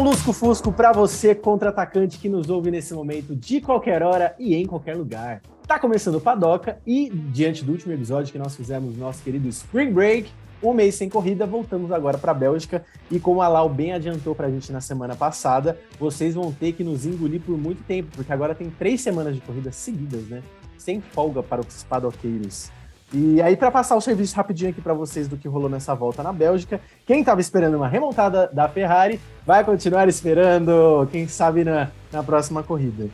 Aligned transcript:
um 0.00 0.04
lusco-fusco 0.04 0.72
para 0.72 0.92
você, 0.92 1.34
contra-atacante 1.34 2.16
que 2.16 2.26
nos 2.26 2.48
ouve 2.48 2.70
nesse 2.70 2.94
momento, 2.94 3.36
de 3.36 3.60
qualquer 3.60 4.02
hora 4.02 4.34
e 4.38 4.54
em 4.54 4.64
qualquer 4.64 4.96
lugar. 4.96 5.42
Tá 5.66 5.78
começando 5.78 6.14
o 6.14 6.20
Padoca 6.20 6.80
e, 6.86 7.10
diante 7.10 7.62
do 7.62 7.72
último 7.72 7.92
episódio 7.92 8.32
que 8.32 8.38
nós 8.38 8.56
fizemos 8.56 8.96
nosso 8.96 9.22
querido 9.22 9.46
Spring 9.48 9.92
Break, 9.92 10.30
um 10.62 10.72
mês 10.72 10.94
sem 10.94 11.10
corrida, 11.10 11.44
voltamos 11.44 11.92
agora 11.92 12.16
para 12.16 12.30
a 12.30 12.34
Bélgica 12.34 12.82
e 13.10 13.20
como 13.20 13.42
a 13.42 13.48
Lau 13.48 13.68
bem 13.68 13.92
adiantou 13.92 14.34
para 14.34 14.46
a 14.46 14.50
gente 14.50 14.72
na 14.72 14.80
semana 14.80 15.14
passada, 15.14 15.78
vocês 15.98 16.34
vão 16.34 16.50
ter 16.50 16.72
que 16.72 16.82
nos 16.82 17.04
engolir 17.04 17.42
por 17.42 17.58
muito 17.58 17.82
tempo, 17.82 18.08
porque 18.16 18.32
agora 18.32 18.54
tem 18.54 18.70
três 18.70 19.02
semanas 19.02 19.34
de 19.34 19.42
corrida 19.42 19.70
seguidas, 19.70 20.22
né? 20.28 20.42
Sem 20.78 21.02
folga 21.02 21.42
para 21.42 21.60
os 21.60 21.84
padoqueiros. 21.84 22.70
E 23.12 23.42
aí, 23.42 23.56
para 23.56 23.72
passar 23.72 23.96
o 23.96 24.00
serviço 24.00 24.36
rapidinho 24.36 24.70
aqui 24.70 24.80
para 24.80 24.94
vocês 24.94 25.26
do 25.26 25.36
que 25.36 25.48
rolou 25.48 25.68
nessa 25.68 25.94
volta 25.94 26.22
na 26.22 26.32
Bélgica, 26.32 26.80
quem 27.04 27.20
estava 27.20 27.40
esperando 27.40 27.76
uma 27.76 27.88
remontada 27.88 28.48
da 28.52 28.68
Ferrari 28.68 29.20
vai 29.44 29.64
continuar 29.64 30.08
esperando, 30.08 31.08
quem 31.10 31.26
sabe 31.26 31.64
na, 31.64 31.90
na 32.12 32.22
próxima 32.22 32.62
corrida. 32.62 33.08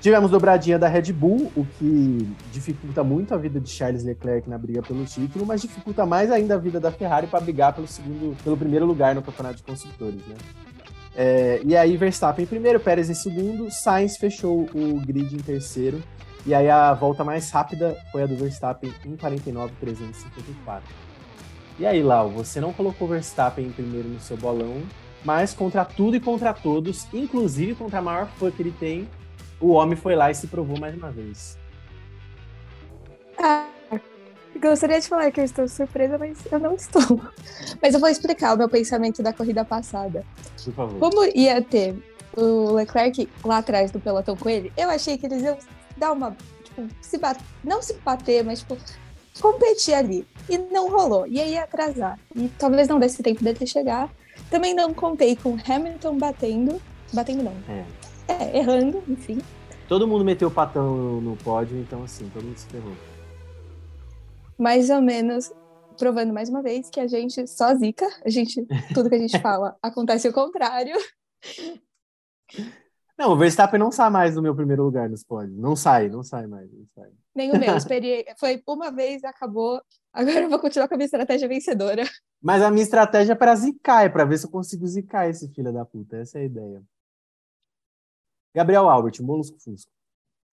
Tivemos 0.00 0.30
dobradinha 0.30 0.78
da 0.78 0.88
Red 0.88 1.12
Bull, 1.12 1.52
o 1.54 1.66
que 1.78 2.26
dificulta 2.50 3.04
muito 3.04 3.34
a 3.34 3.36
vida 3.36 3.60
de 3.60 3.68
Charles 3.68 4.04
Leclerc 4.04 4.48
na 4.48 4.56
briga 4.56 4.80
pelo 4.80 5.04
título, 5.04 5.44
mas 5.44 5.60
dificulta 5.60 6.06
mais 6.06 6.30
ainda 6.30 6.54
a 6.54 6.58
vida 6.58 6.80
da 6.80 6.90
Ferrari 6.90 7.26
para 7.26 7.40
brigar 7.40 7.74
pelo 7.74 7.86
segundo, 7.86 8.34
pelo 8.42 8.56
primeiro 8.56 8.86
lugar 8.86 9.14
no 9.14 9.20
campeonato 9.20 9.56
de 9.56 9.62
construtores, 9.64 10.20
né? 10.26 10.36
É, 11.14 11.60
e 11.64 11.76
aí 11.76 11.96
Verstappen 11.96 12.44
em 12.44 12.48
primeiro, 12.48 12.78
Pérez 12.78 13.10
em 13.10 13.14
segundo, 13.14 13.70
Sainz 13.70 14.16
fechou 14.16 14.68
o 14.74 15.00
grid 15.00 15.34
em 15.34 15.38
terceiro 15.38 16.02
e 16.46 16.54
aí 16.54 16.70
a 16.70 16.94
volta 16.94 17.24
mais 17.24 17.50
rápida 17.50 17.96
foi 18.12 18.22
a 18.22 18.26
do 18.26 18.36
Verstappen 18.36 18.94
em 19.04 19.16
49.354. 19.16 20.80
E 21.78 21.84
aí, 21.84 22.04
Lau, 22.04 22.30
você 22.30 22.60
não 22.60 22.72
colocou 22.72 23.08
Verstappen 23.08 23.66
em 23.66 23.72
primeiro 23.72 24.08
no 24.08 24.20
seu 24.20 24.36
bolão, 24.36 24.80
mas 25.24 25.52
contra 25.52 25.84
tudo 25.84 26.16
e 26.16 26.20
contra 26.20 26.54
todos, 26.54 27.06
inclusive 27.12 27.74
contra 27.74 27.98
a 27.98 28.02
maior 28.02 28.28
fã 28.38 28.48
que 28.48 28.62
ele 28.62 28.70
tem, 28.78 29.08
o 29.60 29.72
homem 29.72 29.96
foi 29.96 30.14
lá 30.14 30.30
e 30.30 30.34
se 30.36 30.46
provou 30.46 30.78
mais 30.78 30.94
uma 30.94 31.10
vez. 31.10 31.58
Ah, 33.36 33.66
gostaria 34.60 35.00
de 35.00 35.08
falar 35.08 35.32
que 35.32 35.40
eu 35.40 35.44
estou 35.44 35.66
surpresa, 35.66 36.16
mas 36.16 36.38
eu 36.50 36.60
não 36.60 36.74
estou. 36.74 37.20
Mas 37.82 37.92
eu 37.92 38.00
vou 38.00 38.08
explicar 38.08 38.54
o 38.54 38.56
meu 38.56 38.68
pensamento 38.68 39.22
da 39.22 39.32
corrida 39.32 39.64
passada. 39.64 40.24
Por 40.64 40.72
favor. 40.72 40.98
Como 40.98 41.24
ia 41.34 41.60
ter 41.60 41.94
o 42.36 42.72
Leclerc 42.72 43.28
lá 43.44 43.58
atrás 43.58 43.90
do 43.90 43.98
pelotão 43.98 44.36
com 44.36 44.48
ele, 44.48 44.72
eu 44.76 44.88
achei 44.88 45.18
que 45.18 45.26
eles 45.26 45.42
iam 45.42 45.58
dar 45.96 46.12
uma. 46.12 46.36
Tipo, 46.64 46.88
se 47.00 47.18
bater, 47.18 47.44
não 47.62 47.82
se 47.82 47.94
bater, 47.94 48.44
mas 48.44 48.60
tipo, 48.60 48.76
competir 49.40 49.94
ali. 49.94 50.26
E 50.48 50.58
não 50.58 50.90
rolou. 50.90 51.26
E 51.26 51.40
aí 51.40 51.52
ia 51.52 51.64
atrasar. 51.64 52.18
E 52.34 52.48
talvez 52.58 52.88
não 52.88 52.98
desse 52.98 53.22
tempo 53.22 53.42
dele 53.42 53.66
chegar. 53.66 54.10
Também 54.50 54.74
não 54.74 54.94
contei 54.94 55.36
com 55.36 55.56
Hamilton 55.66 56.18
batendo. 56.18 56.80
Batendo 57.12 57.42
não. 57.42 57.54
É. 57.68 57.84
É, 58.28 58.58
errando, 58.58 59.02
enfim. 59.08 59.40
Todo 59.88 60.06
mundo 60.06 60.24
meteu 60.24 60.48
o 60.48 60.50
patão 60.50 61.20
no 61.20 61.36
pódio, 61.36 61.78
então 61.78 62.02
assim, 62.02 62.28
todo 62.34 62.44
mundo 62.44 62.58
se 62.58 62.66
ferrou. 62.66 62.92
Mais 64.58 64.90
ou 64.90 65.00
menos 65.00 65.52
provando 65.96 66.32
mais 66.32 66.48
uma 66.48 66.62
vez 66.62 66.90
que 66.90 67.00
a 67.00 67.06
gente 67.06 67.46
só 67.46 67.74
zica, 67.74 68.06
a 68.24 68.28
gente, 68.28 68.64
tudo 68.92 69.08
que 69.08 69.14
a 69.14 69.18
gente 69.18 69.38
fala 69.40 69.76
acontece 69.82 70.28
o 70.28 70.32
contrário. 70.32 70.96
Não, 73.18 73.32
o 73.32 73.36
Verstappen 73.36 73.80
não 73.80 73.90
sai 73.90 74.10
mais 74.10 74.34
do 74.34 74.42
meu 74.42 74.54
primeiro 74.54 74.84
lugar 74.84 75.08
nos 75.08 75.24
pódios. 75.24 75.56
Não 75.56 75.74
sai, 75.74 76.08
não 76.08 76.22
sai 76.22 76.46
mais. 76.46 76.70
Não 76.70 76.86
sai. 76.94 77.10
Nem 77.34 77.50
o 77.50 77.58
meu, 77.58 77.74
esperei. 77.76 78.26
Foi 78.38 78.62
uma 78.66 78.90
vez, 78.90 79.24
acabou. 79.24 79.80
Agora 80.12 80.40
eu 80.40 80.50
vou 80.50 80.58
continuar 80.58 80.86
com 80.86 80.94
a 80.94 80.96
minha 80.96 81.06
estratégia 81.06 81.48
vencedora. 81.48 82.04
Mas 82.42 82.62
a 82.62 82.70
minha 82.70 82.82
estratégia 82.82 83.32
é 83.32 83.36
para 83.36 83.54
zicar, 83.54 84.04
é 84.04 84.08
para 84.08 84.24
ver 84.24 84.38
se 84.38 84.46
eu 84.46 84.50
consigo 84.50 84.86
zicar 84.86 85.28
esse 85.28 85.48
filho 85.48 85.72
da 85.72 85.84
puta. 85.84 86.16
Essa 86.16 86.38
é 86.38 86.42
a 86.42 86.44
ideia. 86.44 86.82
Gabriel 88.54 88.88
Albert, 88.88 89.20
um 89.20 89.26
bom 89.26 89.36
lusco-fusco. 89.36 89.90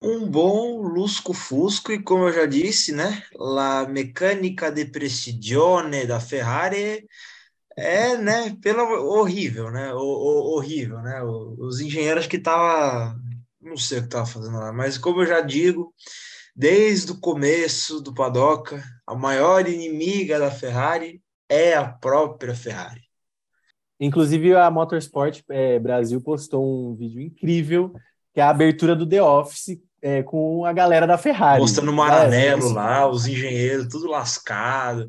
Um 0.02 0.28
bom 0.28 0.82
lusco-fusco, 0.82 1.92
e 1.92 2.02
como 2.02 2.24
eu 2.24 2.32
já 2.32 2.44
disse, 2.44 2.92
né? 2.92 3.22
La 3.34 3.86
mecânica 3.86 4.70
de 4.70 4.84
prestigione 4.84 6.06
da 6.06 6.20
Ferrari 6.20 7.06
é, 7.76 8.16
né? 8.16 8.56
Pelo 8.62 8.82
horrível, 9.18 9.70
né? 9.70 9.92
O, 9.92 9.98
o, 9.98 10.56
horrível, 10.56 11.00
né? 11.00 11.22
Os 11.22 11.80
engenheiros 11.80 12.26
que 12.26 12.38
tava, 12.38 13.16
não 13.60 13.76
sei 13.76 13.98
o 13.98 14.02
que 14.02 14.08
tava 14.08 14.26
fazendo 14.26 14.58
lá, 14.58 14.72
mas 14.72 14.96
como 14.98 15.22
eu 15.22 15.26
já 15.26 15.40
digo, 15.40 15.92
desde 16.54 17.12
o 17.12 17.20
começo 17.20 18.00
do 18.00 18.14
Padoca, 18.14 18.82
a 19.06 19.14
maior 19.14 19.68
inimiga 19.68 20.38
da 20.38 20.50
Ferrari 20.50 21.20
é 21.48 21.74
a 21.74 21.84
própria 21.84 22.54
Ferrari. 22.54 23.02
Inclusive, 23.98 24.54
a 24.54 24.70
Motorsport 24.70 25.40
é, 25.48 25.78
Brasil 25.78 26.20
postou 26.20 26.90
um 26.90 26.94
vídeo 26.94 27.20
incrível, 27.20 27.92
que 28.32 28.40
é 28.40 28.42
a 28.42 28.50
abertura 28.50 28.94
do 28.94 29.08
The 29.08 29.22
Office 29.22 29.78
é, 30.02 30.22
com 30.22 30.64
a 30.64 30.72
galera 30.72 31.06
da 31.06 31.16
Ferrari. 31.16 31.60
Mostrando 31.60 31.90
o 31.90 31.94
Maranello 31.94 32.70
é, 32.70 32.72
lá, 32.72 33.08
os 33.08 33.26
engenheiros, 33.26 33.88
tudo 33.88 34.08
lascado. 34.08 35.08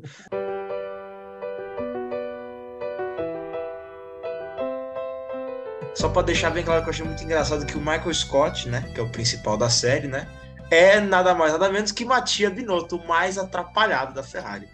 Só 5.96 6.10
para 6.10 6.22
deixar 6.26 6.50
bem 6.50 6.62
claro 6.62 6.82
que 6.82 6.88
eu 6.88 6.92
achei 6.92 7.04
muito 7.04 7.24
engraçado 7.24 7.64
que 7.64 7.76
o 7.76 7.80
Michael 7.80 8.12
Scott, 8.12 8.68
né, 8.68 8.82
que 8.94 9.00
é 9.00 9.02
o 9.02 9.08
principal 9.08 9.56
da 9.56 9.70
série, 9.70 10.06
né, 10.06 10.28
é 10.70 11.00
nada 11.00 11.34
mais 11.34 11.52
nada 11.52 11.70
menos 11.70 11.90
que 11.90 12.04
Mattia 12.04 12.50
Binotto, 12.50 12.96
o 12.96 13.08
mais 13.08 13.38
atrapalhado 13.38 14.12
da 14.12 14.22
Ferrari. 14.22 14.68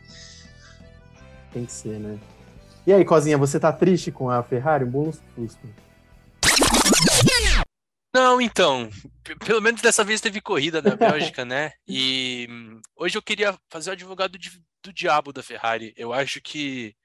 Tem 1.53 1.65
que 1.65 1.72
ser, 1.72 2.00
né? 2.00 2.19
E 2.84 2.93
aí, 2.93 3.05
Cozinha, 3.05 3.38
você 3.38 3.61
tá 3.61 3.72
triste 3.72 4.11
com 4.11 4.28
a 4.28 4.43
Ferrari? 4.43 4.84
Um 4.84 5.12
fusco. 5.12 5.69
Não, 8.12 8.41
então, 8.41 8.91
pelo 9.47 9.61
menos 9.61 9.81
dessa 9.81 10.03
vez 10.03 10.21
teve 10.21 10.41
corrida 10.41 10.82
na 10.82 10.97
Bélgica, 10.97 11.44
né? 11.44 11.72
E 11.87 12.49
hum, 12.50 12.81
hoje 12.97 13.16
eu 13.16 13.22
queria 13.22 13.56
fazer 13.71 13.91
o 13.91 13.93
advogado 13.93 14.37
de, 14.37 14.50
do 14.82 14.93
diabo 14.93 15.32
da 15.32 15.43
Ferrari. 15.43 15.94
Eu 15.97 16.12
acho 16.12 16.41
que 16.41 16.97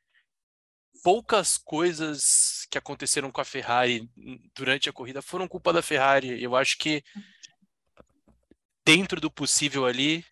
poucas 1.03 1.57
coisas 1.57 2.65
que 2.69 2.77
aconteceram 2.77 3.31
com 3.31 3.41
a 3.41 3.45
Ferrari 3.45 4.09
durante 4.55 4.89
a 4.89 4.93
corrida 4.93 5.21
foram 5.21 5.47
culpa 5.47 5.71
da 5.71 5.81
Ferrari. 5.81 6.41
Eu 6.41 6.55
acho 6.55 6.77
que 6.77 7.03
dentro 8.85 9.19
do 9.19 9.29
possível 9.29 9.85
ali, 9.85 10.23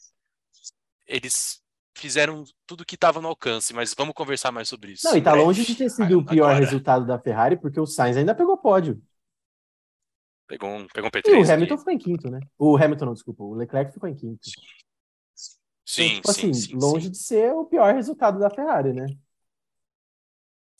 eles 1.07 1.61
fizeram 1.93 2.43
tudo 2.65 2.85
que 2.85 2.95
estava 2.95 3.21
no 3.21 3.27
alcance, 3.27 3.73
mas 3.73 3.93
vamos 3.93 4.13
conversar 4.13 4.51
mais 4.51 4.67
sobre 4.67 4.93
isso. 4.93 5.07
Não, 5.07 5.17
e 5.17 5.21
tá 5.21 5.33
longe 5.33 5.65
de 5.65 5.75
ter 5.75 5.89
sido 5.89 6.19
o 6.19 6.25
pior 6.25 6.49
Agora. 6.49 6.65
resultado 6.65 7.05
da 7.05 7.19
Ferrari, 7.19 7.57
porque 7.57 7.79
o 7.79 7.85
Sainz 7.85 8.17
ainda 8.17 8.35
pegou 8.35 8.57
pódio. 8.57 9.01
Pegou 10.47 10.69
um, 10.69 10.87
pegou 10.87 11.07
um 11.07 11.11
P3. 11.11 11.27
E 11.27 11.35
o 11.35 11.51
Hamilton 11.51 11.77
ficou 11.77 11.93
em 11.93 11.97
quinto, 11.97 12.29
né? 12.29 12.39
O 12.57 12.77
Hamilton, 12.77 13.05
não, 13.05 13.13
desculpa, 13.13 13.43
o 13.43 13.53
Leclerc 13.55 13.93
ficou 13.93 14.07
em 14.07 14.15
quinto. 14.15 14.47
Sim, 15.85 16.17
então, 16.17 16.33
tipo 16.33 16.33
sim, 16.33 16.49
assim, 16.51 16.53
sim, 16.53 16.75
longe 16.75 17.05
sim. 17.05 17.11
de 17.11 17.17
ser 17.17 17.53
o 17.53 17.65
pior 17.65 17.93
resultado 17.93 18.39
da 18.39 18.49
Ferrari, 18.49 18.93
né? 18.93 19.05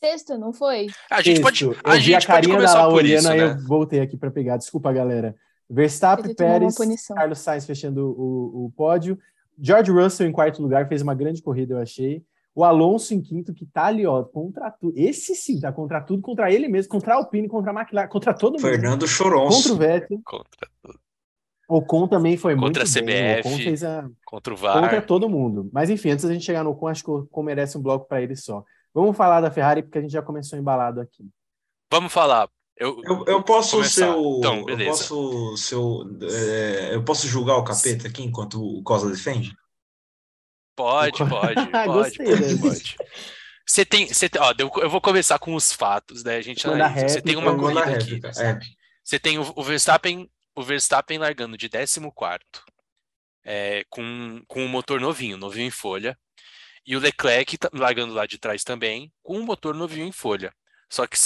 Sexto, 0.06 0.38
não 0.38 0.52
foi? 0.52 0.86
A 1.10 1.20
gente 1.20 1.40
pode, 1.40 1.58
Sexto. 1.58 1.80
a 1.84 1.96
eu 1.96 2.00
vi 2.00 2.14
a 2.14 2.20
gente 2.20 2.26
pode 2.26 2.26
carinha 2.26 2.54
da 2.54 2.58
começar 2.58 2.84
por 2.84 2.92
Laureana 2.92 3.18
isso, 3.18 3.28
aí 3.30 3.38
né? 3.38 3.46
eu 3.46 3.66
voltei 3.66 4.00
aqui 4.00 4.16
para 4.16 4.30
pegar. 4.30 4.56
Desculpa, 4.56 4.92
galera. 4.92 5.34
Verstappen, 5.68 6.34
Pérez. 6.34 6.76
Carlos 7.08 7.38
Sainz 7.40 7.66
fechando 7.66 8.14
o, 8.16 8.66
o 8.66 8.72
pódio. 8.76 9.18
George 9.58 9.90
Russell 9.90 10.28
em 10.28 10.32
quarto 10.32 10.62
lugar, 10.62 10.86
fez 10.88 11.02
uma 11.02 11.14
grande 11.14 11.42
corrida, 11.42 11.74
eu 11.74 11.78
achei. 11.78 12.22
O 12.54 12.62
Alonso 12.62 13.14
em 13.14 13.20
quinto, 13.20 13.52
que 13.52 13.66
tá 13.66 13.86
ali, 13.86 14.06
ó, 14.06 14.22
contra 14.22 14.70
tudo. 14.70 14.94
Esse 14.96 15.34
sim, 15.34 15.60
tá 15.60 15.72
contra 15.72 16.00
tudo, 16.00 16.22
contra 16.22 16.50
ele 16.52 16.68
mesmo, 16.68 16.90
contra 16.90 17.14
a 17.14 17.16
Alpine, 17.16 17.48
contra 17.48 17.70
a 17.72 17.74
McLaren, 17.74 18.08
contra 18.08 18.32
todo 18.32 18.52
mundo. 18.52 18.62
Fernando 18.62 19.06
Choronço. 19.06 19.68
Contra 19.68 19.72
o 19.72 19.76
Vettel. 19.76 20.20
Contra, 20.24 20.68
O 21.68 21.76
Ocon 21.78 22.06
também 22.06 22.36
foi 22.36 22.54
Contra 22.54 22.84
muito 22.84 22.98
a 22.98 23.02
bem. 23.02 23.42
CBF. 23.42 23.48
Ocon 23.48 23.56
fez 23.58 23.84
a... 23.84 24.08
contra 24.24 24.54
o 24.54 24.56
VAR. 24.56 24.80
contra 24.80 25.02
todo 25.02 25.28
mundo. 25.28 25.68
Mas 25.72 25.90
enfim, 25.90 26.10
antes 26.10 26.24
da 26.24 26.32
gente 26.32 26.44
chegar 26.44 26.62
no 26.62 26.70
Ocon, 26.70 26.88
acho 26.88 27.04
que 27.04 27.10
o 27.10 27.18
Ocon 27.20 27.42
merece 27.42 27.76
um 27.76 27.82
bloco 27.82 28.06
para 28.06 28.22
ele 28.22 28.36
só. 28.36 28.64
Vamos 28.96 29.14
falar 29.14 29.42
da 29.42 29.50
Ferrari, 29.50 29.82
porque 29.82 29.98
a 29.98 30.00
gente 30.00 30.12
já 30.12 30.22
começou 30.22 30.58
embalado 30.58 31.02
aqui. 31.02 31.28
Vamos 31.92 32.10
falar. 32.10 32.48
Eu, 32.74 32.98
Eu, 33.04 33.24
eu 33.26 33.42
posso 33.42 33.76
começar. 33.76 34.06
ser 34.06 34.08
o. 34.08 34.38
Então, 34.38 34.58
eu 34.60 34.64
beleza. 34.64 34.90
posso 34.90 35.56
ser 35.58 35.74
o, 35.74 36.18
é, 36.22 36.94
eu 36.94 37.04
posso 37.04 37.26
julgar 37.28 37.56
o 37.58 37.64
capeta 37.64 38.08
aqui 38.08 38.22
enquanto 38.22 38.58
o 38.58 38.82
Cosa 38.82 39.10
defende? 39.10 39.54
Pode, 40.74 41.18
pode, 41.28 41.66
pode, 41.70 41.92
Gostei 41.92 42.26
pode, 42.26 42.40
dessa. 42.40 42.58
pode. 42.58 42.96
Você 43.66 43.84
tem, 43.84 44.06
você 44.08 44.28
tem, 44.30 44.40
ó, 44.40 44.54
eu 44.58 44.70
eu 44.76 44.88
vou 44.88 45.00
começar 45.02 45.38
com 45.38 45.54
os 45.54 45.70
fatos, 45.72 46.24
né? 46.24 46.36
A 46.36 46.40
gente 46.42 46.66
analisa. 46.66 47.08
Você 47.08 47.20
tem 47.20 47.36
uma 47.36 47.54
corrida 47.54 47.82
aqui. 47.82 48.18
é. 48.40 48.58
Você 49.04 49.18
tem 49.18 49.38
o, 49.38 49.52
o 49.54 49.62
Verstappen, 49.62 50.30
o 50.54 50.62
Verstappen 50.62 51.18
largando 51.18 51.58
de 51.58 51.68
14 51.68 52.00
é, 53.44 53.84
com, 53.90 54.42
com 54.48 54.64
um 54.64 54.68
motor 54.68 54.98
novinho, 55.00 55.36
novinho 55.36 55.66
em 55.66 55.70
folha. 55.70 56.18
E 56.86 56.96
o 56.96 57.00
Leclerc 57.00 57.58
tá- 57.58 57.70
largando 57.72 58.14
lá 58.14 58.26
de 58.26 58.38
trás 58.38 58.64
também, 58.64 59.12
com 59.22 59.38
um 59.38 59.44
motor 59.44 59.74
novinho 59.74 60.06
em 60.06 60.12
folha. 60.12 60.54
Só 60.88 61.06
que 61.06 61.16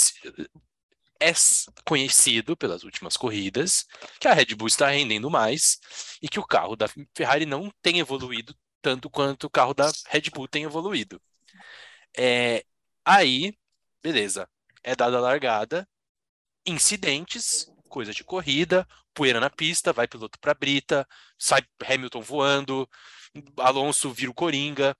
é 1.19 1.31
conhecido 1.85 2.57
pelas 2.57 2.83
últimas 2.83 3.15
corridas 3.15 3.85
que 4.19 4.27
a 4.27 4.33
Red 4.33 4.55
Bull 4.55 4.67
está 4.67 4.89
rendendo 4.89 5.29
mais 5.29 5.79
e 6.21 6.27
que 6.27 6.39
o 6.39 6.45
carro 6.45 6.75
da 6.75 6.87
Ferrari 7.15 7.45
não 7.45 7.71
tem 7.81 7.99
evoluído 7.99 8.55
tanto 8.81 9.09
quanto 9.09 9.45
o 9.45 9.49
carro 9.49 9.73
da 9.73 9.91
Red 10.07 10.31
Bull 10.33 10.47
tem 10.47 10.63
evoluído. 10.63 11.21
É, 12.17 12.65
aí, 13.05 13.53
beleza, 14.03 14.49
é 14.83 14.95
dada 14.95 15.17
a 15.17 15.21
largada 15.21 15.87
incidentes, 16.65 17.71
coisa 17.89 18.13
de 18.13 18.23
corrida, 18.23 18.87
poeira 19.13 19.39
na 19.39 19.49
pista, 19.49 19.93
vai 19.93 20.07
piloto 20.07 20.39
para 20.39 20.53
brita, 20.53 21.07
sai 21.37 21.61
Hamilton 21.85 22.21
voando, 22.21 22.89
Alonso 23.57 24.11
vira 24.11 24.31
o 24.31 24.33
Coringa. 24.33 24.95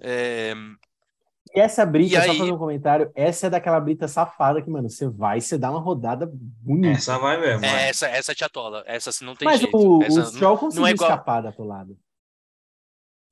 É... 0.00 0.54
E 1.54 1.60
essa 1.60 1.84
brita, 1.86 2.16
E 2.18 2.22
só 2.24 2.30
aí- 2.30 2.38
fazer 2.38 2.52
um 2.52 2.58
comentário, 2.58 3.10
essa 3.14 3.46
é 3.46 3.50
daquela 3.50 3.80
brita 3.80 4.06
safada 4.06 4.60
que, 4.60 4.68
mano, 4.68 4.88
você 4.90 5.08
vai, 5.08 5.40
você 5.40 5.56
dá 5.56 5.70
uma 5.70 5.80
rodada 5.80 6.28
bonita. 6.30 6.98
Essa 6.98 7.18
vai 7.18 7.40
mesmo. 7.40 7.64
é, 7.64 7.84
é. 7.86 7.88
essa, 7.88 8.06
essa 8.06 8.34
te 8.34 8.44
atola, 8.44 8.84
essa 8.86 9.10
não 9.24 9.34
tem 9.34 9.46
Mas 9.46 9.60
jeito. 9.60 9.74
o, 9.74 10.02
essa 10.02 10.20
o 10.20 10.26
Stroll 10.26 10.58
conseguiu 10.58 10.82
não 10.82 10.88
é 10.88 10.90
igual- 10.92 11.10
escapar 11.10 11.40
da 11.42 11.54
lado. 11.58 11.98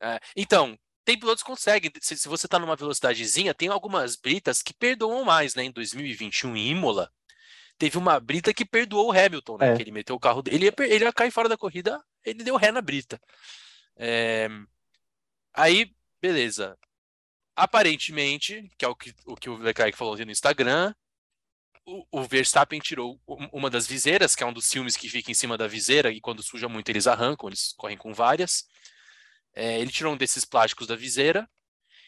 É, 0.01 0.19
então, 0.35 0.79
tem 1.05 1.19
pilotos 1.19 1.43
que 1.43 1.49
conseguem. 1.51 1.91
Se, 2.01 2.17
se 2.17 2.29
você 2.29 2.49
tá 2.49 2.59
numa 2.59 2.75
velocidadezinha, 2.77 3.55
tem 3.55 3.69
algumas 3.69 4.17
britas 4.17 4.63
que 4.63 4.73
perdoam 4.75 5.25
mais, 5.25 5.55
né? 5.55 5.65
Em 5.65 5.71
2021, 5.71 6.57
em 6.57 6.71
Imola, 6.71 7.11
teve 7.79 7.99
uma 7.99 8.19
brita 8.19 8.53
que 8.53 8.65
perdoou 8.65 9.09
o 9.09 9.13
Hamilton, 9.13 9.59
né? 9.59 9.73
É. 9.73 9.77
Que 9.77 9.83
ele 9.83 9.93
meteu 9.93 10.17
o 10.17 10.21
carro 10.21 10.43
dele. 10.43 10.57
Ele 10.57 10.65
ia, 10.67 10.75
ele 10.95 11.05
ia 11.05 11.13
cair 11.13 11.31
fora 11.31 11.49
da 11.51 11.57
corrida, 11.57 12.03
ele 12.25 12.43
deu 12.43 12.57
ré 12.57 12.73
na 12.73 12.81
brita. 12.81 13.21
É, 13.97 14.49
Aí, 15.55 15.91
beleza. 16.27 16.77
Aparentemente, 17.57 18.71
que 18.79 18.85
é 18.85 18.89
o 18.89 18.97
que 18.97 19.15
o, 19.27 19.37
que 19.37 19.51
o 19.51 19.57
Leclerc 19.57 19.97
falou 19.97 20.17
no 20.17 20.31
Instagram, 20.33 20.95
o, 21.87 22.07
o 22.13 22.25
Verstappen 22.25 22.81
tirou 22.81 23.21
um- 23.29 23.49
uma 23.53 23.71
das 23.71 23.87
viseiras, 23.87 24.35
que 24.35 24.43
é 24.43 24.47
um 24.47 24.53
dos 24.53 24.71
filmes 24.71 24.97
que 24.97 25.09
fica 25.09 25.31
em 25.31 25.35
cima 25.35 25.57
da 25.59 25.67
viseira, 25.69 26.11
e 26.11 26.21
quando 26.21 26.43
suja 26.43 26.69
muito 26.69 26.89
eles 26.91 27.07
arrancam, 27.07 27.49
eles 27.49 27.75
correm 27.77 27.97
com 27.99 28.13
várias. 28.15 28.65
É, 29.55 29.81
ele 29.81 29.91
tirou 29.93 30.15
um 30.15 30.17
desses 30.17 30.45
plásticos 30.45 30.87
da 30.87 30.97
viseira 30.97 31.49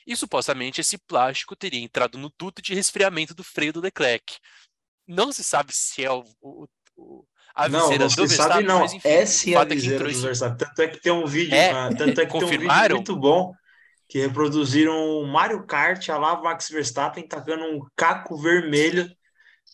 e 0.06 0.16
supostamente 0.16 0.80
esse 0.80 0.98
plástico 0.98 1.56
teria 1.56 1.80
entrado 1.82 2.18
no 2.18 2.32
duto 2.38 2.62
de 2.62 2.74
resfriamento 2.74 3.34
do 3.34 3.44
freio 3.44 3.72
do 3.72 3.80
Leclerc. 3.80 4.38
Não 5.06 5.32
se 5.32 5.44
sabe 5.44 5.72
se 5.74 6.04
é 6.04 6.10
o, 6.12 6.24
o- 6.40 6.68
o- 6.96 7.26
a 7.54 7.68
Não, 7.68 7.80
viseira 7.82 8.04
não 8.04 8.08
do 8.08 8.14
se 8.14 8.28
Verstappen, 8.28 8.64
sabe 8.64 8.68
não. 8.68 8.80
mas 8.80 8.92
enfim, 8.92 9.08
é 9.08 9.22
a 9.22 9.26
fato 9.26 9.72
é 9.72 9.76
que 9.76 9.82
viseira 9.82 9.94
entrou 9.94 10.12
do 10.12 10.20
Verstappen. 10.20 10.58
Tanto 10.58 10.82
é 10.82 10.88
que 10.88 11.00
tem 11.00 11.12
um 11.12 11.26
vídeo, 11.26 11.54
É, 11.54 11.70
ah, 11.70 11.88
tanto 11.96 12.20
é 12.20 12.26
que 12.26 12.36
tem 12.36 12.48
um 12.48 12.56
vídeo 12.56 12.68
confirmaram? 12.68 12.96
muito 12.96 13.16
bom 13.16 13.54
que 14.08 14.18
reproduziram 14.18 15.20
o 15.20 15.26
Mario 15.26 15.66
Kart, 15.66 16.08
a 16.08 16.16
lá 16.16 16.40
Max 16.40 16.70
Verstappen 16.70 17.28
tacando 17.28 17.64
um 17.64 17.86
caco 17.94 18.40
vermelho. 18.40 19.08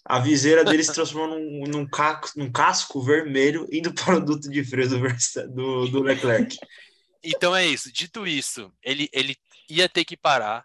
A 0.04 0.18
viseira 0.18 0.64
dele 0.64 0.82
se 0.82 0.92
transformou 0.92 1.38
num, 1.38 1.66
num, 1.68 1.86
caco, 1.88 2.28
num 2.36 2.50
casco 2.50 3.00
vermelho 3.00 3.66
indo 3.72 3.94
para 3.94 4.16
o 4.16 4.20
duto 4.20 4.50
de 4.50 4.64
freio 4.64 4.88
do, 4.88 4.98
do, 5.54 5.88
do 5.88 6.02
Leclerc. 6.02 6.58
Então 7.22 7.54
é 7.54 7.64
isso. 7.64 7.92
Dito 7.92 8.26
isso, 8.26 8.70
ele, 8.82 9.08
ele 9.12 9.36
ia 9.70 9.88
ter 9.88 10.04
que 10.04 10.16
parar. 10.16 10.64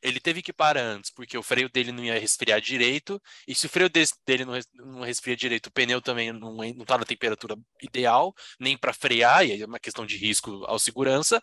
Ele 0.00 0.20
teve 0.20 0.40
que 0.40 0.52
parar 0.52 0.82
antes, 0.82 1.10
porque 1.10 1.36
o 1.36 1.42
freio 1.42 1.68
dele 1.68 1.90
não 1.90 2.04
ia 2.04 2.20
resfriar 2.20 2.60
direito. 2.60 3.20
E 3.48 3.52
se 3.54 3.66
o 3.66 3.68
freio 3.68 3.90
dele 3.90 4.44
não, 4.44 4.52
res- 4.52 4.68
não 4.72 5.00
resfria 5.00 5.36
direito, 5.36 5.66
o 5.66 5.72
pneu 5.72 6.00
também 6.00 6.32
não, 6.32 6.54
não 6.54 6.84
tá 6.84 6.96
na 6.96 7.04
temperatura 7.04 7.56
ideal, 7.82 8.32
nem 8.60 8.78
para 8.78 8.92
frear, 8.92 9.44
e 9.44 9.50
aí 9.50 9.60
é 9.60 9.66
uma 9.66 9.80
questão 9.80 10.06
de 10.06 10.16
risco 10.16 10.64
ao 10.66 10.78
segurança, 10.78 11.42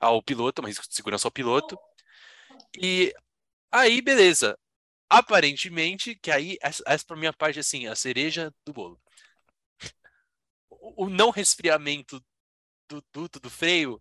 ao 0.00 0.22
piloto, 0.22 0.62
uma 0.62 0.68
risco 0.68 0.88
de 0.88 0.94
segurança 0.94 1.26
ao 1.26 1.32
piloto. 1.32 1.78
E 2.80 3.14
aí, 3.70 4.00
beleza. 4.02 4.58
Aparentemente, 5.08 6.16
que 6.16 6.30
aí, 6.30 6.56
essa, 6.60 6.82
essa 6.86 7.04
pra 7.04 7.16
minha 7.16 7.32
parte, 7.32 7.58
assim, 7.58 7.86
a 7.86 7.94
cereja 7.94 8.52
do 8.64 8.72
bolo. 8.72 9.00
O, 10.70 11.04
o 11.06 11.08
não 11.08 11.30
resfriamento 11.30 12.22
do 12.88 13.04
duto 13.12 13.40
do 13.40 13.50
freio 13.50 14.00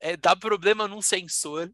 é, 0.00 0.16
dá 0.16 0.36
problema 0.36 0.86
num 0.88 1.02
sensor 1.02 1.72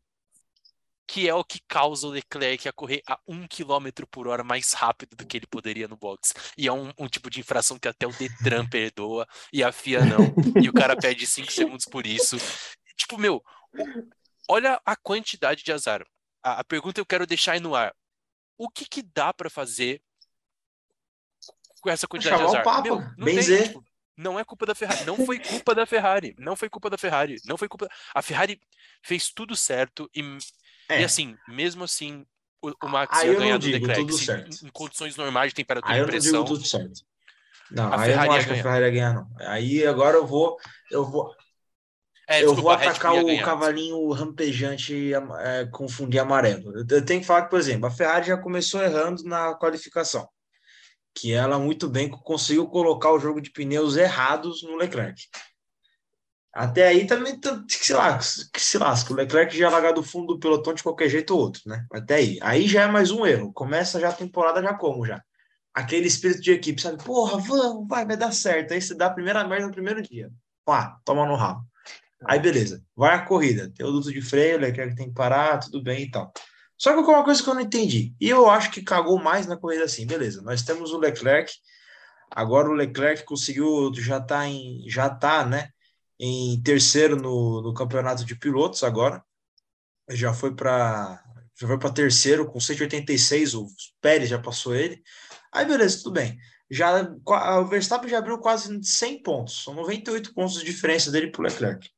que 1.11 1.29
é 1.29 1.35
o 1.35 1.43
que 1.43 1.59
causa 1.67 2.07
o 2.07 2.11
Leclerc 2.11 2.69
a 2.69 2.73
correr 2.73 3.03
a 3.05 3.19
1 3.27 3.49
km 3.49 4.07
por 4.09 4.29
hora 4.29 4.45
mais 4.45 4.73
rápido 4.73 5.17
do 5.17 5.27
que 5.27 5.37
ele 5.37 5.47
poderia 5.47 5.89
no 5.89 5.97
box. 5.97 6.33
E 6.57 6.69
é 6.69 6.73
um, 6.73 6.93
um 6.97 7.09
tipo 7.09 7.29
de 7.29 7.41
infração 7.41 7.81
que 7.81 7.89
até 7.89 8.07
o 8.07 8.13
Detran 8.13 8.65
perdoa 8.71 9.27
e 9.53 9.65
a 9.65 9.73
FIA 9.73 10.05
não. 10.05 10.33
E 10.63 10.69
o 10.69 10.73
cara 10.73 10.97
pede 10.97 11.27
5 11.27 11.51
segundos 11.51 11.85
por 11.85 12.07
isso. 12.07 12.37
Tipo, 13.01 13.19
meu, 13.19 13.43
o- 13.79 14.09
olha 14.49 14.81
a 14.85 14.97
quantidade 14.97 15.63
de 15.63 15.73
azar. 15.73 16.05
A, 16.43 16.61
a 16.61 16.65
pergunta 16.65 17.01
eu 17.01 17.07
quero 17.07 17.27
deixar 17.27 17.53
aí 17.53 17.61
no 17.61 17.75
ar. 17.75 17.95
O 18.59 18.69
que 18.69 18.85
que 18.87 19.03
dá 19.03 19.33
pra 19.33 19.51
fazer 19.51 20.03
com 21.81 21.91
essa 21.91 22.07
quantidade 22.07 22.37
Chamar 22.39 22.51
de 22.51 22.57
o 22.57 22.61
azar? 22.61 22.65
Papa, 22.65 22.83
Meu, 22.83 23.01
não 23.17 23.25
benzer. 23.25 23.59
tem, 23.59 23.69
tipo, 23.69 23.85
não 24.17 24.39
é 24.39 24.45
culpa 24.45 24.67
da 24.67 24.75
Ferrari. 24.75 25.05
Não 25.05 25.17
foi 25.17 25.39
culpa 25.39 25.75
da 25.75 25.87
Ferrari. 25.87 26.35
Não 26.39 26.57
foi 26.57 26.69
culpa 26.69 26.91
da 26.91 26.99
Ferrari. 26.99 27.37
Não 27.47 27.57
foi 27.57 27.69
culpa. 27.69 27.89
A 28.15 28.23
Ferrari 28.23 28.61
fez 29.03 29.31
tudo 29.31 29.57
certo 29.57 30.11
e, 30.15 30.23
É, 30.89 31.01
e 31.01 31.05
assim, 31.05 31.37
mesmo 31.49 31.85
assim, 31.85 32.27
o, 32.63 32.71
o 32.85 32.89
Max 32.89 33.19
Aí 33.19 33.29
ia 33.29 33.35
eu 33.35 33.41
não 33.41 33.41
ganhar 33.41 33.59
do 33.59 33.67
Leclerc. 33.67 34.13
se- 34.13 34.25
certo. 34.27 34.67
em, 34.67 34.69
condições 34.71 35.17
normais 35.17 35.53
de 35.53 35.55
temperatura 35.57 35.95
aí 35.95 36.01
e 36.01 36.03
eu 36.03 36.07
não 36.07 36.19
digo 36.19 36.23
pressão. 36.23 36.45
tudo 36.45 36.65
certo. 36.67 37.01
Não, 37.71 37.93
A 37.93 38.01
aí 38.03 38.13
eu 38.13 38.21
Ferrari 38.21 38.29
não 38.29 38.35
ia 38.35 38.39
acho 38.39 38.47
que 38.47 38.53
a. 38.53 38.57
Ferrari 38.57 38.85
ia 38.85 38.91
ganhar, 38.91 39.15
não. 39.15 39.29
Aí 39.49 39.87
agora 39.87 40.17
eu 40.19 40.27
vou, 40.27 40.59
eu 40.91 41.05
vou, 41.05 41.35
É, 42.31 42.45
eu 42.45 42.55
desculpa, 42.55 42.63
vou 42.63 42.71
atacar 42.71 43.13
o 43.13 43.43
cavalinho 43.43 44.09
rampejante 44.13 45.13
é, 45.41 45.67
confundir 45.67 46.21
amarelo. 46.21 46.73
Eu, 46.89 47.05
tenho 47.05 47.21
que 47.21 47.27
falar 47.27 47.43
que, 47.43 47.51
por 47.51 47.59
exemplo, 47.59 47.87
a 47.87 47.91
Ferrari 47.91 48.29
já 48.29 48.37
começou 48.37 48.81
errando 48.81 49.25
na 49.25 49.53
qualificação, 49.57 50.29
que 51.13 51.33
ela 51.33 51.59
muito 51.59 51.89
bem 51.89 52.09
conseguiu 52.09 52.69
colocar 52.69 53.11
o 53.11 53.19
jogo 53.19 53.41
de 53.41 53.51
pneus 53.51 53.97
errados 53.97 54.63
no 54.63 54.77
Leclerc. 54.77 55.21
Até 56.53 56.87
aí 56.87 57.05
também 57.05 57.37
que 57.41 57.85
se 57.85 57.93
lasca, 57.93 58.49
que 58.53 58.61
se 58.61 58.79
lasca. 58.79 59.13
O 59.13 59.17
Leclerc 59.17 59.57
já 59.59 59.69
largar 59.69 59.93
do 59.93 60.03
fundo 60.03 60.35
do 60.35 60.39
pelotão 60.39 60.73
de 60.73 60.85
qualquer 60.85 61.09
jeito 61.09 61.35
ou 61.35 61.41
outro, 61.41 61.63
né? 61.67 61.85
Até 61.93 62.15
aí. 62.15 62.39
Aí 62.43 62.69
já 62.69 62.83
é 62.83 62.87
mais 62.87 63.11
um 63.11 63.27
erro. 63.27 63.53
Começa 63.53 63.99
já 63.99 64.11
a 64.11 64.13
temporada 64.13 64.63
já 64.63 64.73
como 64.75 65.05
já. 65.05 65.21
Aquele 65.75 66.07
espírito 66.07 66.41
de 66.41 66.53
equipe, 66.53 66.81
sabe? 66.81 67.03
Porra, 67.03 67.39
vamos, 67.39 67.89
vai, 67.89 68.07
vai 68.07 68.17
dar 68.17 68.33
certo. 68.33 68.73
Aí 68.73 68.81
você 68.81 68.95
dá 68.95 69.07
a 69.07 69.15
primeira 69.15 69.43
merda 69.45 69.67
no 69.67 69.73
primeiro 69.73 70.01
dia. 70.01 70.31
Pá, 70.65 70.97
toma 71.05 71.27
no 71.27 71.35
rabo. 71.35 71.70
Aí 72.27 72.39
beleza, 72.39 72.85
vai 72.95 73.15
a 73.15 73.25
corrida. 73.25 73.71
Tem 73.75 73.87
o 73.87 73.91
duto 73.91 74.13
de 74.13 74.21
freio, 74.21 74.59
o 74.59 74.61
Leclerc 74.61 74.95
tem 74.95 75.09
que 75.09 75.15
parar, 75.15 75.59
tudo 75.59 75.83
bem 75.83 76.03
e 76.05 76.11
tal. 76.11 76.33
Só 76.77 76.93
que 76.93 76.99
uma 76.99 77.25
coisa 77.25 77.43
que 77.43 77.49
eu 77.49 77.55
não 77.55 77.61
entendi, 77.61 78.15
e 78.19 78.29
eu 78.29 78.49
acho 78.49 78.71
que 78.71 78.83
cagou 78.83 79.19
mais 79.23 79.47
na 79.47 79.57
corrida 79.57 79.85
assim, 79.85 80.07
beleza. 80.07 80.41
Nós 80.41 80.63
temos 80.63 80.93
o 80.93 80.99
Leclerc, 80.99 81.53
agora 82.31 82.69
o 82.69 82.73
Leclerc 82.73 83.25
conseguiu, 83.25 83.93
já 83.95 84.21
tá 84.21 84.47
em, 84.47 84.85
já 84.89 85.11
tá, 85.11 85.45
né, 85.45 85.69
em 86.19 86.61
terceiro 86.63 87.17
no, 87.17 87.63
no 87.63 87.75
campeonato 87.75 88.25
de 88.25 88.35
pilotos 88.35 88.83
agora. 88.83 89.23
Já 90.11 90.33
foi 90.33 90.55
para 90.55 91.23
já 91.61 91.67
foi 91.67 91.79
para 91.79 91.93
terceiro 91.93 92.47
com 92.47 92.59
186, 92.59 93.55
o 93.55 93.67
Pérez 94.01 94.31
já 94.31 94.39
passou 94.39 94.75
ele. 94.75 95.03
Aí 95.53 95.67
beleza, 95.67 95.99
tudo 95.99 96.13
bem. 96.15 96.39
Já 96.71 97.03
o 97.27 97.67
Verstappen 97.67 98.09
já 98.09 98.19
abriu 98.19 98.39
quase 98.39 98.83
100 98.83 99.23
pontos, 99.23 99.65
são 99.65 99.75
98 99.75 100.33
pontos 100.33 100.55
de 100.55 100.65
diferença 100.65 101.11
dele 101.11 101.31
para 101.31 101.41
o 101.41 101.45
Leclerc. 101.45 101.91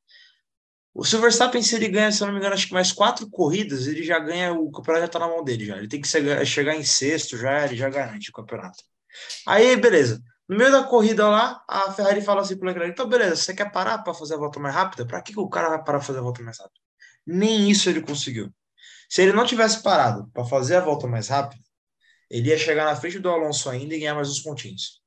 O 0.93 1.03
se 1.03 1.17
Verstappen, 1.17 1.61
se 1.61 1.75
ele 1.75 1.87
ganha, 1.87 2.11
se 2.11 2.21
eu 2.21 2.27
não 2.27 2.33
me 2.33 2.39
engano, 2.39 2.53
acho 2.53 2.67
que 2.67 2.73
mais 2.73 2.91
quatro 2.91 3.27
corridas, 3.29 3.87
ele 3.87 4.03
já 4.03 4.19
ganha, 4.19 4.53
o 4.53 4.71
campeonato 4.71 5.05
já 5.05 5.11
tá 5.11 5.19
na 5.19 5.27
mão 5.27 5.43
dele 5.43 5.65
já. 5.65 5.77
Ele 5.77 5.87
tem 5.87 5.99
que 5.99 6.07
chegar, 6.07 6.45
chegar 6.45 6.75
em 6.75 6.83
sexto, 6.83 7.35
já 7.35 7.65
ele 7.65 7.75
já 7.75 7.89
garante 7.89 8.29
o 8.29 8.33
campeonato. 8.33 8.83
Aí, 9.47 9.75
beleza. 9.75 10.21
No 10.47 10.57
meio 10.57 10.71
da 10.71 10.83
corrida 10.83 11.27
lá, 11.27 11.63
a 11.67 11.91
Ferrari 11.91 12.21
fala 12.21 12.41
assim 12.41 12.57
pro 12.57 12.67
Leclerc: 12.67 12.91
então, 12.91 13.07
beleza, 13.07 13.37
você 13.37 13.55
quer 13.55 13.71
parar 13.71 13.99
para 13.99 14.13
fazer 14.13 14.35
a 14.35 14.37
volta 14.37 14.59
mais 14.59 14.75
rápida? 14.75 15.05
Para 15.05 15.21
que, 15.21 15.33
que 15.33 15.39
o 15.39 15.49
cara 15.49 15.69
vai 15.69 15.83
parar 15.83 15.97
para 15.97 16.01
fazer 16.01 16.19
a 16.19 16.21
volta 16.21 16.43
mais 16.43 16.59
rápida? 16.59 16.79
Nem 17.25 17.69
isso 17.71 17.89
ele 17.89 18.01
conseguiu. 18.01 18.53
Se 19.09 19.21
ele 19.21 19.33
não 19.33 19.45
tivesse 19.45 19.81
parado 19.81 20.29
para 20.33 20.45
fazer 20.45 20.75
a 20.75 20.81
volta 20.81 21.07
mais 21.07 21.27
rápida, 21.27 21.63
ele 22.29 22.49
ia 22.49 22.57
chegar 22.57 22.85
na 22.85 22.95
frente 22.95 23.19
do 23.19 23.29
Alonso 23.29 23.69
ainda 23.69 23.95
e 23.95 23.99
ganhar 23.99 24.15
mais 24.15 24.29
uns 24.29 24.41
pontinhos. 24.41 25.01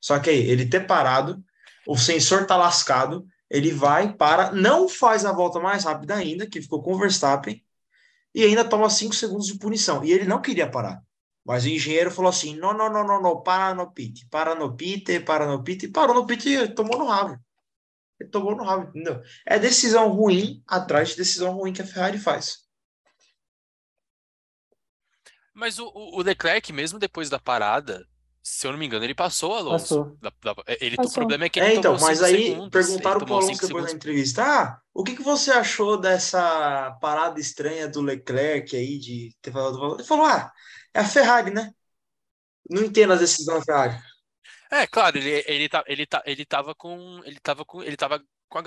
Só 0.00 0.18
que 0.18 0.30
aí, 0.30 0.48
ele 0.48 0.66
ter 0.66 0.86
parado, 0.86 1.42
o 1.86 1.96
sensor 1.96 2.46
tá 2.46 2.56
lascado, 2.56 3.26
ele 3.50 3.72
vai, 3.72 4.12
para, 4.12 4.52
não 4.52 4.88
faz 4.88 5.24
a 5.24 5.32
volta 5.32 5.60
mais 5.60 5.84
rápida 5.84 6.14
ainda, 6.14 6.48
que 6.48 6.60
ficou 6.60 6.82
com 6.82 6.94
o 6.94 6.98
Verstappen, 6.98 7.64
e 8.34 8.44
ainda 8.44 8.68
toma 8.68 8.90
5 8.90 9.14
segundos 9.14 9.46
de 9.46 9.58
punição. 9.58 10.04
E 10.04 10.12
ele 10.12 10.24
não 10.24 10.42
queria 10.42 10.70
parar. 10.70 11.02
Mas 11.44 11.64
o 11.64 11.68
engenheiro 11.68 12.10
falou 12.10 12.28
assim: 12.28 12.56
não, 12.56 12.76
não, 12.76 12.92
não, 12.92 13.06
não, 13.06 13.22
não, 13.22 13.40
para 13.40 13.72
no 13.72 13.90
pit, 13.92 14.26
para 14.28 14.54
no 14.54 14.76
pit, 14.76 15.20
para 15.20 15.46
no 15.46 15.62
pit, 15.62 15.86
e 15.86 15.88
parou 15.88 16.14
no 16.14 16.26
pit 16.26 16.48
e 16.48 16.68
tomou 16.68 16.98
no 16.98 17.06
rabo. 17.06 17.38
Ele 18.18 18.30
tomou 18.30 18.56
no 18.56 18.64
rabo, 18.64 18.88
entendeu? 18.88 19.22
É 19.46 19.58
decisão 19.58 20.08
ruim 20.08 20.62
atrás 20.66 21.10
de 21.10 21.16
decisão 21.16 21.52
ruim 21.52 21.72
que 21.72 21.82
a 21.82 21.86
Ferrari 21.86 22.18
faz. 22.18 22.66
Mas 25.54 25.78
o, 25.78 25.86
o 25.94 26.20
Leclerc, 26.20 26.72
mesmo 26.72 26.98
depois 26.98 27.30
da 27.30 27.38
parada, 27.38 28.06
se 28.48 28.66
eu 28.66 28.72
não 28.72 28.78
me 28.78 28.86
engano, 28.86 29.04
ele 29.04 29.14
passou, 29.14 29.54
Alonso. 29.54 29.98
Passou. 29.98 30.18
Da- 30.20 30.32
da- 30.42 30.54
ele, 30.80 30.96
Passou. 30.96 31.10
O 31.10 31.12
problema 31.12 31.44
é 31.46 31.48
que 31.50 31.58
ele 31.58 31.68
É, 31.68 31.74
então, 31.74 31.92
tomou 31.92 31.98
mas 31.98 32.22
aí 32.22 32.62
segundos, 32.62 32.70
perguntaram 32.70 33.24
pro 33.24 33.34
tomou 33.34 33.36
Alonso 33.36 33.60
depois 33.62 33.84
da 33.84 33.90
segundos. 33.90 33.92
entrevista: 33.92 34.42
ah, 34.44 34.80
o 34.94 35.02
que, 35.04 35.16
que 35.16 35.22
você 35.22 35.50
achou 35.52 35.98
dessa 36.00 36.92
parada 37.00 37.40
estranha 37.40 37.88
do 37.88 38.00
Leclerc 38.02 38.76
aí 38.76 38.98
de 38.98 39.34
ter 39.42 39.52
falado? 39.52 39.94
Ele 39.96 40.04
falou: 40.04 40.26
ah, 40.26 40.52
é 40.94 41.00
a 41.00 41.04
Ferrari, 41.04 41.50
né? 41.52 41.72
Não 42.70 42.84
entendo 42.84 43.12
as 43.14 43.20
decisões 43.20 43.60
da 43.60 43.64
Ferrari. 43.64 44.02
É, 44.70 44.86
claro, 44.86 45.16
ele, 45.18 45.44
ele, 45.46 45.68
tá, 45.68 45.84
ele, 45.86 46.06
tá, 46.06 46.22
ele 46.26 46.44
tava 46.44 46.74
com. 46.74 47.20
Ele 47.24 47.38
tava 47.40 47.64
com. 47.64 47.82
Ele 47.82 47.96
tava 47.96 48.22
com 48.48 48.58
a, 48.58 48.62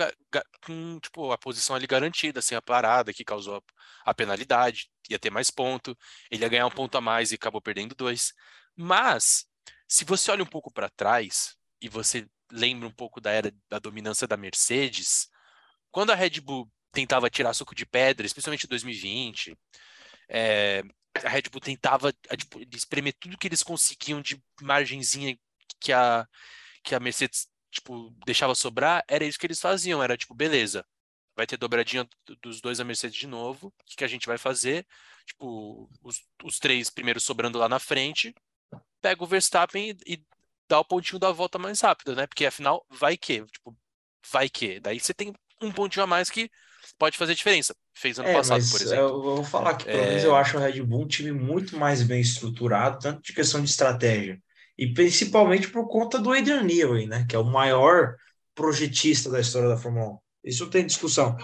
com, 0.64 0.98
tipo, 1.00 1.32
a 1.32 1.38
posição 1.38 1.74
ali 1.76 1.86
garantida, 1.86 2.38
assim, 2.40 2.54
a 2.54 2.62
parada 2.62 3.12
que 3.12 3.24
causou 3.24 3.56
a, 4.04 4.10
a 4.10 4.14
penalidade, 4.14 4.90
ia 5.08 5.18
ter 5.18 5.30
mais 5.30 5.50
ponto, 5.50 5.96
ele 6.30 6.42
ia 6.44 6.48
ganhar 6.48 6.66
um 6.66 6.70
ponto 6.70 6.96
a 6.98 7.00
mais 7.00 7.32
e 7.32 7.34
acabou 7.36 7.60
perdendo 7.62 7.94
dois. 7.94 8.32
Mas, 8.76 9.46
se 9.90 10.04
você 10.04 10.30
olha 10.30 10.44
um 10.44 10.46
pouco 10.46 10.72
para 10.72 10.88
trás 10.88 11.56
e 11.82 11.88
você 11.88 12.24
lembra 12.52 12.86
um 12.86 12.92
pouco 12.92 13.20
da 13.20 13.32
era 13.32 13.52
da 13.68 13.80
dominância 13.80 14.26
da 14.26 14.36
Mercedes, 14.36 15.28
quando 15.90 16.10
a 16.10 16.14
Red 16.14 16.40
Bull 16.40 16.70
tentava 16.92 17.28
tirar 17.28 17.52
suco 17.54 17.74
de 17.74 17.84
pedra, 17.84 18.24
especialmente 18.24 18.66
em 18.66 18.68
2020, 18.68 19.58
é, 20.28 20.84
a 21.24 21.28
Red 21.28 21.42
Bull 21.50 21.60
tentava 21.60 22.12
tipo, 22.38 22.60
espremer 22.72 23.14
tudo 23.18 23.36
que 23.36 23.48
eles 23.48 23.64
conseguiam 23.64 24.22
de 24.22 24.40
margenzinha 24.62 25.36
que 25.80 25.92
a, 25.92 26.24
que 26.84 26.94
a 26.94 27.00
Mercedes 27.00 27.48
tipo, 27.72 28.14
deixava 28.24 28.54
sobrar, 28.54 29.04
era 29.08 29.24
isso 29.24 29.38
que 29.38 29.46
eles 29.46 29.60
faziam, 29.60 30.00
era 30.00 30.16
tipo, 30.16 30.34
beleza, 30.34 30.86
vai 31.34 31.48
ter 31.48 31.56
dobradinha 31.56 32.08
dos 32.40 32.60
dois 32.60 32.78
a 32.78 32.84
Mercedes 32.84 33.18
de 33.18 33.26
novo, 33.26 33.68
o 33.68 33.84
que, 33.84 33.96
que 33.96 34.04
a 34.04 34.08
gente 34.08 34.26
vai 34.28 34.38
fazer? 34.38 34.86
Tipo, 35.26 35.90
os, 36.00 36.22
os 36.44 36.60
três 36.60 36.90
primeiros 36.90 37.24
sobrando 37.24 37.58
lá 37.58 37.68
na 37.68 37.80
frente, 37.80 38.32
pega 39.00 39.22
o 39.24 39.26
Verstappen 39.26 39.90
e, 40.06 40.14
e 40.14 40.24
dá 40.68 40.80
o 40.80 40.84
pontinho 40.84 41.18
da 41.18 41.32
volta 41.32 41.58
mais 41.58 41.80
rápida, 41.80 42.14
né? 42.14 42.26
Porque 42.26 42.46
afinal, 42.46 42.84
vai 42.90 43.16
que, 43.16 43.44
tipo, 43.46 43.76
vai 44.32 44.48
que. 44.48 44.80
Daí 44.80 45.00
você 45.00 45.14
tem 45.14 45.32
um 45.62 45.72
pontinho 45.72 46.04
a 46.04 46.06
mais 46.06 46.30
que 46.30 46.50
pode 46.98 47.16
fazer 47.18 47.34
diferença. 47.34 47.74
Fez 47.94 48.18
ano 48.18 48.28
É, 48.28 48.30
passado, 48.30 48.66
por 48.68 48.82
exemplo. 48.82 49.12
eu 49.12 49.22
vou 49.22 49.44
falar 49.44 49.76
que 49.76 49.86
pelo 49.86 50.04
É. 50.04 50.06
menos 50.06 50.22
eu 50.24 50.34
acho 50.36 50.56
o 50.58 50.60
Red 50.60 50.82
Bull 50.82 51.02
um 51.04 51.06
time 51.08 51.32
muito 51.32 51.76
mais 51.78 52.02
bem 52.02 52.20
estruturado, 52.20 52.98
tanto 52.98 53.22
de 53.22 53.32
questão 53.32 53.62
de 53.62 53.70
estratégia, 53.70 54.38
e 54.76 54.92
principalmente 54.92 55.68
por 55.70 55.88
conta 55.88 56.18
do 56.18 56.32
Adrian 56.32 56.62
Newey, 56.62 57.06
né? 57.06 57.24
Que 57.28 57.34
é 57.36 57.38
o 57.38 57.44
maior 57.44 58.14
projetista 58.54 59.30
da 59.30 59.40
história 59.40 59.68
da 59.70 59.76
Fórmula 59.78 60.10
1. 60.12 60.18
Isso 60.44 60.68
tem 60.68 60.84
discussão. 60.86 61.36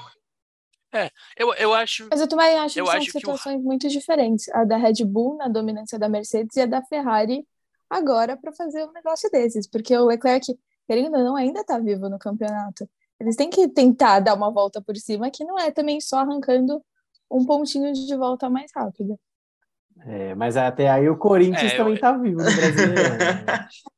Eu, 1.37 1.55
eu 1.55 1.75
acho. 1.75 2.07
Mas 2.11 2.21
eu 2.21 2.29
também 2.29 2.57
acho 2.59 2.79
Eu 2.79 2.85
que 2.85 2.91
são 2.91 2.99
acho 3.01 3.11
que 3.13 3.17
o- 3.19 3.21
situações 3.21 3.63
muito 3.63 3.89
diferentes. 3.89 4.49
A 4.51 4.65
da 4.65 4.77
Red 4.77 5.05
Bull 5.05 5.37
na 5.37 5.49
dominância 5.49 5.99
da 5.99 6.09
Mercedes 6.09 6.57
e 6.57 6.61
a 6.61 6.67
da 6.67 6.83
Ferrari 6.83 7.47
agora 7.89 8.37
para 8.37 8.53
fazer 8.53 8.85
um 8.85 8.93
negócio 8.93 9.31
desses. 9.31 9.67
Porque 9.69 9.97
o 9.97 10.07
Leclerc, 10.07 10.47
querendo 10.87 11.17
ou 11.17 11.25
não, 11.25 11.37
ainda 11.37 11.61
está 11.61 11.79
vivo 11.79 12.09
no 12.09 12.19
campeonato. 12.19 12.89
Eles 13.21 13.37
têm 13.37 13.49
que 13.49 13.67
tentar 13.69 14.21
dar 14.21 14.35
uma 14.35 14.51
volta 14.51 14.83
por 14.83 14.95
cima, 14.97 15.31
que 15.31 15.45
não 15.45 15.59
é 15.59 15.71
também 15.71 16.01
só 16.01 16.19
arrancando 16.19 16.83
um 17.31 17.45
pontinho 17.47 17.93
de 17.93 18.15
volta 18.17 18.49
mais 18.51 18.71
rápido. 18.75 19.19
É, 20.05 20.35
mas 20.35 20.57
até 20.59 20.91
aí 20.91 21.09
o 21.09 21.17
Corinthians 21.17 21.73
É, 21.73 21.77
também 21.77 21.95
eu- 21.95 22.01
tá 22.01 22.13
vivo 22.13 22.37
no 22.37 22.45
Brasileirão. 22.45 23.17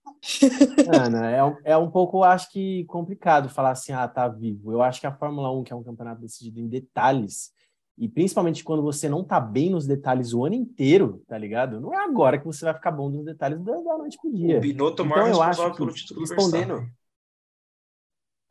Ana, 0.89 1.31
é, 1.31 1.45
um- 1.45 1.57
é 1.65 1.77
um 1.77 1.91
pouco, 1.91 2.23
acho 2.23 2.51
que, 2.51 2.85
complicado 2.87 3.49
falar 3.49 3.71
assim, 3.71 3.93
ah, 3.93 4.07
tá 4.09 4.27
vivo. 4.29 4.73
Eu 4.73 4.83
acho 4.83 5.01
que 5.01 5.07
a 5.07 5.13
Fórmula 5.15 5.51
1, 5.53 5.65
que 5.65 5.73
é 5.73 5.77
um 5.77 5.83
campeonato 5.85 6.21
decidido 6.21 6.61
em 6.61 6.69
detalhes, 6.69 7.53
e 7.97 8.09
principalmente 8.09 8.63
quando 8.63 8.83
você 8.83 9.09
não 9.09 9.25
tá 9.25 9.41
bem 9.41 9.71
nos 9.71 9.87
detalhes 9.87 10.33
o 10.33 10.45
ano 10.45 10.55
inteiro, 10.55 11.23
tá 11.27 11.37
ligado? 11.37 11.81
Não 11.81 11.93
é 11.93 12.05
agora 12.05 12.39
que 12.39 12.47
você 12.47 12.65
vai 12.65 12.75
ficar 12.75 12.91
bom 12.93 13.09
nos 13.09 13.25
detalhes 13.25 13.61
da, 13.63 13.73
da 13.73 13.99
noite 13.99 14.19
pro 14.21 14.33
dia. 14.33 14.59
O 14.59 14.61
Binotto 14.61 15.03
o 15.03 15.07
Então, 15.07 15.27
eu 15.27 15.43
acho 15.43 15.71
que, 15.71 15.77
pelo 15.77 15.93
título 15.93 16.21
do 16.21 16.27
respondendo-. 16.35 16.89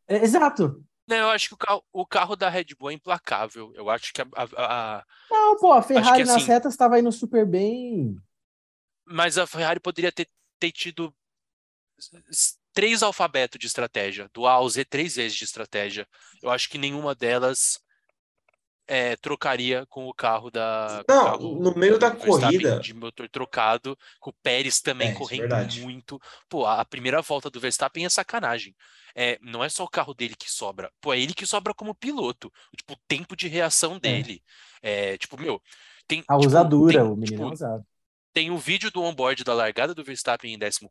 É, 0.08 0.18
exato. 0.24 0.84
Não, 1.08 1.16
eu 1.18 1.30
acho 1.30 1.48
que 1.50 1.54
o 1.54 1.58
carro, 1.58 1.84
o 1.94 2.06
carro 2.06 2.36
da 2.36 2.50
Red 2.50 2.66
Bull 2.78 2.90
é 2.92 2.94
implacável. 2.94 3.72
Eu 3.74 3.90
acho 3.90 4.14
que 4.14 4.22
a, 4.22 4.26
a- 4.36 4.48
a- 4.98 5.06
Não, 5.32 5.58
pô, 5.58 5.72
a 5.72 5.82
Ferrari 5.82 6.24
que, 6.24 6.28
nas 6.28 6.36
assim- 6.38 6.48
retas 6.52 6.74
estava 6.74 7.00
indo 7.00 7.12
super 7.12 7.46
bem. 7.46 8.18
Mas 9.06 9.38
a 9.38 9.48
Ferrari 9.48 9.80
poderia 9.80 10.12
ter, 10.12 10.28
ter 10.60 10.72
tido 10.72 11.14
três 12.74 13.02
alfabetos 13.02 13.60
de 13.60 13.68
estratégia, 13.68 14.30
do 14.34 14.46
A 14.46 14.54
ao 14.54 14.70
Z, 14.70 14.86
três 14.86 15.16
vezes 15.16 15.38
de 15.38 15.44
estratégia. 15.44 16.08
Eu 16.42 16.50
acho 16.50 16.70
que 16.70 16.78
nenhuma 16.78 17.16
delas 17.16 17.80
é, 18.88 19.16
trocaria 19.18 19.86
com 19.88 20.08
o 20.08 20.14
carro 20.14 20.50
da. 20.50 21.04
Não, 21.08 21.26
carro 21.26 21.60
no 21.60 21.76
meio 21.76 22.00
da 22.00 22.10
corrida- 22.10 22.80
De 22.80 22.94
motor 22.94 23.28
trocado, 23.30 23.98
com 24.20 24.30
o 24.30 24.36
Pérez 24.42 24.80
também 24.80 25.10
É, 25.10 25.12
é 25.12 25.14
correndo 25.16 25.56
muito. 25.82 26.20
Pô, 26.48 26.66
a, 26.66 26.84
primeira 26.86 27.22
volta 27.22 27.50
do 27.50 27.60
Verstappen 27.60 28.06
é 28.06 28.10
sacanagem. 28.10 28.76
É, 29.14 29.38
não 29.42 29.64
é 29.64 29.70
só 29.70 29.84
o 29.84 29.90
carro 29.90 30.14
dele 30.14 30.36
que 30.36 30.50
sobra. 30.50 30.92
Pô, 31.02 31.14
é 31.14 31.20
ele 31.20 31.34
que 31.34 31.46
sobra 31.46 31.74
como 31.74 31.94
piloto. 31.94 32.52
Tipo, 32.76 32.94
o 32.94 33.00
tempo 33.08 33.36
de 33.36 33.48
reação 33.48 34.00
dele. 34.00 34.42
É, 34.82 35.18
tipo, 35.18 35.40
meu. 35.40 35.62
Tem, 36.08 36.20
A 36.20 36.36
tipo, 36.36 36.48
usadura, 36.48 37.02
tem, 37.02 37.12
o 37.12 37.16
menino 37.16 37.38
tipo, 37.38 37.50
é 37.50 37.54
usado. 37.54 37.86
tem 38.34 38.50
um 38.50 38.58
vídeo 38.58 38.90
do 38.90 39.02
onboard 39.02 39.44
da 39.44 39.54
largada 39.54 39.94
do 39.94 40.04
Verstappen 40.04 40.54
em 40.54 40.60
14 40.60 40.88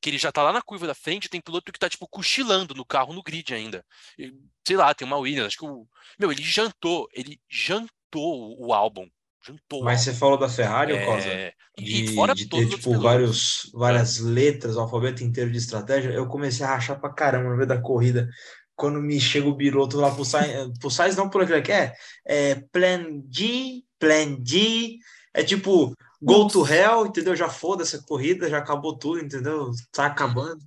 que 0.00 0.10
ele 0.10 0.18
já 0.18 0.30
tá 0.30 0.42
lá 0.42 0.52
na 0.52 0.62
curva 0.62 0.86
da 0.86 0.94
frente, 0.94 1.28
tem 1.28 1.40
piloto 1.40 1.72
que 1.72 1.78
tá, 1.78 1.88
tipo, 1.88 2.06
cochilando 2.08 2.74
no 2.74 2.84
carro, 2.84 3.12
no 3.12 3.22
grid 3.22 3.52
ainda. 3.52 3.84
E, 4.18 4.32
sei 4.66 4.76
lá, 4.76 4.94
tem 4.94 5.06
uma 5.06 5.16
Williams, 5.16 5.48
acho 5.48 5.58
que 5.58 5.66
o... 5.66 5.86
Meu, 6.18 6.30
ele 6.30 6.42
jantou, 6.42 7.08
ele 7.12 7.40
jantou 7.48 8.56
o 8.58 8.72
álbum. 8.72 9.08
Jantou 9.44 9.82
Mas 9.82 10.02
você 10.02 10.12
falou 10.12 10.36
da 10.36 10.48
Ferrari, 10.48 10.92
ô 10.92 11.04
Cosa? 11.06 11.28
É, 11.28 11.52
e 11.78 12.02
de, 12.02 12.14
fora 12.14 12.34
de 12.34 12.48
ter, 12.48 12.68
tipo, 12.68 12.98
vários, 13.00 13.70
várias 13.72 14.18
letras, 14.18 14.76
o 14.76 14.80
alfabeto 14.80 15.22
inteiro 15.22 15.50
de 15.50 15.58
estratégia, 15.58 16.10
eu 16.10 16.26
comecei 16.26 16.64
a 16.64 16.70
rachar 16.70 17.00
pra 17.00 17.12
caramba 17.12 17.50
no 17.50 17.56
meio 17.56 17.68
da 17.68 17.80
corrida. 17.80 18.28
Quando 18.76 19.00
me 19.00 19.20
chega 19.20 19.48
o 19.48 19.54
biroto 19.54 19.96
lá 19.96 20.14
pro 20.14 20.24
Sainz, 20.24 20.70
pro 20.78 20.90
Sainz 20.90 21.16
não 21.16 21.28
por 21.28 21.42
aquele 21.42 21.62
que 21.62 21.72
é, 21.72 21.92
é 22.24 22.54
Plan 22.72 23.22
G, 23.30 23.82
Plan 23.98 24.38
G, 24.44 24.98
é 25.34 25.42
tipo 25.42 25.94
Go 26.20 26.48
to 26.48 26.64
Hell, 26.66 27.06
entendeu? 27.06 27.36
Já 27.36 27.48
foda 27.48 27.82
essa 27.82 28.02
corrida, 28.02 28.48
já 28.50 28.58
acabou 28.58 28.96
tudo, 28.98 29.20
entendeu? 29.20 29.70
Tá 29.92 30.06
acabando. 30.06 30.64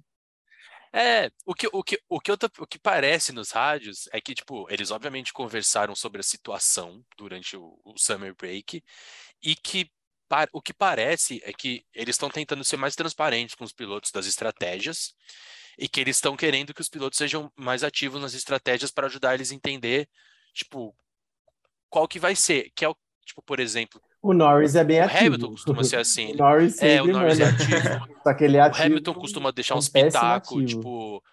É, 0.93 1.31
o 1.45 1.53
que, 1.53 1.69
o 1.71 1.83
que, 1.83 2.01
o 2.09 2.19
que, 2.19 2.31
eu 2.31 2.37
tô- 2.37 2.49
o 2.59 2.67
que 2.67 2.77
parece 2.77 3.31
nos 3.31 3.51
rádios 3.51 4.09
é 4.11 4.19
que, 4.19 4.35
tipo, 4.35 4.69
eles 4.69 4.91
obviamente 4.91 5.31
conversaram 5.31 5.95
sobre 5.95 6.19
a 6.19 6.23
situação 6.23 7.03
durante 7.17 7.55
o, 7.55 7.79
o 7.85 7.97
Summer 7.97 8.35
Break 8.35 8.83
e 9.41 9.55
que 9.55 9.89
pa- 10.27 10.47
o 10.51 10.61
que 10.61 10.73
parece 10.73 11.41
é 11.45 11.53
que 11.53 11.85
eles 11.93 12.15
estão 12.15 12.29
tentando 12.29 12.63
ser 12.65 12.75
mais 12.77 12.95
transparentes 12.95 13.55
com 13.55 13.63
os 13.63 13.71
pilotos 13.73 14.11
das 14.11 14.25
estratégias 14.25 15.13
e 15.77 15.87
que 15.87 16.01
eles 16.01 16.17
estão 16.17 16.35
querendo 16.35 16.73
que 16.73 16.81
os 16.81 16.89
pilotos 16.89 17.17
sejam 17.17 17.51
mais 17.55 17.83
ativos 17.83 18.21
nas 18.21 18.33
estratégias 18.33 18.91
para 18.91 19.07
ajudar 19.07 19.33
eles 19.35 19.51
a 19.51 19.55
entender, 19.55 20.09
tipo, 20.53 20.93
qual 21.89 22.07
que 22.07 22.19
vai 22.19 22.35
ser, 22.35 22.69
que 22.75 22.83
é 22.85 22.89
o, 22.89 22.95
tipo, 23.25 23.41
por 23.41 23.59
exemplo, 23.61 24.01
O 24.21 24.33
Norris 24.33 24.75
é 24.75 24.83
bem 24.83 24.99
o 25.01 25.05
ativo. 25.05 25.19
Hamilton 25.19 25.49
costuma 25.51 25.83
ser 25.83 25.95
assim, 25.97 26.31
O 26.33 26.37
Norris 26.37 26.81
é, 26.81 27.01
o 27.01 27.07
Norris 27.07 27.39
é 27.39 27.45
ativo, 27.45 28.07
Só 28.23 28.33
que 28.33 28.43
ele 28.43 28.57
é 28.57 28.61
o 28.61 28.65
ativo. 28.65 28.83
Hamilton 28.85 29.13
costuma 29.15 29.51
deixar 29.51 29.75
um 29.75 29.77
uns 29.79 29.89
péssimo 29.89 30.11
pitacos, 30.11 30.51
ativo. 30.63 30.67
tipo, 30.67 31.23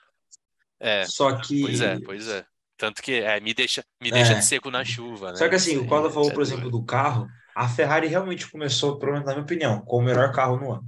é, 0.80 1.04
Só 1.06 1.36
que. 1.40 1.60
Pois 1.62 1.80
é, 1.80 2.00
pois 2.00 2.28
é. 2.28 2.44
Tanto 2.76 3.02
que 3.02 3.14
é, 3.14 3.40
me 3.40 3.52
deixa, 3.52 3.84
me 4.00 4.10
deixa 4.10 4.32
É. 4.32 4.38
de 4.38 4.44
seco 4.44 4.70
na 4.70 4.84
chuva, 4.84 5.32
né? 5.32 5.36
Só 5.36 5.48
que 5.48 5.56
assim, 5.56 5.76
o 5.76 5.86
Costa 5.86 6.10
falou, 6.10 6.30
é 6.30 6.32
por 6.32 6.42
exemplo, 6.42 6.70
do 6.70 6.84
carro, 6.84 7.26
a 7.54 7.68
Ferrari 7.68 8.06
realmente 8.06 8.48
começou, 8.48 8.98
pelo 8.98 9.12
menos 9.12 9.26
na 9.26 9.32
minha 9.32 9.42
opinião, 9.42 9.80
com 9.80 9.98
o 9.98 10.02
melhor 10.02 10.32
carro 10.32 10.56
no 10.56 10.72
ano. 10.72 10.84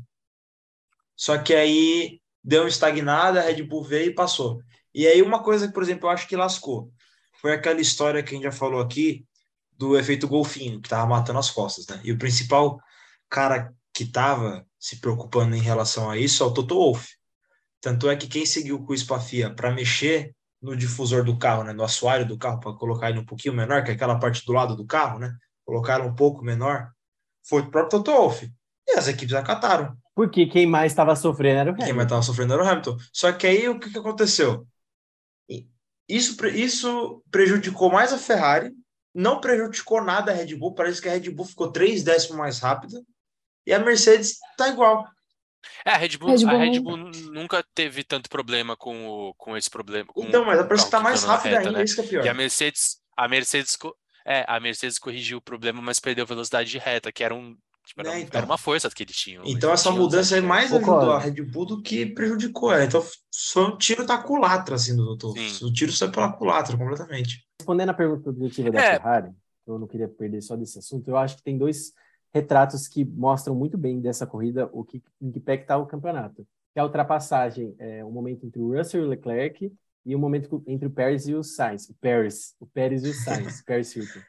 Só 1.16 1.36
que 1.36 1.52
aí 1.52 2.20
deu 2.42 2.62
uma 2.62 2.68
estagnada, 2.68 3.40
a 3.40 3.42
Red 3.42 3.62
Bull 3.64 3.82
veio 3.84 4.10
e 4.10 4.14
passou. 4.14 4.62
E 4.94 5.06
aí 5.06 5.20
uma 5.20 5.42
coisa 5.42 5.66
que, 5.66 5.74
por 5.74 5.82
exemplo, 5.82 6.06
eu 6.08 6.10
acho 6.12 6.28
que 6.28 6.36
lascou, 6.36 6.90
foi 7.40 7.52
aquela 7.52 7.80
história 7.80 8.22
que 8.22 8.30
a 8.30 8.34
gente 8.34 8.44
já 8.44 8.52
falou 8.52 8.80
aqui 8.80 9.24
do 9.80 9.98
efeito 9.98 10.28
golfinho, 10.28 10.78
que 10.78 10.90
tava 10.90 11.06
matando 11.06 11.38
as 11.38 11.50
costas, 11.50 11.86
né? 11.86 11.98
E 12.04 12.12
o 12.12 12.18
principal 12.18 12.78
cara 13.30 13.74
que 13.94 14.04
tava 14.04 14.66
se 14.78 15.00
preocupando 15.00 15.56
em 15.56 15.60
relação 15.62 16.10
a 16.10 16.18
isso 16.18 16.42
é 16.42 16.46
o 16.46 16.52
Toto 16.52 16.74
Wolff. 16.74 17.08
Tanto 17.80 18.10
é 18.10 18.14
que 18.14 18.28
quem 18.28 18.44
seguiu 18.44 18.84
com 18.84 18.92
o 18.92 18.98
Spafia 18.98 19.48
para 19.48 19.72
mexer 19.72 20.36
no 20.60 20.76
difusor 20.76 21.24
do 21.24 21.38
carro, 21.38 21.64
né, 21.64 21.72
no 21.72 21.82
assoalho 21.82 22.28
do 22.28 22.36
carro, 22.36 22.60
para 22.60 22.74
colocar 22.74 23.08
ele 23.08 23.20
um 23.20 23.24
pouquinho 23.24 23.54
menor, 23.54 23.82
que 23.82 23.90
é 23.90 23.94
aquela 23.94 24.18
parte 24.18 24.44
do 24.44 24.52
lado 24.52 24.76
do 24.76 24.84
carro, 24.84 25.18
né? 25.18 25.34
Colocaram 25.64 26.06
um 26.06 26.14
pouco 26.14 26.44
menor, 26.44 26.90
foi 27.42 27.62
o 27.62 27.70
próprio 27.70 28.02
Toto 28.02 28.12
Wolff. 28.12 28.52
E 28.86 28.98
as 28.98 29.08
equipes 29.08 29.34
acataram. 29.34 29.96
Porque 30.14 30.46
quem 30.46 30.66
mais 30.66 30.92
estava 30.92 31.16
sofrendo 31.16 31.60
era 31.60 31.70
o 31.70 31.74
Quem 31.74 31.84
mais 31.84 31.90
Hamilton. 31.92 32.04
estava 32.04 32.22
sofrendo 32.22 32.52
era 32.52 32.62
o 32.62 32.68
Hamilton. 32.68 32.98
Só 33.10 33.32
que 33.32 33.46
aí 33.46 33.66
o 33.66 33.80
que, 33.80 33.90
que 33.90 33.98
aconteceu? 33.98 34.66
Isso, 36.06 36.36
isso 36.48 37.22
prejudicou 37.30 37.90
mais 37.90 38.12
a 38.12 38.18
Ferrari, 38.18 38.72
não 39.14 39.40
prejudicou 39.40 40.02
nada 40.02 40.32
a 40.32 40.34
Red 40.34 40.54
Bull. 40.56 40.74
Parece 40.74 41.00
que 41.00 41.08
a 41.08 41.12
Red 41.12 41.30
Bull 41.30 41.46
ficou 41.46 41.70
três 41.72 42.02
décimos 42.02 42.38
mais 42.38 42.58
rápida 42.60 43.00
e 43.66 43.72
a 43.72 43.78
Mercedes 43.78 44.38
tá 44.56 44.68
igual. 44.68 45.06
É, 45.84 45.90
a 45.90 45.96
Red 45.96 46.16
Bull, 46.16 46.30
Red 46.30 46.44
a 46.44 46.48
Bull 46.48 46.58
Red 46.58 46.70
não- 46.76 46.82
Bull 46.82 46.96
nunca 47.32 47.64
teve 47.74 48.02
tanto 48.02 48.28
problema 48.30 48.76
com, 48.76 49.06
o, 49.08 49.34
com 49.34 49.56
esse 49.56 49.68
problema. 49.68 50.06
com 50.12 50.24
Então, 50.24 50.44
mas 50.44 50.58
parece 50.66 50.84
que 50.84 50.90
tá 50.90 51.00
mais 51.00 51.22
rápida 51.24 51.56
reta, 51.56 51.68
ainda, 51.68 51.78
né? 51.78 51.84
isso 51.84 51.94
que 51.96 52.00
é 52.00 52.04
pior. 52.04 52.24
E 52.24 52.28
a 52.28 52.34
Mercedes, 52.34 52.96
a 53.16 53.28
Mercedes, 53.28 53.76
é, 54.26 54.44
a 54.48 54.58
Mercedes 54.58 54.98
corrigiu 54.98 55.38
o 55.38 55.42
problema, 55.42 55.82
mas 55.82 56.00
perdeu 56.00 56.24
velocidade 56.26 56.70
de 56.70 56.78
reta, 56.78 57.12
que 57.12 57.22
era 57.22 57.34
um, 57.34 57.56
tipo, 57.90 58.00
era, 58.00 58.10
É, 58.10 58.16
um- 58.16 58.20
então. 58.22 58.38
era 58.38 58.46
uma 58.46 58.58
força 58.58 58.88
que 58.90 59.02
eles 59.02 59.16
tinham. 59.16 59.42
Então 59.46 59.70
essa 59.72 59.90
tinham 59.90 60.02
mudança 60.02 60.34
aí 60.34 60.40
de 60.40 60.46
mais 60.46 60.72
ajudou 60.72 60.94
a 60.94 61.00
Concordo. 61.00 61.24
Red 61.24 61.42
Bull 61.44 61.66
do 61.66 61.82
que 61.82 62.06
prejudicou 62.06 62.72
ela. 62.72 62.84
Então 62.84 63.04
foi 63.52 63.64
um 63.64 63.76
tiro 63.76 64.06
da 64.06 64.18
culatra, 64.18 64.74
assim, 64.76 64.96
do 64.96 65.04
doutor. 65.04 65.36
Sim. 65.36 65.64
O 65.66 65.72
tiro 65.72 65.92
saiu 65.92 66.10
pela 66.10 66.32
culatra, 66.32 66.76
completamente. 66.76 67.44
Respondendo 67.60 67.90
a 67.90 67.94
pergunta 67.94 68.30
objetiva 68.30 68.70
da 68.70 68.80
É. 68.80 68.92
Ferrari, 68.96 69.30
eu 69.66 69.78
não 69.78 69.86
queria 69.86 70.08
perder 70.08 70.40
só 70.42 70.56
desse 70.56 70.78
assunto, 70.78 71.06
eu 71.08 71.16
acho 71.16 71.36
que 71.36 71.42
tem 71.42 71.58
dois 71.58 71.92
retratos 72.32 72.86
que 72.88 73.04
mostram 73.04 73.54
muito 73.54 73.76
bem 73.76 74.00
dessa 74.00 74.26
corrida 74.26 74.68
o 74.72 74.84
que, 74.84 75.02
em 75.20 75.30
que 75.32 75.40
pé 75.40 75.56
que 75.56 75.64
está 75.64 75.76
o 75.76 75.86
campeonato. 75.86 76.46
Que 76.72 76.78
é 76.78 76.80
a 76.80 76.84
ultrapassagem, 76.84 77.74
é 77.78 78.04
um 78.04 78.12
momento 78.12 78.46
entre 78.46 78.60
o 78.60 78.76
Russell 78.76 79.02
e 79.02 79.04
o 79.04 79.08
Leclerc 79.08 79.72
e 80.06 80.14
um 80.16 80.18
momento 80.18 80.62
entre 80.66 80.86
o 80.86 80.90
Pérez 80.90 81.26
e 81.26 81.34
o 81.34 81.42
Sainz. 81.42 81.88
O 81.90 81.94
Pérez, 82.00 82.54
o 82.60 82.66
Pérez 82.66 83.04
e 83.04 83.08
o 83.08 83.14
Sainz, 83.14 83.60
Pérez 83.66 83.94
Hilton. 83.96 84.20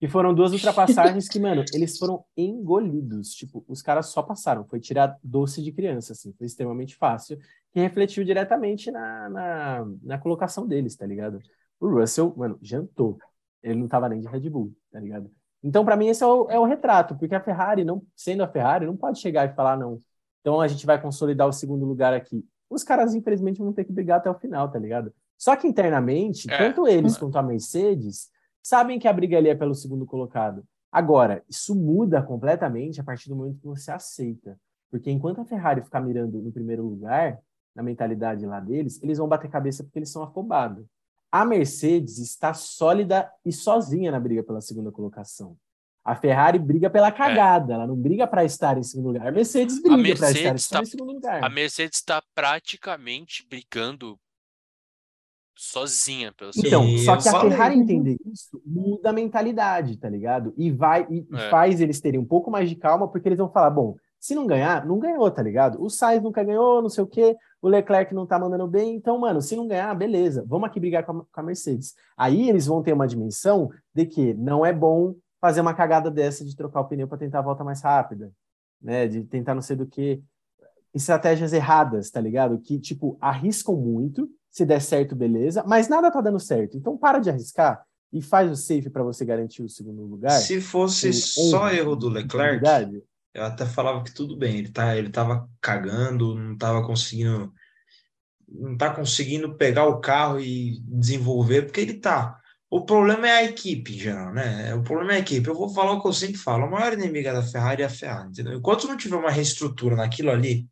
Que 0.00 0.08
foram 0.08 0.34
duas 0.34 0.52
ultrapassagens 0.52 1.28
que, 1.28 1.38
mano, 1.40 1.64
eles 1.72 1.96
foram 1.98 2.24
engolidos. 2.36 3.30
Tipo, 3.30 3.64
os 3.68 3.80
caras 3.80 4.06
só 4.06 4.22
passaram. 4.22 4.64
Foi 4.64 4.80
tirar 4.80 5.16
doce 5.22 5.62
de 5.62 5.72
criança, 5.72 6.12
assim. 6.12 6.32
Foi 6.32 6.46
extremamente 6.46 6.96
fácil. 6.96 7.38
Que 7.72 7.80
refletiu 7.80 8.24
diretamente 8.24 8.90
na, 8.90 9.28
na, 9.28 9.86
na 10.02 10.18
colocação 10.18 10.66
deles, 10.66 10.96
tá 10.96 11.06
ligado? 11.06 11.38
O 11.80 11.88
Russell, 11.88 12.34
mano, 12.36 12.58
jantou. 12.60 13.18
Ele 13.62 13.78
não 13.78 13.88
tava 13.88 14.08
nem 14.08 14.20
de 14.20 14.28
Red 14.28 14.50
Bull, 14.50 14.74
tá 14.90 15.00
ligado? 15.00 15.30
Então, 15.62 15.84
para 15.84 15.96
mim, 15.96 16.08
esse 16.08 16.22
é 16.22 16.26
o, 16.26 16.50
é 16.50 16.58
o 16.58 16.64
retrato, 16.66 17.16
porque 17.16 17.34
a 17.34 17.40
Ferrari, 17.40 17.84
não 17.84 18.02
sendo 18.14 18.42
a 18.42 18.48
Ferrari, 18.48 18.84
não 18.84 18.96
pode 18.96 19.18
chegar 19.18 19.48
e 19.48 19.54
falar, 19.54 19.78
não, 19.78 19.98
então 20.44 20.60
a 20.60 20.68
gente 20.68 20.84
vai 20.84 21.00
consolidar 21.00 21.48
o 21.48 21.52
segundo 21.52 21.86
lugar 21.86 22.12
aqui. 22.12 22.44
Os 22.68 22.84
caras, 22.84 23.14
infelizmente, 23.14 23.62
vão 23.62 23.72
ter 23.72 23.84
que 23.84 23.92
brigar 23.92 24.18
até 24.18 24.28
o 24.28 24.38
final, 24.38 24.70
tá 24.70 24.78
ligado? 24.78 25.10
Só 25.38 25.56
que 25.56 25.66
internamente, 25.66 26.50
é. 26.50 26.58
tanto 26.58 26.86
eles 26.86 27.16
quanto 27.16 27.38
a 27.38 27.42
Mercedes 27.42 28.28
sabem 28.64 28.98
que 28.98 29.06
a 29.06 29.12
briga 29.12 29.36
ali 29.36 29.50
é 29.50 29.54
pelo 29.54 29.74
segundo 29.74 30.06
colocado. 30.06 30.64
Agora, 30.90 31.44
isso 31.48 31.74
muda 31.74 32.22
completamente 32.22 33.00
a 33.00 33.04
partir 33.04 33.28
do 33.28 33.36
momento 33.36 33.60
que 33.60 33.66
você 33.66 33.90
aceita. 33.90 34.58
Porque 34.90 35.10
enquanto 35.10 35.40
a 35.40 35.44
Ferrari 35.44 35.82
ficar 35.82 36.00
mirando 36.00 36.40
no 36.40 36.50
primeiro 36.50 36.84
lugar, 36.84 37.38
na 37.74 37.82
mentalidade 37.82 38.46
lá 38.46 38.60
deles, 38.60 39.02
eles 39.02 39.18
vão 39.18 39.28
bater 39.28 39.50
cabeça 39.50 39.82
porque 39.82 39.98
eles 39.98 40.10
são 40.10 40.22
afobados. 40.22 40.86
A 41.30 41.44
Mercedes 41.44 42.18
está 42.18 42.54
sólida 42.54 43.30
e 43.44 43.52
sozinha 43.52 44.12
na 44.12 44.20
briga 44.20 44.42
pela 44.42 44.60
segunda 44.60 44.92
colocação. 44.92 45.56
A 46.04 46.14
Ferrari 46.14 46.58
briga 46.58 46.88
pela 46.88 47.08
é. 47.08 47.12
cagada, 47.12 47.72
é. 47.72 47.74
ela 47.74 47.86
não 47.86 47.96
briga 47.96 48.26
para 48.26 48.44
estar 48.44 48.78
em 48.78 48.82
segundo 48.82 49.06
lugar. 49.06 49.26
A 49.26 49.32
Mercedes 49.32 49.82
briga 49.82 50.16
para 50.16 50.30
estar, 50.30 50.54
estar, 50.54 50.82
em 50.82 50.86
segundo 50.86 51.12
lugar. 51.12 51.42
A 51.42 51.48
Mercedes 51.48 51.98
está 51.98 52.22
praticamente 52.34 53.44
brigando 53.48 54.16
sozinha 55.56 56.32
pelo 56.32 56.50
Então, 56.56 56.86
só 56.98 57.16
que 57.16 57.28
a 57.28 57.40
Ferrari 57.40 57.78
entender 57.78 58.16
isso 58.26 58.60
muda 58.64 59.10
a 59.10 59.12
mentalidade, 59.12 59.96
tá 59.96 60.08
ligado? 60.08 60.52
E 60.56 60.70
vai 60.70 61.06
e 61.10 61.26
é. 61.32 61.50
faz 61.50 61.80
eles 61.80 62.00
terem 62.00 62.20
um 62.20 62.24
pouco 62.24 62.50
mais 62.50 62.68
de 62.68 62.76
calma, 62.76 63.08
porque 63.08 63.28
eles 63.28 63.38
vão 63.38 63.50
falar, 63.50 63.70
bom, 63.70 63.96
se 64.18 64.34
não 64.34 64.46
ganhar, 64.46 64.86
não 64.86 64.98
ganhou, 64.98 65.30
tá 65.30 65.42
ligado? 65.42 65.82
O 65.82 65.90
Sainz 65.90 66.22
nunca 66.22 66.42
ganhou, 66.42 66.80
não 66.80 66.88
sei 66.88 67.04
o 67.04 67.06
quê, 67.06 67.36
o 67.60 67.68
Leclerc 67.68 68.14
não 68.14 68.26
tá 68.26 68.38
mandando 68.38 68.66
bem, 68.66 68.94
então, 68.94 69.18
mano, 69.18 69.42
se 69.42 69.54
não 69.54 69.68
ganhar, 69.68 69.94
beleza, 69.94 70.44
vamos 70.46 70.66
aqui 70.66 70.80
brigar 70.80 71.04
com 71.04 71.12
a, 71.12 71.24
com 71.24 71.40
a 71.40 71.42
Mercedes. 71.42 71.94
Aí 72.16 72.48
eles 72.48 72.66
vão 72.66 72.82
ter 72.82 72.92
uma 72.92 73.06
dimensão 73.06 73.70
de 73.94 74.06
que 74.06 74.32
não 74.34 74.64
é 74.64 74.72
bom 74.72 75.14
fazer 75.40 75.60
uma 75.60 75.74
cagada 75.74 76.10
dessa 76.10 76.42
de 76.42 76.56
trocar 76.56 76.80
o 76.80 76.84
pneu 76.86 77.06
para 77.06 77.18
tentar 77.18 77.40
a 77.40 77.42
volta 77.42 77.62
mais 77.62 77.82
rápida, 77.82 78.32
né? 78.80 79.06
De 79.06 79.24
tentar 79.24 79.54
não 79.54 79.60
sei 79.60 79.76
do 79.76 79.86
que 79.86 80.22
estratégias 80.94 81.52
erradas, 81.52 82.10
tá 82.10 82.18
ligado? 82.18 82.58
Que 82.58 82.78
tipo 82.78 83.18
arriscam 83.20 83.76
muito, 83.76 84.26
se 84.54 84.64
der 84.64 84.80
certo, 84.80 85.16
beleza, 85.16 85.64
mas 85.66 85.88
nada 85.88 86.12
tá 86.12 86.20
dando 86.20 86.38
certo. 86.38 86.76
Então 86.76 86.96
para 86.96 87.18
de 87.18 87.28
arriscar 87.28 87.84
e 88.12 88.22
faz 88.22 88.48
o 88.48 88.54
safe 88.54 88.88
para 88.88 89.02
você 89.02 89.24
garantir 89.24 89.64
o 89.64 89.68
segundo 89.68 90.04
lugar. 90.04 90.38
Se 90.38 90.60
fosse 90.60 91.12
só 91.12 91.68
erro 91.70 91.96
do 91.96 92.08
Leclerc, 92.08 92.64
eu 93.34 93.42
até 93.42 93.66
falava 93.66 94.04
que 94.04 94.14
tudo 94.14 94.36
bem, 94.36 94.58
ele, 94.58 94.70
tá, 94.70 94.96
ele 94.96 95.10
tava 95.10 95.50
cagando, 95.60 96.36
não 96.36 96.56
tava 96.56 96.86
conseguindo. 96.86 97.52
Não 98.48 98.76
tá 98.76 98.94
conseguindo 98.94 99.56
pegar 99.56 99.86
o 99.86 99.98
carro 99.98 100.38
e 100.38 100.80
desenvolver, 100.82 101.62
porque 101.62 101.80
ele 101.80 101.94
tá. 101.94 102.38
O 102.70 102.84
problema 102.84 103.26
é 103.26 103.32
a 103.32 103.44
equipe, 103.44 103.98
já, 103.98 104.30
né? 104.30 104.72
O 104.76 104.84
problema 104.84 105.14
é 105.14 105.16
a 105.16 105.18
equipe. 105.18 105.48
Eu 105.48 105.56
vou 105.56 105.68
falar 105.68 105.92
o 105.92 106.00
que 106.00 106.06
eu 106.06 106.12
sempre 106.12 106.36
falo: 106.36 106.66
a 106.66 106.70
maior 106.70 106.92
inimiga 106.92 107.32
da 107.32 107.42
Ferrari 107.42 107.82
é 107.82 107.86
a 107.86 107.90
Ferrari, 107.90 108.28
entendeu? 108.28 108.54
Enquanto 108.54 108.86
não 108.86 108.96
tiver 108.96 109.16
uma 109.16 109.32
reestrutura 109.32 109.96
naquilo 109.96 110.30
ali, 110.30 110.68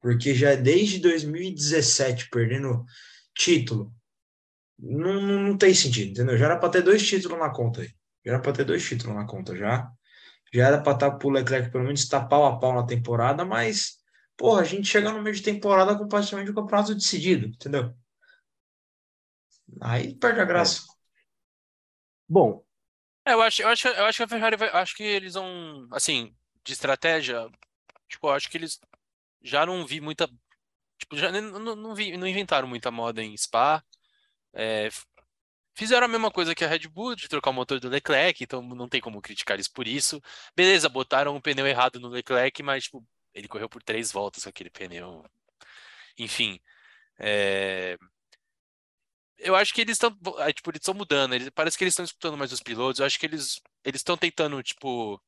porque 0.00 0.32
já 0.34 0.50
é 0.50 0.56
desde 0.56 1.00
2017 1.00 2.28
perdendo 2.30 2.84
título, 3.34 3.92
não, 4.78 5.20
não 5.20 5.58
tem 5.58 5.74
sentido, 5.74 6.12
entendeu? 6.12 6.36
Já 6.36 6.46
era 6.46 6.58
para 6.58 6.70
ter 6.70 6.82
dois 6.82 7.06
títulos 7.06 7.38
na 7.38 7.50
conta 7.50 7.82
aí. 7.82 7.88
Já 8.24 8.32
era 8.32 8.40
para 8.42 8.52
ter 8.52 8.64
dois 8.64 8.86
títulos 8.86 9.14
na 9.14 9.26
conta 9.26 9.56
já. 9.56 9.90
Já 10.52 10.68
era 10.68 10.82
para 10.82 10.92
estar 10.92 11.10
tá 11.10 11.16
pro 11.16 11.30
Leclerc 11.30 11.70
pelo 11.70 11.84
menos 11.84 12.00
estar 12.00 12.26
pau 12.26 12.46
a 12.46 12.58
pau 12.58 12.74
na 12.74 12.86
temporada, 12.86 13.44
mas, 13.44 13.98
porra, 14.36 14.62
a 14.62 14.64
gente 14.64 14.86
chega 14.88 15.12
no 15.12 15.22
meio 15.22 15.34
de 15.34 15.42
temporada 15.42 15.96
com 15.96 16.06
praticamente 16.06 16.50
o 16.50 16.54
campeonato 16.54 16.94
decidido, 16.94 17.46
entendeu? 17.46 17.94
Aí 19.80 20.14
perde 20.14 20.40
a 20.40 20.44
graça. 20.44 20.82
É. 20.82 20.94
Bom. 22.28 22.64
É, 23.26 23.32
eu 23.32 23.42
acho, 23.42 23.62
eu 23.62 23.68
acho, 23.68 23.88
eu 23.88 24.04
acho 24.04 24.18
que 24.18 24.22
a 24.22 24.28
Ferrari 24.28 24.56
vai, 24.56 24.68
acho 24.68 24.96
que 24.96 25.02
eles 25.02 25.34
vão, 25.34 25.88
assim, 25.90 26.34
de 26.62 26.72
estratégia, 26.72 27.50
tipo, 28.08 28.26
eu 28.26 28.32
acho 28.32 28.50
que 28.50 28.58
eles 28.58 28.78
já 29.42 29.64
não 29.64 29.86
vi 29.86 30.00
muita, 30.00 30.28
tipo, 31.04 31.16
já 31.16 31.30
não, 31.32 31.58
não, 31.58 31.76
não 31.76 32.26
inventaram 32.28 32.68
muita 32.68 32.90
moda 32.90 33.22
em 33.22 33.36
Spa. 33.36 33.82
É, 34.52 34.90
Fizeram 35.76 36.04
a 36.06 36.08
mesma 36.08 36.30
coisa 36.30 36.54
que 36.54 36.64
a 36.64 36.68
Red 36.68 36.88
Bull, 36.88 37.16
de 37.16 37.28
trocar 37.28 37.50
o 37.50 37.52
motor 37.52 37.80
do 37.80 37.88
Leclerc, 37.88 38.44
então 38.44 38.62
não 38.62 38.88
tem 38.88 39.00
como 39.00 39.20
criticar 39.20 39.56
eles 39.56 39.66
por 39.66 39.88
isso. 39.88 40.22
Beleza, 40.56 40.88
botaram 40.88 41.34
um 41.34 41.40
pneu 41.40 41.66
errado 41.66 41.98
no 41.98 42.08
Leclerc, 42.08 42.62
mas 42.62 42.84
tipo, 42.84 43.04
ele 43.34 43.48
correu 43.48 43.68
por 43.68 43.82
três 43.82 44.12
voltas 44.12 44.44
com 44.44 44.50
aquele 44.50 44.70
pneu. 44.70 45.24
Enfim. 46.18 46.60
É... 47.18 47.98
Eu 49.38 49.56
acho 49.56 49.74
que 49.74 49.80
eles 49.80 49.96
estão. 49.96 50.10
Tipo, 50.54 50.70
eles 50.70 50.80
estão 50.80 50.94
mudando. 50.94 51.34
Eles, 51.34 51.50
parece 51.50 51.76
que 51.76 51.84
eles 51.84 51.92
estão 51.92 52.04
escutando 52.04 52.36
mais 52.38 52.52
os 52.52 52.60
pilotos. 52.62 53.00
Eu 53.00 53.06
acho 53.06 53.18
que 53.18 53.26
eles 53.26 53.60
eles 53.84 54.00
estão 54.00 54.16
tentando, 54.16 54.62
tipo. 54.62 55.20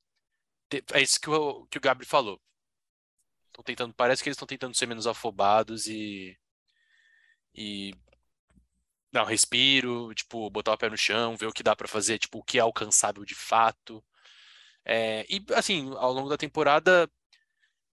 Ter, 0.69 0.85
é 0.93 1.03
isso 1.03 1.21
que 1.21 1.31
o, 1.31 1.67
que 1.67 1.79
o 1.79 1.81
Gabriel 1.81 2.09
falou. 2.09 2.41
Estão 3.57 3.65
tentando. 3.65 3.95
Parece 3.95 4.23
que 4.23 4.29
eles 4.29 4.37
estão 4.37 4.47
tentando 4.47 4.77
ser 4.77 4.87
menos 4.87 5.07
afobados 5.07 5.87
e. 5.87 6.37
E 7.55 7.95
dar 9.11 9.23
um 9.25 9.27
respiro, 9.27 10.13
tipo, 10.15 10.51
botar 10.51 10.75
o 10.75 10.79
pé 10.79 10.91
no 10.91 10.97
chão, 10.97 11.37
ver 11.37 11.47
o 11.47 11.53
que 11.53 11.63
dá 11.63 11.75
para 11.75 11.89
fazer, 11.89 12.19
tipo, 12.19 12.39
o 12.39 12.43
que 12.43 12.59
é 12.59 12.61
alcançável 12.61 13.25
de 13.25 13.35
fato. 13.35 14.05
É, 14.85 15.25
e, 15.29 15.43
assim, 15.55 15.91
ao 15.97 16.13
longo 16.13 16.29
da 16.29 16.37
temporada, 16.37 17.11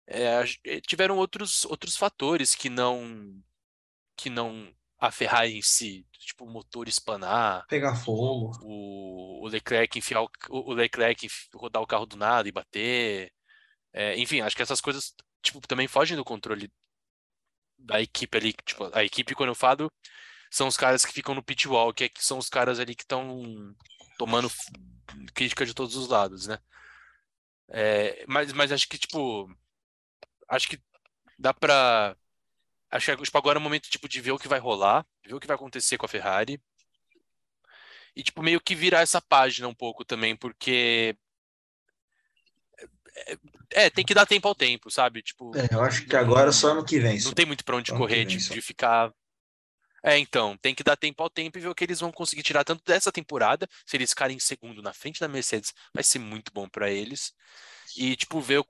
é, 0.06 0.42
é, 0.64 0.80
tiveram 0.80 1.18
outros, 1.18 1.64
outros 1.66 1.96
fatores 1.96 2.54
que 2.54 2.70
não 2.70 3.42
que 4.16 4.28
não 4.28 4.74
a 4.98 5.10
Ferrari 5.10 5.56
em 5.56 5.62
si, 5.62 6.06
tipo 6.12 6.44
o 6.44 6.50
motor 6.50 6.88
espanar, 6.88 7.66
pegar 7.68 7.94
fogo, 7.96 8.52
o, 8.62 9.44
o 9.44 9.48
Leclerc 9.48 9.98
enfiar 9.98 10.22
o, 10.22 10.28
o 10.50 10.72
Leclerc 10.72 11.26
rodar 11.54 11.82
o 11.82 11.86
carro 11.86 12.06
do 12.06 12.16
nada 12.16 12.48
e 12.48 12.52
bater, 12.52 13.32
é, 13.92 14.18
enfim, 14.18 14.40
acho 14.40 14.54
que 14.54 14.62
essas 14.62 14.80
coisas 14.80 15.14
tipo 15.42 15.60
também 15.66 15.88
fogem 15.88 16.16
do 16.16 16.24
controle 16.24 16.70
da 17.78 18.00
equipe 18.00 18.36
ali, 18.36 18.52
tipo 18.64 18.90
a 18.94 19.04
equipe 19.04 19.34
quando 19.34 19.50
eu 19.50 19.54
falo 19.54 19.90
são 20.50 20.66
os 20.66 20.76
caras 20.76 21.04
que 21.04 21.12
ficam 21.12 21.34
no 21.34 21.42
pit 21.42 21.68
wall, 21.68 21.94
que, 21.94 22.04
é, 22.04 22.08
que 22.08 22.24
são 22.24 22.36
os 22.36 22.48
caras 22.48 22.80
ali 22.80 22.94
que 22.94 23.04
estão 23.04 23.74
tomando 24.18 24.50
crítica 25.32 25.64
de 25.64 25.72
todos 25.72 25.94
os 25.96 26.08
lados, 26.08 26.46
né? 26.46 26.58
É, 27.68 28.24
mas, 28.26 28.52
mas 28.52 28.72
acho 28.72 28.88
que, 28.88 28.98
tipo, 28.98 29.48
acho 30.48 30.68
que 30.68 30.80
dá 31.38 31.54
pra. 31.54 32.16
Acho 32.90 33.16
que 33.16 33.22
tipo, 33.24 33.38
agora 33.38 33.58
é 33.58 33.60
o 33.60 33.62
momento 33.62 33.88
tipo, 33.88 34.08
de 34.08 34.20
ver 34.20 34.32
o 34.32 34.38
que 34.38 34.48
vai 34.48 34.58
rolar, 34.58 35.06
ver 35.24 35.34
o 35.34 35.40
que 35.40 35.46
vai 35.46 35.54
acontecer 35.54 35.96
com 35.96 36.06
a 36.06 36.08
Ferrari. 36.08 36.60
E, 38.16 38.22
tipo, 38.24 38.42
meio 38.42 38.60
que 38.60 38.74
virar 38.74 39.00
essa 39.00 39.20
página 39.20 39.68
um 39.68 39.74
pouco 39.74 40.04
também, 40.04 40.36
porque. 40.36 41.16
É, 43.26 43.84
é 43.84 43.90
tem 43.90 44.04
que 44.04 44.14
dar 44.14 44.26
tempo 44.26 44.48
ao 44.48 44.54
tempo, 44.54 44.90
sabe? 44.90 45.22
Tipo, 45.22 45.56
é, 45.56 45.68
eu 45.72 45.80
acho 45.80 46.06
que 46.06 46.16
agora 46.16 46.52
só 46.52 46.72
ano 46.72 46.84
que 46.84 46.98
vem. 46.98 47.20
Não 47.20 47.32
tem 47.32 47.46
muito 47.46 47.64
pra 47.64 47.76
onde 47.76 47.92
correr, 47.92 48.24
de, 48.24 48.36
de 48.36 48.60
ficar 48.60 49.12
é, 50.02 50.18
então, 50.18 50.56
tem 50.56 50.74
que 50.74 50.82
dar 50.82 50.96
tempo 50.96 51.22
ao 51.22 51.28
tempo 51.28 51.58
e 51.58 51.60
ver 51.60 51.68
o 51.68 51.74
que 51.74 51.84
eles 51.84 52.00
vão 52.00 52.10
conseguir 52.10 52.42
tirar 52.42 52.64
tanto 52.64 52.82
dessa 52.84 53.12
temporada. 53.12 53.68
Se 53.84 53.96
eles 53.96 54.10
ficarem 54.10 54.36
em 54.36 54.40
segundo 54.40 54.82
na 54.82 54.94
frente 54.94 55.20
da 55.20 55.28
Mercedes, 55.28 55.74
vai 55.92 56.02
ser 56.02 56.18
muito 56.18 56.50
bom 56.52 56.68
para 56.68 56.90
eles. 56.90 57.34
E, 57.96 58.16
tipo, 58.16 58.40
ver 58.40 58.60
o 58.60 58.66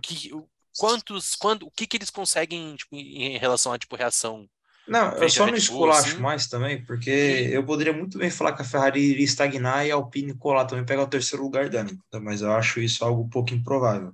que, 0.00 0.30
quantos, 0.78 1.34
quando, 1.34 1.66
o 1.66 1.70
que, 1.70 1.86
que 1.86 1.96
eles 1.96 2.10
conseguem 2.10 2.76
tipo, 2.76 2.94
em 2.94 3.36
relação 3.38 3.72
à 3.72 3.78
tipo, 3.78 3.96
reação. 3.96 4.48
Não, 4.90 5.12
eu 5.12 5.30
só 5.30 5.46
não 5.46 5.54
esculacho 5.54 6.14
assim. 6.14 6.20
mais 6.20 6.48
também, 6.48 6.84
porque 6.84 7.48
eu 7.52 7.64
poderia 7.64 7.92
muito 7.92 8.18
bem 8.18 8.28
falar 8.28 8.56
que 8.56 8.62
a 8.62 8.64
Ferrari 8.64 9.00
iria 9.00 9.24
estagnar 9.24 9.86
e 9.86 9.92
a 9.92 9.94
Alpine 9.94 10.34
colar 10.34 10.64
também, 10.64 10.84
pegar 10.84 11.02
o 11.02 11.08
terceiro 11.08 11.44
lugar 11.44 11.68
dela, 11.68 11.88
mas 12.20 12.42
eu 12.42 12.52
acho 12.52 12.80
isso 12.80 13.04
algo 13.04 13.22
um 13.22 13.28
pouco 13.28 13.54
improvável. 13.54 14.12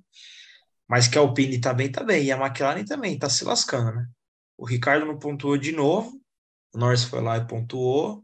Mas 0.86 1.08
que 1.08 1.16
a 1.16 1.22
Alpine 1.22 1.58
tá 1.58 1.72
bem, 1.72 1.90
tá 1.90 2.04
bem, 2.04 2.24
e 2.24 2.30
a 2.30 2.36
McLaren 2.36 2.84
também, 2.84 3.18
tá 3.18 3.30
se 3.30 3.42
lascando, 3.42 3.90
né? 3.90 4.06
O 4.54 4.66
Ricardo 4.66 5.06
não 5.06 5.18
pontuou 5.18 5.56
de 5.56 5.72
novo, 5.72 6.20
o 6.74 6.78
Norris 6.78 7.04
foi 7.04 7.22
lá 7.22 7.38
e 7.38 7.46
pontuou. 7.46 8.22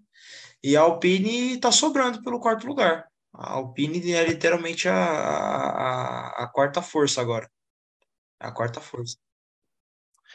E 0.63 0.77
a 0.77 0.83
Alpine 0.83 1.55
está 1.55 1.73
sobrando 1.73 2.23
pelo 2.23 2.39
quarto 2.39 2.67
lugar. 2.67 3.07
A 3.33 3.55
Alpine 3.55 4.13
é 4.13 4.27
literalmente 4.27 4.91
a, 4.91 4.95
a, 4.95 6.45
a 6.45 6.47
quarta 6.49 6.83
força 6.83 7.23
agora. 7.23 7.51
É 8.39 8.47
a 8.47 8.53
quarta 8.53 8.79
força. 8.79 9.17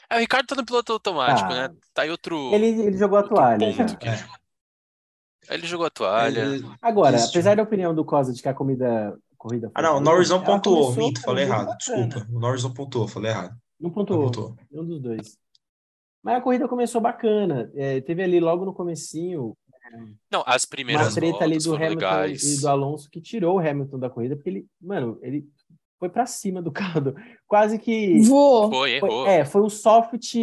É, 0.10 0.16
o 0.16 0.20
Ricardo 0.20 0.48
tá 0.48 0.56
no 0.56 0.66
piloto 0.66 0.94
automático, 0.94 1.52
ah, 1.52 1.68
né? 1.68 1.76
Tá 1.94 2.04
aí 2.04 2.10
outro. 2.10 2.54
Ele, 2.54 2.68
ele 2.68 2.98
jogou 2.98 3.18
a 3.18 3.24
toalha. 3.24 3.66
É. 3.66 5.54
Ele 5.54 5.68
jogou 5.68 5.86
a 5.86 5.90
toalha. 5.90 6.40
Ele... 6.40 6.66
Agora, 6.82 7.18
apesar 7.22 7.56
da 7.56 7.64
opinião 7.64 7.94
do 7.94 8.06
Cosa 8.06 8.34
de 8.34 8.42
que 8.42 8.50
a 8.50 8.54
comida. 8.54 9.18
Corrida 9.38 9.70
ah, 9.76 9.84
não, 9.84 9.98
o 9.98 10.00
Norris 10.00 10.30
não 10.30 10.44
pontuou. 10.44 10.96
Minto, 10.96 11.22
falei 11.22 11.46
errado. 11.46 11.68
Bacana. 11.68 12.08
Desculpa. 12.08 12.28
O 12.32 12.40
Norris 12.40 12.64
não 12.64 12.74
pontuou, 12.74 13.08
falei 13.08 13.30
errado. 13.30 13.56
Não 13.80 13.92
pontuou. 13.92 14.20
Não 14.20 14.26
pontuou. 14.26 14.56
Um 14.72 14.84
dos 14.84 15.00
dois. 15.00 15.38
Mas 16.24 16.38
a 16.38 16.42
corrida 16.42 16.68
começou 16.68 17.00
bacana. 17.00 17.72
É, 17.76 18.02
teve 18.02 18.24
ali 18.24 18.40
logo 18.40 18.66
no 18.66 18.74
comecinho 18.74 19.56
Não, 20.32 20.44
as 20.46 20.66
primeiras 20.66 21.10
uma 21.10 21.14
treta 21.14 21.44
ali 21.44 21.60
do 21.60 21.76
Hamilton 21.76 21.94
legais. 21.94 22.44
e 22.44 22.62
do 22.62 22.68
Alonso 22.68 23.10
que 23.10 23.22
tirou 23.22 23.58
o 23.58 23.60
Hamilton 23.60 24.00
da 24.00 24.10
corrida, 24.10 24.36
porque 24.36 24.50
ele, 24.50 24.66
mano, 24.82 25.20
ele 25.22 25.48
foi 26.00 26.10
pra 26.10 26.26
cima 26.26 26.62
do 26.62 26.72
carro, 26.74 27.02
do- 27.02 27.16
quase 27.48 27.80
que 27.80 28.22
Voou. 28.28 28.70
Foi, 28.72 28.92
errou. 28.94 29.28
é, 29.28 29.46
foi 29.46 29.62
um 29.62 29.70
soft 29.70 30.36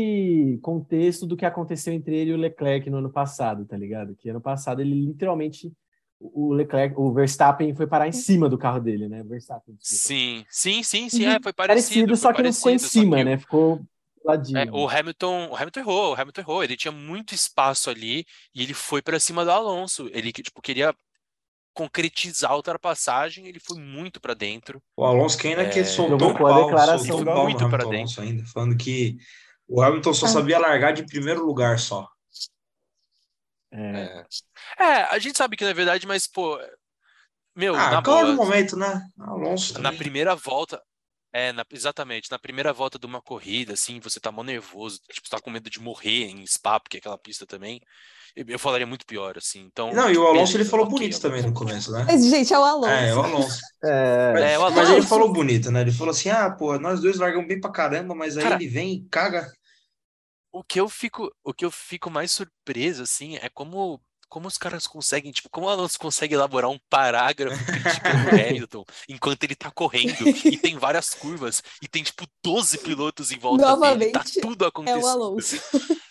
contexto 0.62 1.26
do 1.26 1.36
que 1.36 1.44
aconteceu 1.46 1.92
entre 1.92 2.16
ele 2.16 2.30
e 2.30 2.34
o 2.34 2.36
Leclerc 2.38 2.88
no 2.90 2.98
ano 2.98 3.10
passado, 3.10 3.64
tá 3.64 3.76
ligado? 3.76 4.14
Que 4.16 4.28
ano 4.28 4.40
passado 4.40 4.80
ele 4.80 4.94
literalmente 5.06 5.72
o 6.20 6.52
Leclerc, 6.54 6.94
o 6.98 7.12
Verstappen 7.12 7.74
foi 7.74 7.86
parar 7.86 8.08
em 8.08 8.12
cima 8.12 8.48
do 8.48 8.56
carro 8.56 8.80
dele, 8.80 9.08
né? 9.08 9.22
Verstappen. 9.24 9.76
Sim, 9.80 10.44
sim, 10.48 10.82
sim, 10.82 11.08
sim, 11.10 11.26
é, 11.26 11.38
foi 11.42 11.52
parecido. 11.54 12.06
Parecido, 12.06 12.16
só 12.16 12.28
foi 12.28 12.36
que 12.36 12.42
não 12.42 12.52
ficou 12.52 12.70
em 12.70 12.78
parecido, 12.78 12.90
cima, 12.90 13.16
que 13.18 13.24
né? 13.24 13.38
Ficou 13.38 13.80
ladinho. 14.24 14.58
É, 14.58 14.70
o 14.72 14.88
Hamilton, 14.88 15.48
o 15.50 15.56
Hamilton 15.56 15.80
errou, 15.80 16.12
o 16.12 16.14
Hamilton 16.14 16.40
errou, 16.40 16.64
ele 16.64 16.76
tinha 16.76 16.92
muito 16.92 17.34
espaço 17.34 17.90
ali 17.90 18.24
e 18.54 18.62
ele 18.62 18.72
foi 18.72 19.02
para 19.02 19.18
cima 19.20 19.44
do 19.44 19.50
Alonso. 19.50 20.08
Ele 20.12 20.32
tipo 20.32 20.62
queria 20.62 20.94
concretizar 21.74 22.52
a 22.52 22.56
ultrapassagem, 22.56 23.46
ele 23.46 23.60
foi 23.60 23.78
muito 23.78 24.20
para 24.20 24.34
dentro. 24.34 24.82
O 24.96 25.04
Alonso 25.04 25.38
que 25.38 25.48
ainda 25.48 25.62
É, 25.62 25.68
que 25.68 25.84
soltou 25.84 26.30
a 26.30 26.34
pau, 26.34 26.66
declaração 26.66 27.06
soltou 27.06 27.34
muito 27.42 27.68
pra 27.68 27.84
Hamilton 27.84 27.90
dentro. 27.90 27.96
Alonso 27.98 28.20
ainda, 28.20 28.44
falando 28.46 28.76
que 28.76 29.16
o 29.68 29.82
Hamilton 29.82 30.14
só 30.14 30.26
Ah. 30.26 30.28
sabia 30.28 30.58
largar 30.58 30.92
de 30.92 31.04
primeiro 31.06 31.44
lugar 31.44 31.78
só. 31.78 32.08
É. 33.72 34.24
É, 34.78 34.84
a 35.10 35.18
gente 35.18 35.36
sabe 35.36 35.56
que 35.56 35.64
não 35.64 35.70
é 35.70 35.74
verdade, 35.74 36.06
mas 36.06 36.26
pô, 36.26 36.58
meu, 37.56 37.74
Ah, 37.74 37.90
na 37.90 38.02
calor 38.02 38.24
boa, 38.24 38.24
no 38.24 38.36
momento, 38.36 38.76
né? 38.76 39.02
Alonso 39.18 39.80
na 39.80 39.92
primeira 39.92 40.34
volta, 40.36 40.82
é, 41.34 41.52
na- 41.52 41.66
exatamente, 41.72 42.30
na 42.32 42.38
primeira 42.40 42.72
volta 42.72 42.98
de 43.00 43.06
uma 43.06 43.22
corrida, 43.22 43.74
assim, 43.74 44.00
você 44.00 44.20
tá 44.20 44.32
mó 44.32 44.44
nervoso, 44.44 45.00
tipo, 45.10 45.28
você 45.28 45.32
tá 45.36 45.42
com 45.42 45.50
medo 45.50 45.70
de 45.70 45.80
morrer 45.80 46.26
em 46.30 46.46
Spa, 46.46 46.80
porque 46.80 46.98
é 46.98 47.00
aquela 47.00 47.18
pista 47.18 47.46
também. 47.46 47.82
Eu, 48.36 48.46
eu 48.48 48.60
falaria 48.60 48.86
muito 48.86 49.06
pior, 49.06 49.38
assim. 49.38 49.60
Então, 49.62 49.90
Não, 49.90 50.10
e 50.10 50.16
o 50.18 50.26
Alonso 50.26 50.56
ele 50.56 50.64
beleza, 50.64 50.68
falou 50.68 50.86
ok, 50.86 50.88
bonito 50.88 51.20
também 51.20 51.42
no 51.42 51.52
começo, 51.54 51.92
né? 51.92 52.06
Mas, 52.06 52.24
gente, 52.26 52.52
é 52.52 52.58
o 52.58 52.64
Alonso. 52.64 53.08
É, 53.08 53.14
o 53.14 53.20
Alonso. 53.22 53.58
É, 53.84 54.32
Mas, 54.32 54.54
É, 54.54 54.58
o 54.58 54.64
mas 54.68 54.90
ele 54.90 55.02
Alonso. 55.02 55.02
falou 55.02 55.32
bonito, 55.32 55.70
né? 55.70 55.82
Ele 55.82 55.92
falou 55.92 56.12
assim: 56.12 56.30
ah, 56.30 56.50
pô, 56.50 56.78
nós 56.78 57.00
dois 57.00 57.18
largamos 57.18 57.48
bem 57.48 57.60
pra 57.60 57.72
caramba, 57.72 58.14
mas 58.14 58.36
aí 58.38 58.48
Cara, 58.48 58.50
ele 58.50 58.68
vem 58.68 58.94
e 58.94 59.08
caga. 59.08 59.52
O 60.52 60.62
que 60.64 60.80
eu 60.80 60.88
fico, 60.88 61.30
o 61.44 61.52
que 61.52 61.64
eu 61.64 61.70
fico 61.70 62.10
mais 62.10 62.30
surpreso, 62.32 63.02
assim, 63.02 63.36
é 63.36 63.48
como, 63.50 64.00
como 64.28 64.48
os 64.48 64.58
caras 64.58 64.86
conseguem, 64.86 65.32
tipo, 65.32 65.48
como 65.50 65.66
o 65.66 65.70
Alonso 65.70 65.98
consegue 65.98 66.34
elaborar 66.34 66.70
um 66.70 66.78
parágrafo 66.90 67.62
criticando 67.64 68.26
o 68.26 68.30
Hamilton 68.34 68.84
enquanto 69.08 69.44
ele 69.44 69.54
tá 69.54 69.70
correndo 69.70 70.26
e 70.44 70.56
tem 70.58 70.76
várias 70.78 71.14
curvas 71.14 71.62
e 71.82 71.88
tem, 71.88 72.02
tipo, 72.02 72.26
12 72.42 72.78
pilotos 72.78 73.30
em 73.30 73.38
volta 73.38 73.64
dele, 73.64 74.10
tá 74.12 74.20
Novamente, 74.20 74.40
tudo 74.40 74.64
É 74.64 74.66
o 74.66 74.68
acontecendo. 74.68 75.06
Alonso. 75.06 75.56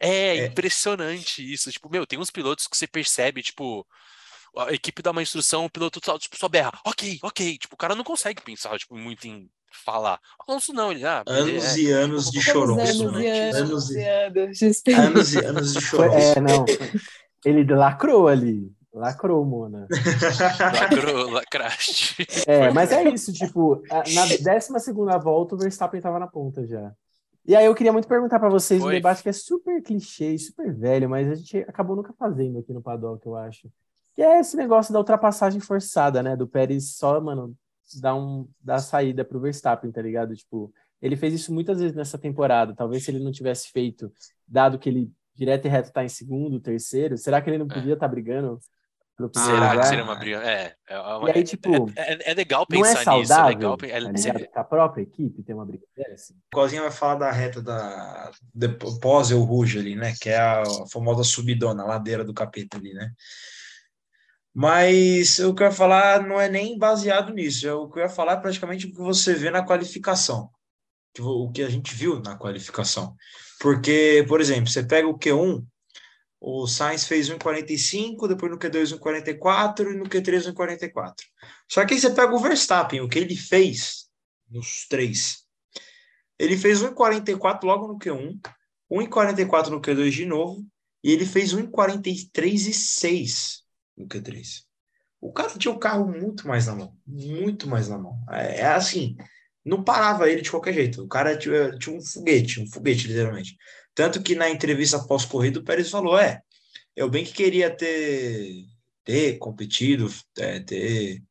É 0.00 0.36
É. 0.36 0.46
impressionante 0.46 1.42
isso. 1.52 1.72
Tipo, 1.72 1.90
meu, 1.90 2.06
tem 2.06 2.18
uns 2.18 2.30
pilotos 2.30 2.68
que 2.68 2.76
você 2.76 2.86
percebe, 2.86 3.42
tipo, 3.42 3.84
a 4.56 4.72
equipe 4.72 5.02
dá 5.02 5.10
uma 5.10 5.22
instrução, 5.22 5.64
o 5.64 5.70
piloto 5.70 6.00
só, 6.04 6.16
tipo, 6.18 6.36
só 6.36 6.48
berra, 6.48 6.72
ok, 6.84 7.18
ok. 7.22 7.58
Tipo, 7.58 7.74
o 7.74 7.78
cara 7.78 7.94
não 7.96 8.04
consegue 8.04 8.40
pensar, 8.42 8.78
tipo, 8.78 8.96
muito 8.96 9.26
em 9.26 9.50
falar. 9.70 10.20
Alonso 10.46 10.72
não, 10.72 10.90
ele, 10.92 11.04
ah, 11.04 11.22
Anos 11.26 11.76
e 11.76 11.90
anos 11.90 12.30
de 12.30 12.40
chorão. 12.40 12.78
anos 12.78 12.98
e 12.98 13.26
anos 13.26 13.56
Anos 13.56 13.90
e 13.90 14.02
anos. 14.04 14.58
de 14.58 14.92
anos 14.92 15.34
e 15.34 15.38
anos 15.44 15.72
de 15.74 15.80
chorão. 15.80 16.14
é, 16.18 16.40
não. 16.40 16.64
Ele 17.44 17.64
lacrou 17.74 18.28
ali. 18.28 18.72
Lacrou, 18.92 19.44
Mona. 19.44 19.86
lacrou, 20.80 21.30
lacraste. 21.30 22.26
É, 22.46 22.70
mas 22.72 22.90
é 22.90 23.08
isso, 23.10 23.32
tipo, 23.32 23.82
na 23.88 24.26
12 24.26 24.80
segunda 24.80 25.16
volta 25.18 25.54
o 25.54 25.58
Verstappen 25.58 26.00
tava 26.00 26.18
na 26.18 26.26
ponta 26.26 26.66
já. 26.66 26.92
E 27.46 27.54
aí 27.54 27.64
eu 27.64 27.74
queria 27.74 27.92
muito 27.92 28.08
perguntar 28.08 28.38
pra 28.38 28.48
vocês 28.48 28.80
um 28.80 28.84
Foi. 28.84 28.94
debate 28.94 29.22
que 29.22 29.28
é 29.28 29.32
super 29.32 29.80
clichê, 29.82 30.36
super 30.36 30.74
velho, 30.74 31.08
mas 31.08 31.28
a 31.30 31.34
gente 31.34 31.58
acabou 31.60 31.96
nunca 31.96 32.12
fazendo 32.18 32.58
aqui 32.58 32.72
no 32.72 32.82
Paddock, 32.82 33.24
eu 33.24 33.36
acho. 33.36 33.70
Que 34.14 34.22
é 34.22 34.40
esse 34.40 34.56
negócio 34.56 34.92
da 34.92 34.98
ultrapassagem 34.98 35.60
forçada, 35.60 36.22
né? 36.22 36.36
Do 36.36 36.46
Pérez 36.46 36.96
só, 36.96 37.20
mano, 37.20 37.54
dar 38.00 38.14
um 38.14 38.48
dar 38.60 38.78
saída 38.78 39.24
pro 39.24 39.40
Verstappen, 39.40 39.90
tá 39.92 40.02
ligado? 40.02 40.34
Tipo, 40.34 40.72
ele 41.00 41.16
fez 41.16 41.32
isso 41.34 41.52
muitas 41.52 41.78
vezes 41.80 41.94
nessa 41.96 42.18
temporada. 42.18 42.74
Talvez 42.74 43.04
se 43.04 43.10
ele 43.10 43.22
não 43.22 43.32
tivesse 43.32 43.70
feito, 43.70 44.12
dado 44.46 44.78
que 44.78 44.88
ele 44.88 45.10
direto 45.34 45.66
e 45.66 45.68
reto 45.68 45.92
tá 45.92 46.02
em 46.04 46.08
segundo, 46.08 46.58
terceiro, 46.60 47.16
será 47.16 47.40
que 47.40 47.48
ele 47.48 47.58
não 47.58 47.68
podia 47.68 47.94
estar 47.94 48.08
brigando 48.08 48.58
pelo 49.16 49.30
primeiro 49.30 49.56
Será 49.56 49.68
que 49.70 49.74
lugar? 49.76 49.88
seria 49.88 50.04
uma 50.04 50.14
briga? 50.16 50.42
É, 50.42 50.74
é, 50.88 50.98
uma- 50.98 51.28
E 51.30 51.32
aí, 51.32 51.44
tipo, 51.44 51.90
é, 51.96 52.14
é- 52.14 52.30
é 52.30 52.34
legal 52.34 52.66
Não 52.68 52.84
é 52.84 52.94
pensar 52.94 53.16
nisso, 53.16 53.32
é 53.32 53.36
saudável, 53.36 53.56
legal. 53.76 53.76
tá 53.76 53.86
é-? 53.86 54.46
Que 54.46 54.58
a 54.58 54.64
própria 54.64 55.02
equipe 55.02 55.42
tem 55.44 55.54
uma 55.54 55.64
briga 55.64 55.84
dessa. 55.96 56.32
O 56.32 56.36
Cozinha 56.52 56.82
vai 56.82 56.90
falar 56.90 57.14
da 57.16 57.30
reta 57.30 57.62
da 57.62 58.30
depo- 58.54 58.98
pós 59.00 59.30
El 59.30 59.42
Rouge 59.42 59.78
ali, 59.78 59.94
né? 59.94 60.12
Que 60.20 60.30
é 60.30 60.38
a 60.38 60.62
famosa 60.90 61.22
subidona, 61.24 61.82
a 61.84 61.86
ladeira 61.86 62.24
do 62.24 62.34
capeta 62.34 62.76
ali, 62.76 62.92
né? 62.94 63.12
Mas 64.60 65.38
o 65.38 65.54
que 65.54 65.62
eu 65.62 65.68
ia 65.68 65.72
falar 65.72 66.26
não 66.26 66.40
é 66.40 66.48
nem 66.48 66.76
baseado 66.76 67.32
nisso. 67.32 67.64
é 67.64 67.72
O 67.72 67.88
que 67.88 68.00
eu 68.00 68.02
ia 68.02 68.08
falar 68.08 68.32
é 68.32 68.40
praticamente 68.40 68.86
o 68.86 68.90
que 68.90 68.98
você 68.98 69.32
vê 69.32 69.52
na 69.52 69.64
qualificação. 69.64 70.50
O 71.20 71.48
que 71.52 71.62
a 71.62 71.68
gente 71.70 71.94
viu 71.94 72.18
na 72.18 72.36
qualificação. 72.36 73.14
Porque, 73.60 74.24
por 74.26 74.40
exemplo, 74.40 74.68
você 74.68 74.82
pega 74.82 75.06
o 75.06 75.16
Q1, 75.16 75.64
o 76.40 76.66
Sainz 76.66 77.06
fez 77.06 77.30
1,45, 77.30 78.26
depois 78.26 78.50
no 78.50 78.58
Q2 78.58 78.98
1,44 78.98 79.92
e 79.92 79.96
no 79.96 80.06
Q3 80.06 80.52
1,44. 80.52 81.14
Só 81.70 81.86
que 81.86 81.94
aí 81.94 82.00
você 82.00 82.10
pega 82.10 82.34
o 82.34 82.40
Verstappen, 82.40 83.00
o 83.00 83.08
que 83.08 83.20
ele 83.20 83.36
fez 83.36 84.08
nos 84.50 84.88
três. 84.88 85.44
Ele 86.36 86.58
fez 86.58 86.82
1,44 86.82 87.62
logo 87.62 87.86
no 87.86 87.96
Q1, 87.96 88.36
1,44 88.90 89.68
no 89.68 89.80
Q2 89.80 90.10
de 90.10 90.26
novo, 90.26 90.66
e 91.04 91.12
ele 91.12 91.24
fez 91.24 91.54
1,43 91.54 92.54
e 92.54 92.74
6 92.74 93.67
no 93.98 94.06
Q3. 94.06 94.62
O 95.20 95.32
cara 95.32 95.58
tinha 95.58 95.72
o 95.72 95.78
carro 95.78 96.06
muito 96.06 96.46
mais 96.46 96.66
na 96.66 96.74
mão, 96.74 96.96
muito 97.06 97.68
mais 97.68 97.88
na 97.88 97.98
mão. 97.98 98.16
É, 98.30 98.60
é 98.60 98.66
assim, 98.66 99.16
não 99.64 99.82
parava 99.82 100.30
ele 100.30 100.42
de 100.42 100.50
qualquer 100.50 100.72
jeito. 100.72 101.02
O 101.02 101.08
cara 101.08 101.36
tinha, 101.36 101.76
tinha 101.76 101.96
um 101.96 102.00
foguete, 102.00 102.60
um 102.60 102.70
foguete, 102.70 103.08
literalmente. 103.08 103.56
Tanto 103.94 104.22
que 104.22 104.36
na 104.36 104.48
entrevista 104.48 105.04
pós-corrida, 105.04 105.58
o 105.58 105.64
Pérez 105.64 105.90
falou: 105.90 106.18
é, 106.18 106.40
eu 106.94 107.10
bem 107.10 107.24
que 107.24 107.32
queria 107.32 107.68
ter, 107.68 108.64
ter 109.04 109.38
competido, 109.38 110.08
é, 110.38 110.60
ter 110.60 111.22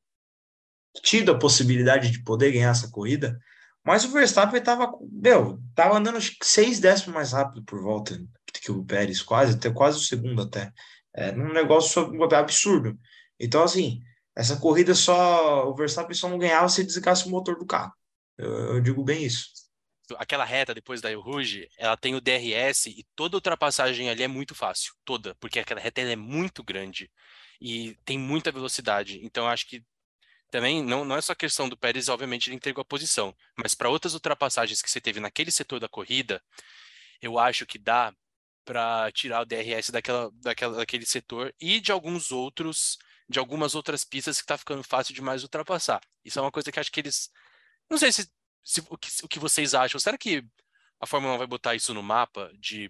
tido 1.01 1.31
a 1.31 1.39
possibilidade 1.39 2.11
de 2.11 2.23
poder 2.23 2.51
ganhar 2.51 2.71
essa 2.71 2.89
corrida, 2.89 3.39
mas 3.85 4.03
o 4.03 4.11
Verstappen 4.11 4.59
estava, 4.59 4.91
meu, 5.09 5.61
tava 5.73 5.97
andando 5.97 6.19
seis 6.43 6.79
décimos 6.79 7.15
mais 7.15 7.31
rápido 7.31 7.63
por 7.63 7.81
volta 7.81 8.19
que 8.59 8.71
o 8.71 8.83
Pérez, 8.83 9.21
quase, 9.21 9.55
até 9.55 9.69
quase 9.71 9.97
o 9.97 10.01
segundo 10.01 10.41
até. 10.41 10.73
É 11.17 11.31
um 11.31 11.51
negócio 11.51 12.13
absurdo. 12.35 12.97
Então, 13.39 13.63
assim, 13.63 14.03
essa 14.35 14.57
corrida 14.57 14.93
só, 14.93 15.67
o 15.67 15.75
Verstappen 15.75 16.13
só 16.13 16.29
não 16.29 16.37
ganhava 16.37 16.69
se 16.69 16.83
desligasse 16.83 17.25
o 17.25 17.31
motor 17.31 17.57
do 17.57 17.65
carro. 17.65 17.91
Eu, 18.37 18.75
eu 18.75 18.81
digo 18.81 19.03
bem 19.03 19.23
isso. 19.23 19.49
Aquela 20.17 20.45
reta 20.45 20.75
depois 20.75 21.01
da 21.01 21.11
El 21.11 21.19
Rouge, 21.19 21.67
ela 21.75 21.97
tem 21.97 22.13
o 22.13 22.21
DRS 22.21 22.85
e 22.85 23.03
toda 23.15 23.35
ultrapassagem 23.35 24.09
ali 24.09 24.21
é 24.21 24.27
muito 24.27 24.53
fácil, 24.53 24.93
toda, 25.03 25.35
porque 25.35 25.59
aquela 25.59 25.81
reta 25.81 26.01
é 26.01 26.15
muito 26.15 26.63
grande 26.63 27.11
e 27.59 27.97
tem 28.05 28.17
muita 28.17 28.51
velocidade. 28.51 29.19
Então 29.23 29.47
acho 29.47 29.67
que 29.67 29.83
também 30.51 30.81
não, 30.83 31.03
não 31.03 31.17
é 31.17 31.21
só 31.21 31.35
questão 31.35 31.67
do 31.67 31.75
Pérez, 31.75 32.07
obviamente 32.07 32.47
ele 32.47 32.55
entregou 32.55 32.83
a 32.83 32.85
posição, 32.85 33.35
mas 33.57 33.75
para 33.75 33.89
outras 33.89 34.13
ultrapassagens 34.13 34.81
que 34.81 34.89
você 34.89 35.01
teve 35.01 35.19
naquele 35.19 35.51
setor 35.51 35.79
da 35.79 35.89
corrida, 35.89 36.41
eu 37.21 37.37
acho 37.37 37.65
que 37.65 37.77
dá 37.77 38.13
para 38.67 39.09
tirar 39.13 39.41
o 39.41 39.45
DRS 39.45 39.89
daquela, 39.91 40.29
daquela, 40.33 40.75
daquele 40.75 41.05
setor 41.05 41.55
e 41.57 41.79
de 41.79 41.89
alguns 41.89 42.33
outros, 42.33 42.97
de 43.29 43.39
algumas 43.39 43.75
outras 43.75 44.03
pistas 44.03 44.37
que 44.37 44.43
está 44.43 44.57
ficando 44.57 44.83
fácil 44.83 45.15
demais 45.15 45.41
ultrapassar. 45.41 46.01
Isso 46.23 46.37
é 46.37 46.41
uma 46.41 46.51
coisa 46.51 46.69
que 46.69 46.77
acho 46.77 46.91
que 46.91 46.99
eles. 46.99 47.31
Não 47.89 47.97
sei 47.97 48.11
se, 48.11 48.29
se 48.61 48.81
o, 48.89 48.97
que, 48.97 49.09
o 49.23 49.27
que 49.29 49.39
vocês 49.39 49.73
acham. 49.73 49.97
Será 50.01 50.17
que 50.17 50.43
a 50.99 51.07
Fórmula 51.07 51.35
1 51.35 51.37
vai 51.37 51.47
botar 51.47 51.75
isso 51.75 51.93
no 51.93 52.03
mapa 52.03 52.51
de, 52.59 52.89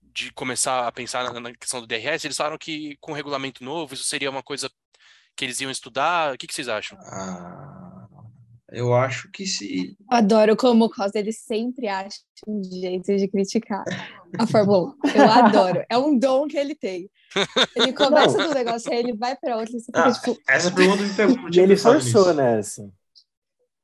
de 0.00 0.32
começar 0.32 0.88
a 0.88 0.92
pensar 0.92 1.30
na, 1.34 1.54
questão 1.54 1.82
do 1.82 1.86
DRS? 1.86 2.24
Eles 2.24 2.36
falaram 2.36 2.56
que 2.56 2.96
com 3.02 3.12
o 3.12 3.14
regulamento 3.14 3.62
novo 3.62 3.92
isso 3.92 4.04
seria 4.04 4.30
uma 4.30 4.42
coisa 4.42 4.70
que 5.36 5.44
eles 5.44 5.60
iam 5.60 5.70
estudar. 5.70 6.32
O 6.32 6.38
que, 6.38 6.46
que 6.46 6.54
vocês 6.54 6.68
acham? 6.68 6.96
Ah, 7.02 8.03
eu 8.74 8.94
acho 8.94 9.30
que 9.30 9.46
se. 9.46 9.96
Adoro 10.10 10.56
como 10.56 10.84
o 10.86 10.90
Costa 10.90 11.18
ele 11.18 11.32
sempre 11.32 11.88
acha 11.88 12.18
um 12.46 12.62
jeito 12.62 13.16
de 13.16 13.28
criticar 13.28 13.84
a 14.38 14.46
Fórmula 14.46 14.94
1. 15.04 15.08
Eu 15.16 15.30
adoro. 15.30 15.82
É 15.88 15.96
um 15.98 16.18
dom 16.18 16.46
que 16.46 16.56
ele 16.58 16.74
tem. 16.74 17.08
Ele 17.76 17.92
começa 17.94 18.36
Não. 18.38 18.48
do 18.48 18.54
negócio, 18.54 18.92
aí 18.92 18.98
ele 18.98 19.16
vai 19.16 19.36
para 19.36 19.56
outro 19.56 19.76
e 19.76 19.80
você 19.80 19.86
fica 19.86 20.04
Ah, 20.06 20.12
tipo. 20.12 20.36
essa 20.48 20.70
pergunta 20.70 21.02
me 21.02 21.14
pegou. 21.14 21.50
tinha 21.50 21.64
ele 21.64 21.76
forçou 21.76 22.26
nisso. 22.26 22.34
nessa. 22.34 22.90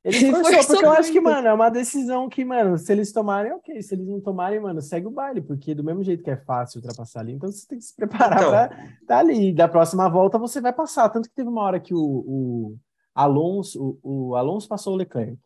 Ele 0.03 0.31
forçou, 0.31 0.51
forçou 0.53 0.67
porque 0.75 0.85
eu 0.85 0.91
acho 0.93 1.11
que, 1.11 1.19
muito. 1.21 1.35
mano, 1.35 1.47
é 1.47 1.53
uma 1.53 1.69
decisão 1.69 2.27
que, 2.27 2.43
mano, 2.43 2.75
se 2.75 2.91
eles 2.91 3.11
tomarem, 3.11 3.51
ok. 3.53 3.79
Se 3.83 3.93
eles 3.93 4.07
não 4.07 4.19
tomarem, 4.19 4.59
mano, 4.59 4.81
segue 4.81 5.05
o 5.05 5.11
baile, 5.11 5.41
porque 5.41 5.75
do 5.75 5.83
mesmo 5.83 6.03
jeito 6.03 6.23
que 6.23 6.31
é 6.31 6.37
fácil 6.37 6.79
ultrapassar 6.79 7.19
ali, 7.19 7.33
então 7.33 7.51
você 7.51 7.67
tem 7.67 7.77
que 7.77 7.85
se 7.85 7.95
preparar 7.95 8.39
Então. 8.39 8.49
pra 8.49 8.69
tá 9.07 9.19
ali. 9.19 9.53
Da 9.53 9.67
próxima 9.67 10.09
volta 10.09 10.39
você 10.39 10.59
vai 10.59 10.73
passar. 10.73 11.07
Tanto 11.09 11.29
que 11.29 11.35
teve 11.35 11.47
uma 11.49 11.61
hora 11.61 11.79
que 11.79 11.93
o, 11.93 11.99
o 11.99 12.77
Alonso, 13.15 13.99
o, 14.03 14.29
o 14.31 14.35
Alonso 14.35 14.67
passou 14.67 14.93
o 14.93 14.97
Leclerc. 14.97 15.37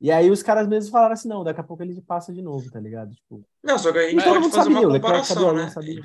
E 0.00 0.10
aí 0.10 0.30
os 0.30 0.42
caras 0.42 0.68
mesmos 0.68 0.90
falaram 0.90 1.14
assim, 1.14 1.28
não, 1.28 1.44
daqui 1.44 1.60
a 1.60 1.64
pouco 1.64 1.82
ele 1.82 2.00
passa 2.02 2.32
de 2.32 2.42
novo, 2.42 2.70
tá 2.70 2.80
ligado? 2.80 3.14
Tipo, 3.14 3.44
Não, 3.62 3.78
só 3.78 3.92
que 3.92 3.98
a 3.98 4.10
gente 4.10 4.24
todo 4.24 4.24
pode 4.24 4.40
mundo 4.40 4.52
fazer 4.52 4.64
sabia, 4.64 4.78
uma 4.78 4.88
o 4.88 4.92
Leclerc 4.92 5.26
sabia, 5.26 5.44
comparação, 5.44 5.48
o 5.48 5.52
né? 5.52 5.62
Alonso 5.62 5.74
sabia. 5.74 6.02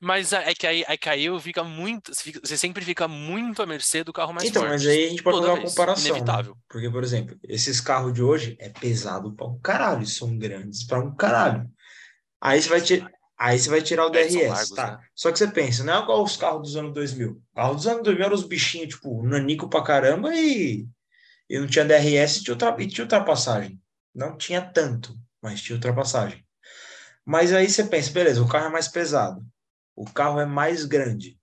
Mas 0.00 0.32
é 0.32 0.54
que 0.54 0.66
aí, 0.66 0.84
é 0.86 0.96
que 0.96 1.08
aí 1.08 1.24
eu 1.24 1.38
fica 1.40 1.62
muito. 1.64 2.12
você 2.14 2.56
sempre 2.58 2.84
fica 2.84 3.08
muito 3.08 3.62
à 3.62 3.66
mercê 3.66 4.04
do 4.04 4.12
carro 4.12 4.32
mais 4.32 4.48
Então, 4.48 4.62
forte. 4.62 4.72
mas 4.72 4.86
aí 4.86 5.06
a 5.06 5.08
gente 5.10 5.22
pode 5.22 5.38
fazer 5.38 5.50
uma 5.50 5.56
vez, 5.58 5.70
comparação, 5.70 6.04
né? 6.04 6.10
Inevitável. 6.10 6.56
Porque, 6.68 6.90
por 6.90 7.02
exemplo, 7.02 7.38
esses 7.44 7.80
carros 7.80 8.12
de 8.12 8.22
hoje 8.22 8.56
é 8.60 8.68
pesado 8.68 9.34
pra 9.34 9.46
um 9.46 9.58
caralho, 9.58 10.06
são 10.06 10.36
grandes 10.36 10.84
pra 10.86 10.98
um 11.00 11.14
caralho. 11.14 11.70
Aí 12.40 12.60
você 12.62 12.68
vai 12.68 12.80
tirar, 12.80 13.10
aí 13.38 13.58
você 13.58 13.68
vai 13.70 13.82
tirar 13.82 14.06
o 14.06 14.08
É, 14.08 14.12
DRS, 14.12 14.48
largos, 14.48 14.70
tá? 14.70 14.92
né? 14.92 14.98
Só 15.14 15.32
que 15.32 15.38
você 15.38 15.48
pensa, 15.48 15.84
não 15.84 15.94
é 15.94 16.02
igual 16.02 16.22
os 16.24 16.36
carros 16.36 16.62
dos 16.62 16.76
anos 16.76 16.92
2000. 16.94 17.32
O 17.52 17.54
carro 17.56 17.74
dos 17.74 17.86
anos 17.86 18.02
2000 18.02 18.26
eram 18.26 18.34
os 18.34 18.44
bichinhos, 18.44 18.94
tipo, 18.94 19.22
nanico 19.26 19.68
pra 19.68 19.82
caramba 19.82 20.34
e, 20.34 20.86
e 21.48 21.58
não 21.58 21.66
tinha 21.66 21.84
DRS 21.84 22.40
e 22.40 22.44
tinha, 22.44 22.54
ultra- 22.54 22.76
e 22.82 22.88
tinha 22.88 23.04
ultrapassagem. 23.04 23.80
Não 24.14 24.36
tinha 24.36 24.62
tanto, 24.62 25.16
mas 25.42 25.62
tinha 25.62 25.76
ultrapassagem. 25.76 26.44
Mas 27.24 27.52
aí 27.52 27.68
você 27.68 27.84
pensa, 27.84 28.10
beleza, 28.12 28.42
o 28.42 28.48
carro 28.48 28.66
é 28.66 28.70
mais 28.70 28.88
pesado, 28.88 29.44
o 29.94 30.04
carro 30.06 30.40
é 30.40 30.46
mais 30.46 30.84
grande. 30.84 31.38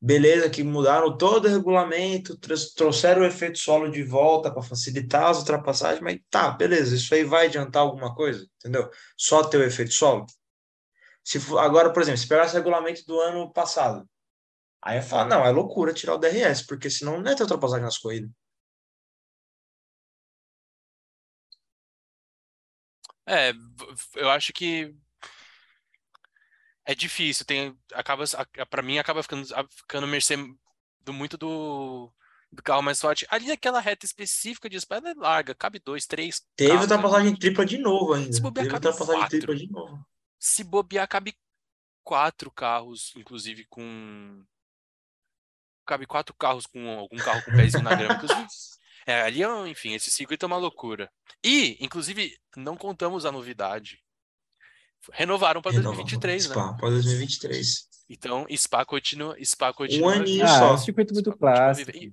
Beleza, 0.00 0.48
que 0.48 0.62
mudaram 0.62 1.16
todo 1.16 1.46
o 1.46 1.48
regulamento, 1.50 2.38
trouxeram 2.76 3.22
o 3.22 3.26
efeito 3.26 3.58
solo 3.58 3.90
de 3.90 4.02
volta 4.04 4.50
para 4.50 4.62
facilitar 4.62 5.24
as 5.30 5.38
ultrapassagens, 5.40 6.00
mas 6.00 6.20
tá, 6.30 6.50
beleza, 6.52 6.94
isso 6.94 7.12
aí 7.14 7.24
vai 7.24 7.46
adiantar 7.46 7.82
alguma 7.82 8.14
coisa, 8.14 8.46
entendeu? 8.58 8.88
Só 9.16 9.42
ter 9.44 9.58
o 9.58 9.64
efeito 9.64 9.92
solo. 9.92 10.24
Se 11.28 11.38
for, 11.38 11.58
agora, 11.58 11.92
por 11.92 12.00
exemplo, 12.00 12.16
se 12.16 12.26
pegasse 12.26 12.54
o 12.54 12.56
regulamento 12.56 13.04
do 13.04 13.20
ano 13.20 13.52
passado, 13.52 14.08
aí 14.80 14.96
eu 14.96 15.02
falo, 15.02 15.28
não, 15.28 15.44
é 15.44 15.50
loucura 15.50 15.92
tirar 15.92 16.14
o 16.14 16.18
DRS, 16.18 16.66
porque 16.66 16.88
senão 16.88 17.20
não 17.20 17.30
é 17.30 17.34
ter 17.34 17.42
ultrapassagem 17.42 17.84
nas 17.84 17.98
corridas. 17.98 18.30
É, 23.26 23.52
eu 24.14 24.30
acho 24.30 24.54
que 24.54 24.96
é 26.86 26.94
difícil. 26.94 27.44
Tem, 27.44 27.78
acaba, 27.92 28.24
para 28.70 28.82
mim, 28.82 28.96
acaba 28.96 29.22
ficando, 29.22 29.46
ficando 29.68 30.06
mercê 30.06 30.34
do, 31.02 31.12
muito 31.12 31.36
do, 31.36 32.10
do 32.50 32.62
carro 32.62 32.80
mais 32.80 33.02
forte. 33.02 33.26
Ali 33.28 33.48
naquela 33.48 33.80
reta 33.80 34.06
específica 34.06 34.66
de 34.66 34.80
Spa, 34.80 34.96
ela 34.96 35.10
é 35.10 35.14
larga, 35.14 35.54
cabe 35.54 35.78
dois, 35.78 36.06
três 36.06 36.42
Teve 36.56 36.70
carros 36.70 36.90
ultrapassagem 36.90 37.36
tripla 37.36 37.66
de 37.66 37.76
novo 37.76 38.14
ainda. 38.14 38.32
Se 38.32 38.40
bobear, 38.40 38.64
Teve 38.64 38.76
ultrapassagem 38.76 39.28
tripla 39.28 39.54
de 39.54 39.70
novo. 39.70 40.08
Se 40.38 40.62
bobear, 40.64 41.08
cabe 41.08 41.34
quatro 42.04 42.50
carros, 42.50 43.12
inclusive 43.16 43.64
com. 43.68 44.44
Cabe 45.86 46.06
quatro 46.06 46.34
carros 46.34 46.66
com 46.66 46.86
algum 46.98 47.16
carro 47.16 47.42
com 47.44 47.52
pezinho 47.52 47.82
na 47.82 47.94
grama. 47.94 48.20
É, 49.06 49.22
ali, 49.22 49.42
é 49.42 49.48
um- 49.48 49.66
enfim, 49.66 49.94
esse 49.94 50.10
circuito 50.10 50.44
é 50.44 50.46
uma 50.46 50.58
loucura. 50.58 51.10
E, 51.42 51.78
inclusive, 51.82 52.36
não 52.56 52.76
contamos 52.76 53.24
a 53.24 53.32
novidade. 53.32 54.02
Renovaram 55.12 55.62
para 55.62 55.72
Renova- 55.72 55.96
2023, 55.96 56.48
né? 56.48 56.54
Spa, 56.54 56.74
para 56.74 56.90
2023. 56.90 57.88
Então, 58.10 58.46
Spa 58.54 58.84
continua, 58.84 59.34
Spa 59.42 59.72
continua. 59.72 60.12
aninho 60.14 60.26
vivo. 60.26 60.44
Isso 60.44 60.54
Ah, 60.54 60.58
só. 60.58 60.68
é 60.70 60.72
um 60.74 60.78
circuito 60.78 61.14
muito 61.14 61.32
clássico. 61.36 61.90
E- 61.96 62.12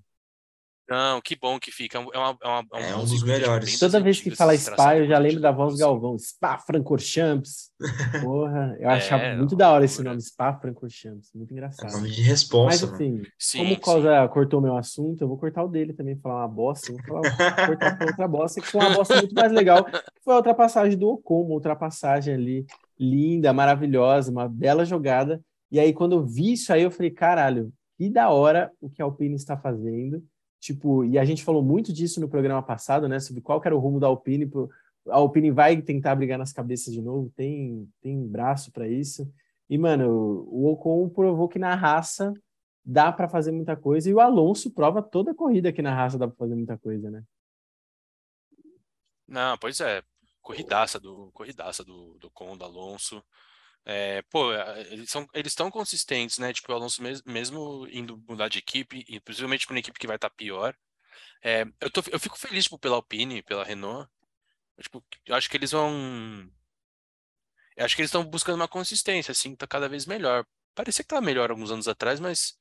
Não, 0.87 1.19
que 1.19 1.35
bom 1.35 1.59
que 1.59 1.71
fica. 1.71 1.97
É, 1.97 2.01
uma, 2.01 2.09
é, 2.13 2.17
uma, 2.17 2.37
é, 2.43 2.47
uma- 2.47 2.65
É 2.73 2.93
bom 2.93 2.97
um 2.99 3.01
dos 3.01 3.09
circuito, 3.09 3.25
tipo, 3.25 3.25
melhores. 3.27 3.79
Toda 3.79 3.99
vez 3.99 4.21
que 4.21 4.29
fala 4.31 4.55
Spa, 4.55 4.97
eu 4.97 5.07
já 5.07 5.17
lembro 5.17 5.41
da 5.41 5.51
voz 5.51 5.75
Galvão. 5.77 6.15
Spa 6.19 6.59
Francorchamps. 6.59 7.71
Porra, 8.21 8.75
eu 8.79 8.89
É, 8.89 8.93
achava 8.93 9.35
muito 9.35 9.55
da 9.55 9.71
hora 9.71 9.83
esse 9.85 10.03
nome, 10.03 10.21
Spa 10.21 10.53
Francorchamps. 10.53 11.31
Muito 11.33 11.51
É 11.51 11.53
engraçado. 11.53 11.91
nome 11.93 12.09
de 12.11 12.19
Mas 12.21 12.27
responsa, 12.27 12.85
mano. 12.85 12.95
assim, 12.95 13.23
Sim, 13.39 13.57
como 13.59 13.73
o. 13.73 13.79
Causa 13.81 14.27
cortou 14.27 14.61
meu 14.61 14.77
assunto, 14.77 15.21
eu 15.21 15.27
vou 15.27 15.37
cortar 15.37 15.63
o 15.63 15.67
dele 15.67 15.91
também, 15.93 16.15
falar 16.17 16.41
uma 16.41 16.47
bosta. 16.47 16.91
Eu 16.91 16.97
vou 16.97 17.23
falar, 17.23 17.65
cortar 17.67 17.97
pra 17.97 18.05
outra 18.07 18.27
bosta, 18.27 18.61
que 18.61 18.67
foi 18.67 18.81
uma 18.81 18.93
bosta 18.93 19.15
muito 19.15 19.33
mais 19.33 19.51
legal. 19.51 19.83
que 19.85 19.91
Foi 20.23 20.33
a 20.33 20.37
ultrapassagem 20.37 20.97
do 20.97 21.09
Ocon, 21.09 21.41
uma 21.45 21.53
ultrapassagem 21.55 22.33
ali, 22.35 22.65
linda, 22.99 23.51
maravilhosa, 23.51 24.31
uma 24.31 24.47
bela 24.47 24.85
jogada. 24.85 25.41
E 25.71 25.79
aí, 25.79 25.91
quando 25.93 26.13
eu 26.15 26.23
vi 26.23 26.53
isso 26.53 26.71
aí, 26.71 26.83
eu 26.83 26.91
falei, 26.91 27.09
caralho, 27.09 27.73
que 27.97 28.07
da 28.09 28.29
hora 28.29 28.71
o 28.79 28.87
que 28.89 29.01
a 29.01 29.05
Alpine 29.05 29.35
está 29.35 29.57
fazendo. 29.57 30.23
Tipo, 30.65 31.05
e 31.05 31.19
a 31.19 31.23
gente 31.23 31.43
falou 31.43 31.61
muito 31.61 31.93
disso 31.93 32.19
no 32.19 32.27
programa 32.27 32.59
passado, 32.63 33.07
né? 33.07 33.19
Sobre 33.19 33.39
qual 33.39 33.61
era 33.63 33.75
o 33.75 33.79
rumo 33.79 33.99
da 33.99 34.07
Alpine. 34.07 34.51
A 35.07 35.17
Alpine 35.17 35.51
vai 35.51 35.79
tentar 35.79 36.15
brigar 36.15 36.39
nas 36.39 36.51
cabeças 36.51 36.91
de 36.91 37.03
novo, 37.03 37.31
tem, 37.35 37.87
tem 38.01 38.27
braço 38.27 38.71
para 38.71 38.87
isso. 38.87 39.31
E, 39.69 39.77
mano, 39.77 40.09
o 40.49 40.65
Ocon 40.71 41.07
provou 41.09 41.47
que 41.47 41.59
na 41.59 41.75
raça 41.75 42.33
dá 42.83 43.11
para 43.11 43.29
fazer 43.29 43.51
muita 43.51 43.75
coisa. 43.75 44.09
E 44.09 44.13
o 44.15 44.19
Alonso 44.19 44.71
prova 44.71 45.03
toda 45.03 45.33
a 45.33 45.35
corrida 45.35 45.71
que 45.71 45.83
na 45.83 45.93
raça 45.93 46.17
dá 46.17 46.27
para 46.27 46.35
fazer 46.35 46.55
muita 46.55 46.79
coisa, 46.79 47.11
né? 47.11 47.23
Não, 49.27 49.55
pois 49.59 49.79
é. 49.81 50.01
Corridaça 50.41 50.99
do, 50.99 51.29
corridaça 51.31 51.83
do, 51.83 52.17
do 52.17 52.31
Con, 52.31 52.57
do 52.57 52.65
Alonso. 52.65 53.23
É, 53.85 54.21
pô, 54.23 54.51
eles 54.91 55.09
são, 55.11 55.27
eles 55.33 55.51
estão 55.51 55.69
consistentes, 55.71 56.39
né? 56.39 56.51
Tipo, 56.53 56.71
o 56.71 56.75
Alonso 56.75 57.01
mes- 57.03 57.21
mesmo 57.23 57.87
indo 57.91 58.17
mudar 58.27 58.47
de 58.49 58.59
equipe, 58.59 59.05
e 59.07 59.19
possivelmente 59.19 59.65
para 59.67 59.73
uma 59.75 59.79
equipe 59.79 59.99
que 59.99 60.07
vai 60.07 60.15
estar 60.17 60.29
pior. 60.31 60.75
É, 61.43 61.65
eu, 61.81 61.91
tô, 61.91 62.03
eu 62.11 62.19
fico 62.19 62.37
feliz 62.39 62.65
tipo, 62.65 62.79
pela 62.79 62.95
Alpine, 62.97 63.43
pela 63.43 63.63
Renault. 63.65 64.09
Eu, 64.77 64.83
tipo, 64.83 65.05
eu 65.25 65.35
acho 65.35 65.49
que 65.49 65.57
eles 65.57 65.71
vão. 65.71 65.91
Eu 67.75 67.85
acho 67.85 67.95
que 67.95 68.01
eles 68.01 68.09
estão 68.09 68.23
buscando 68.23 68.55
uma 68.55 68.67
consistência, 68.67 69.31
assim, 69.31 69.55
tá 69.55 69.67
cada 69.67 69.89
vez 69.89 70.05
melhor. 70.05 70.45
Parecia 70.73 71.03
que 71.03 71.07
tava 71.09 71.21
melhor 71.21 71.51
alguns 71.51 71.71
anos 71.71 71.87
atrás, 71.87 72.19
mas, 72.19 72.57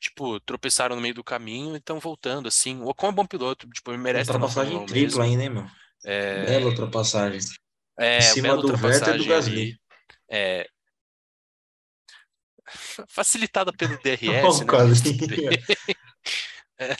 tipo, 0.00 0.40
tropeçaram 0.40 0.96
no 0.96 1.02
meio 1.02 1.14
do 1.14 1.24
caminho 1.24 1.74
e 1.74 1.78
estão 1.78 2.00
voltando, 2.00 2.48
assim. 2.48 2.80
O 2.82 2.88
Ocon 2.88 3.08
é 3.10 3.12
bom 3.12 3.26
piloto, 3.26 3.68
tipo, 3.70 3.90
ele 3.92 3.98
merece 3.98 4.30
Ultrapassagem 4.30 4.72
Fórmula 4.72 4.84
1 4.84 4.86
tripla 4.86 5.24
ainda, 5.24 5.42
hein, 5.44 5.50
meu? 5.50 5.66
É, 6.04 6.46
Bela 6.46 6.66
ultrapassagem. 6.66 7.40
é, 7.98 8.18
em 8.18 8.22
cima 8.22 8.56
do 8.58 8.72
Vettel 8.74 9.14
e 9.14 9.18
do 9.18 9.24
Gasly. 9.26 9.79
É, 10.30 10.66
facilitada 13.08 13.72
pelo 13.72 13.98
DRS, 13.98 14.64
né? 14.64 14.72
É, 16.82 16.96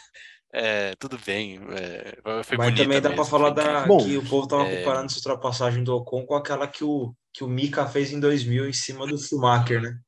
é, 0.52 0.94
tudo 0.96 1.18
bem. 1.24 1.58
é, 1.72 2.42
foi 2.44 2.58
Mas 2.58 2.74
também 2.76 3.00
dá 3.00 3.08
pra 3.08 3.10
mesmo, 3.10 3.24
falar 3.24 3.54
foi 3.54 3.64
da. 3.64 3.86
Bom, 3.86 3.98
que 3.98 4.18
o 4.18 4.28
povo 4.28 4.46
tava 4.46 4.64
é- 4.64 4.76
comparando 4.78 5.06
essa 5.06 5.16
ultrapassagem 5.16 5.82
do 5.82 5.96
Ocon 5.96 6.26
com 6.26 6.34
aquela 6.34 6.68
que 6.68 6.84
o, 6.84 7.14
que 7.32 7.42
o 7.42 7.48
Mika 7.48 7.86
fez 7.86 8.12
em 8.12 8.20
2000 8.20 8.68
em 8.68 8.72
cima 8.74 9.06
do 9.06 9.16
Schumacher, 9.16 9.80
né? 9.80 9.98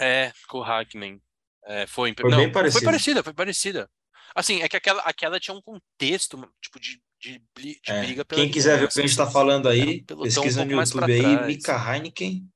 É, 0.00 0.32
com 0.48 0.58
o 0.58 0.62
Hackney. 0.62 1.20
É, 1.66 1.86
foi, 1.86 2.12
Foi 2.20 2.28
não, 2.28 2.38
bem 2.38 2.46
foi 2.46 2.52
parecido. 2.52 2.84
parecida, 2.84 3.22
foi 3.22 3.32
parecida. 3.32 3.90
Assim, 4.34 4.60
é 4.62 4.68
que 4.68 4.76
aquela, 4.76 5.02
aquela 5.02 5.38
tinha 5.38 5.54
um 5.56 5.62
contexto, 5.62 6.36
tipo, 6.60 6.80
de, 6.80 7.00
de, 7.20 7.38
de 7.54 7.80
É, 7.86 8.00
briga 8.00 8.24
pela 8.24 8.40
Quem 8.40 8.50
quiser 8.50 8.78
ver 8.78 8.86
o 8.86 8.88
que 8.88 8.98
a 8.98 9.06
gente 9.06 9.16
tá 9.16 9.30
falando 9.30 9.68
aí, 9.68 10.00
um 10.00 10.04
pelotão 10.04 10.42
pesquisa 10.42 10.62
um 10.62 10.64
no 10.64 10.82
YouTube 10.82 11.12
aí. 11.12 11.46
Mika 11.46 11.76
Heineken, 11.76 12.48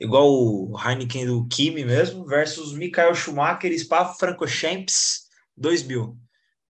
igual 0.00 0.28
o 0.28 0.74
Heineken 0.76 1.26
do 1.26 1.46
Kimi 1.46 1.84
mesmo, 1.84 2.24
versus 2.24 2.72
Michael 2.72 3.14
Schumacher, 3.14 3.78
Spa 3.78 4.14
Francorchamps 4.14 5.28
2000. 5.56 6.18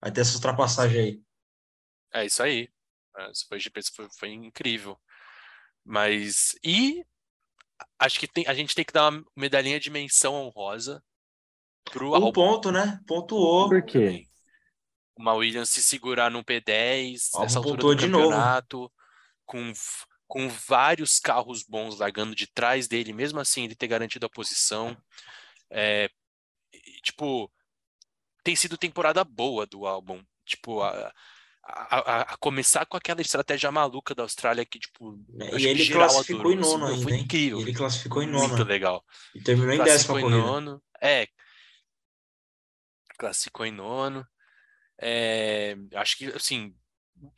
Vai 0.01 0.12
ter 0.12 0.21
essa 0.21 0.37
ultrapassagem 0.37 1.01
aí. 1.01 1.23
É 2.15 2.25
isso 2.25 2.43
aí. 2.43 2.69
É, 3.19 3.31
Isso 3.31 3.47
foi, 3.49 3.61
foi, 3.95 4.09
foi 4.19 4.29
incrível. 4.31 4.99
Mas. 5.85 6.55
E 6.62 7.05
acho 7.99 8.21
que 8.21 8.29
tem, 8.29 8.47
a 8.47 8.55
gente 8.55 8.75
tem 8.75 8.85
que 8.85 8.93
dar 8.93 9.11
uma 9.11 9.25
medalhinha 9.35 9.81
de 9.81 9.91
menção 9.91 10.35
honrosa 10.35 11.03
pro 11.85 12.11
Um 12.11 12.15
Albon 12.15 12.33
ponto, 12.33 12.71
né? 12.71 13.01
Pontuou. 13.07 13.69
Por 13.69 13.83
quê? 13.83 14.27
Uma 15.17 15.35
Williams 15.35 15.71
se 15.71 15.83
segurar 15.83 16.31
no 16.31 16.45
P10 16.45 17.31
Albon 17.33 17.45
nessa 17.45 17.59
altura 17.59 17.77
do 17.77 17.95
de 17.95 18.07
novo. 18.07 18.25
campeonato, 18.31 18.93
com, 19.47 19.73
com 20.27 20.49
vários 20.49 21.19
carros 21.21 21.62
bons 21.62 21.99
largando 21.99 22.35
de 22.35 22.47
trás 22.47 22.89
dele, 22.89 23.12
mesmo 23.12 23.39
assim 23.41 23.65
ele 23.65 23.75
ter 23.77 23.87
garantido 23.87 24.27
a 24.27 24.31
posição. 24.31 24.97
É, 25.71 26.11
tipo, 27.03 27.51
tem 28.43 28.57
sido 28.57 28.77
temporada 28.77 29.23
boa 29.25 29.67
do 29.67 29.87
álbum. 29.87 30.23
Tipo, 30.45 30.83
a, 30.83 31.12
a, 31.62 32.21
a- 32.33 32.37
começar 32.39 32.87
com 32.87 32.97
aquela 32.97 33.21
estratégia 33.21 33.71
maluca 33.73 34.15
da 34.15 34.23
Austrália 34.23 34.65
que, 34.65 34.79
tipo, 34.79 35.19
acho 35.53 35.59
E 35.59 35.67
ele 35.67 35.89
classificou 35.89 36.53
em 36.53 36.59
adorou, 36.59 36.61
assim, 36.61 36.79
nono 36.79 36.85
meu, 36.87 36.95
ainda, 36.95 37.03
foi 37.03 37.19
incrível. 37.19 37.61
Ele 37.61 37.75
classificou 37.75 38.23
em 38.23 38.29
Muito 38.29 38.51
nono. 38.51 38.65
legal. 38.65 39.05
E 39.35 39.41
terminou 39.43 39.73
em 39.75 39.79
décima 39.79 40.21
Classificou 40.21 40.21
em 40.21 40.31
nono. 40.31 40.83
É. 41.01 41.29
Classificou 43.19 43.67
em 43.67 43.73
nono. 43.73 44.27
É, 45.01 45.77
acho 45.95 46.17
que, 46.17 46.27
assim, 46.27 46.75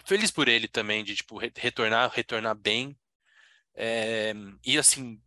feliz 0.05 0.31
por 0.31 0.49
ele 0.49 0.69
também, 0.69 1.05
de, 1.05 1.15
tipo, 1.15 1.39
re- 1.39 1.53
retornar, 1.57 2.11
retornar 2.13 2.55
bem. 2.55 2.97
É, 3.75 4.35
e, 4.65 4.77
assim, 4.79 5.21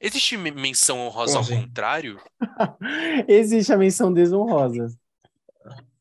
existe 0.00 0.36
me- 0.36 0.50
menção 0.50 0.98
honrosa 0.98 1.36
ao 1.36 1.42
assim? 1.42 1.60
contrário? 1.62 2.20
Existe 3.28 3.72
a 3.72 3.78
menção 3.78 4.12
desonrosa. 4.12 4.88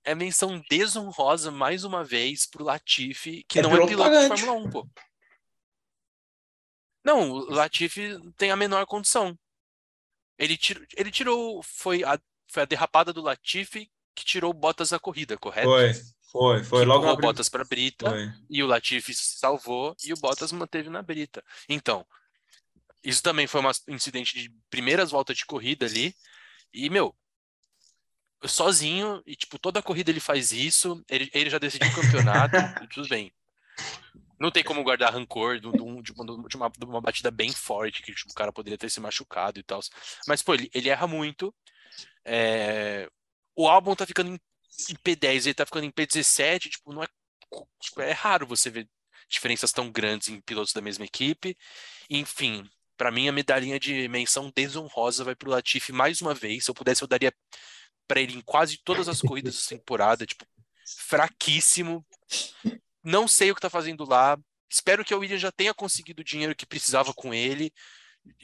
É 0.04 0.14
menção 0.14 0.62
desonrosa, 0.70 1.50
mais 1.50 1.84
uma 1.84 2.04
vez, 2.04 2.46
pro 2.46 2.64
Latifi, 2.66 3.46
que 3.48 3.60
É 3.60 3.62
não 3.62 3.76
é 3.76 3.88
piloto 3.88 4.10
de. 4.10 4.28
Fórmula 4.28 4.54
1, 4.54 4.70
pô. 4.70 4.88
Não, 7.06 7.32
o 7.32 7.50
Latifi 7.52 8.18
tem 8.38 8.52
a 8.52 8.56
menor 8.56 8.86
condição. 8.86 9.38
Ele, 10.38 10.58
tirou, 10.58 10.84
ele 10.98 11.12
tirou. 11.12 11.62
Foi 11.64 12.04
a, 12.04 12.20
foi 12.48 12.64
a 12.64 12.66
derrapada 12.66 13.14
do 13.14 13.22
Latifi 13.22 13.90
que 14.16 14.26
tirou 14.26 14.52
o 14.52 14.54
Bottas 14.54 14.90
da 14.90 15.00
corrida, 15.00 15.38
correto? 15.38 15.68
Foi, 15.70 15.92
foi, 16.34 16.64
foi. 16.64 16.84
Logo 16.84 17.06
na 17.06 17.14
o 17.14 17.18
Bottas 17.18 17.48
para 17.48 17.64
brita 17.64 18.10
Foi. 18.10 18.34
e 18.50 18.62
o 18.62 18.68
Latifi 18.68 19.14
se 19.14 19.38
salvou 19.38 19.96
e 20.04 20.12
o 20.12 20.18
Bottas 20.18 20.52
manteve 20.52 20.90
na 20.90 21.02
brita. 21.02 21.42
Então, 21.70 22.06
Isso 23.04 23.22
também 23.22 23.48
foi 23.48 23.62
um 23.62 23.94
incidente 23.96 24.34
de 24.38 24.50
primeiras 24.70 25.12
voltas 25.12 25.38
de 25.38 25.46
corrida 25.46 25.86
ali. 25.86 26.14
E, 26.74 26.90
meu, 26.90 27.14
sozinho, 28.46 29.22
e 29.26 29.36
tipo, 29.36 29.58
toda 29.60 29.80
a 29.80 29.84
corrida 29.84 30.10
ele 30.12 30.20
faz 30.20 30.52
isso, 30.52 31.04
ele, 31.10 31.30
ele 31.34 31.50
já 31.50 31.58
decidiu 31.58 31.90
o 31.90 31.96
campeonato, 31.96 32.56
tudo 32.94 33.08
bem. 33.08 33.32
Não 34.40 34.52
tem 34.52 34.64
como 34.64 34.84
guardar 34.84 35.14
rancor 35.14 35.60
do- 35.60 35.72
do- 35.72 36.02
de, 36.02 36.12
uma, 36.12 36.26
de 36.48 36.56
uma- 36.58 36.70
de 36.70 36.86
uma 36.86 37.02
batida 37.02 37.32
bem 37.32 37.52
forte, 37.52 38.02
que 38.02 38.14
tipo, 38.14 38.32
o 38.32 38.36
cara 38.36 38.52
poderia 38.52 38.78
ter 38.78 38.90
se 38.90 39.00
machucado 39.00 39.60
e 39.60 39.64
tal. 39.64 39.80
Mas, 40.28 40.42
pô, 40.42 40.54
ele, 40.54 40.70
ele 40.74 40.90
erra 40.90 41.08
muito. 41.08 41.54
É, 42.26 43.10
O 43.56 43.68
álbum 43.70 43.96
tá 43.96 44.06
ficando 44.06 44.38
em, 44.90 44.94
em 44.94 44.96
P10, 44.96 45.46
ele 45.46 45.54
tá 45.54 45.66
ficando 45.66 45.86
em 45.86 45.92
P17, 45.92 46.70
tipo, 46.70 46.94
não 46.94 47.04
é, 47.04 47.08
tipo, 47.82 48.02
é 48.02 48.12
raro 48.12 48.48
você 48.48 48.70
ver 48.70 48.88
diferenças 49.30 49.72
tão 49.72 49.92
grandes 49.92 50.28
em 50.28 50.42
pilotos 50.42 50.74
da 50.74 50.82
mesma 50.82 51.06
equipe. 51.06 51.58
Enfim, 52.10 52.68
pra 52.98 53.12
mim 53.12 53.28
a 53.28 53.32
medalhinha 53.32 53.80
de 53.80 54.08
menção 54.08 54.52
desonrosa 54.56 55.24
vai 55.24 55.36
pro 55.36 55.50
Latifi 55.50 55.92
mais 55.92 56.22
uma 56.22 56.34
vez. 56.34 56.66
Se 56.66 56.72
eu 56.72 56.76
pudesse, 56.76 57.02
eu 57.02 57.08
daria 57.08 57.34
pra 58.08 58.20
ele 58.22 58.34
em 58.36 58.42
quase 58.42 58.78
todas 58.84 59.08
as 59.08 59.22
corridas 59.22 59.56
da 59.56 59.78
temporada, 59.78 60.26
tipo, 60.26 60.46
fraquíssimo. 61.08 62.06
Não 63.04 63.28
sei 63.28 63.52
o 63.52 63.56
que 63.56 63.62
tá 63.62 63.70
fazendo 63.70 64.08
lá. 64.08 64.38
Espero 64.70 65.04
que 65.06 65.14
a 65.14 65.18
Williams 65.18 65.42
já 65.42 65.52
tenha 65.52 65.74
conseguido 65.74 66.22
o 66.22 66.26
dinheiro 66.26 66.56
que 66.56 66.66
precisava 66.66 67.14
com 67.14 67.34
ele. 67.34 67.72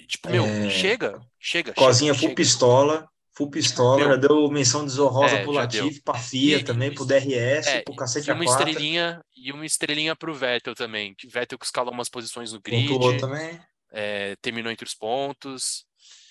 Tipo, 0.07 0.29
meu, 0.29 0.45
É, 0.45 0.69
chega, 0.69 1.19
chega, 1.39 1.73
Cozinha 1.73 2.13
chega, 2.13 2.19
full 2.19 2.29
chega. 2.29 2.35
pistola. 2.35 3.09
Full 3.39 3.49
pistola, 3.51 4.03
já 4.03 4.15
deu 4.17 4.51
menção 4.51 4.83
desonrosa 4.83 5.35
É, 5.35 5.43
pro 5.43 5.53
deu. 5.67 5.89
pra 6.03 6.15
FIA 6.19 6.57
E- 6.57 6.63
também, 6.65 6.89
e- 6.89 6.93
pro 6.93 7.05
DRS, 7.05 7.67
É, 7.69 7.81
pro 7.83 7.95
cacete 7.95 8.29
e 8.29 8.33
uma 8.33 8.43
4. 8.43 8.67
estrelinha 8.69 9.23
e 9.33 9.51
uma 9.53 9.65
estrelinha 9.65 10.13
pro 10.13 10.33
Vettel 10.35 10.75
também. 10.75 11.15
Que 11.15 11.25
Vettel 11.25 11.57
que 11.57 11.63
escalou 11.65 11.93
umas 11.93 12.09
posições 12.09 12.51
no 12.51 12.59
grid, 12.59 12.89
Pontuou 12.89 13.15
também. 13.17 13.57
é, 13.93 14.35
terminou 14.41 14.69
entre 14.69 14.85
os 14.85 14.93
pontos. 14.93 15.85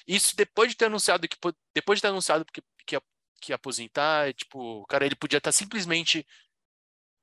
Isso 0.07 0.37
depois 0.37 0.68
de 0.71 0.77
ter 0.77 0.85
anunciado 0.85 1.27
que 1.27 1.37
po- 1.40 1.55
depois 1.75 1.97
de 1.97 2.03
ter 2.03 2.09
anunciado 2.09 2.44
que, 2.44 2.61
que, 2.87 2.94
ia- 2.94 3.03
que 3.40 3.53
ia 3.53 3.57
aposentar, 3.57 4.35
tipo, 4.35 4.85
cara, 4.87 5.07
ele 5.07 5.16
podia 5.16 5.38
estar 5.38 5.51
simplesmente 5.53 6.27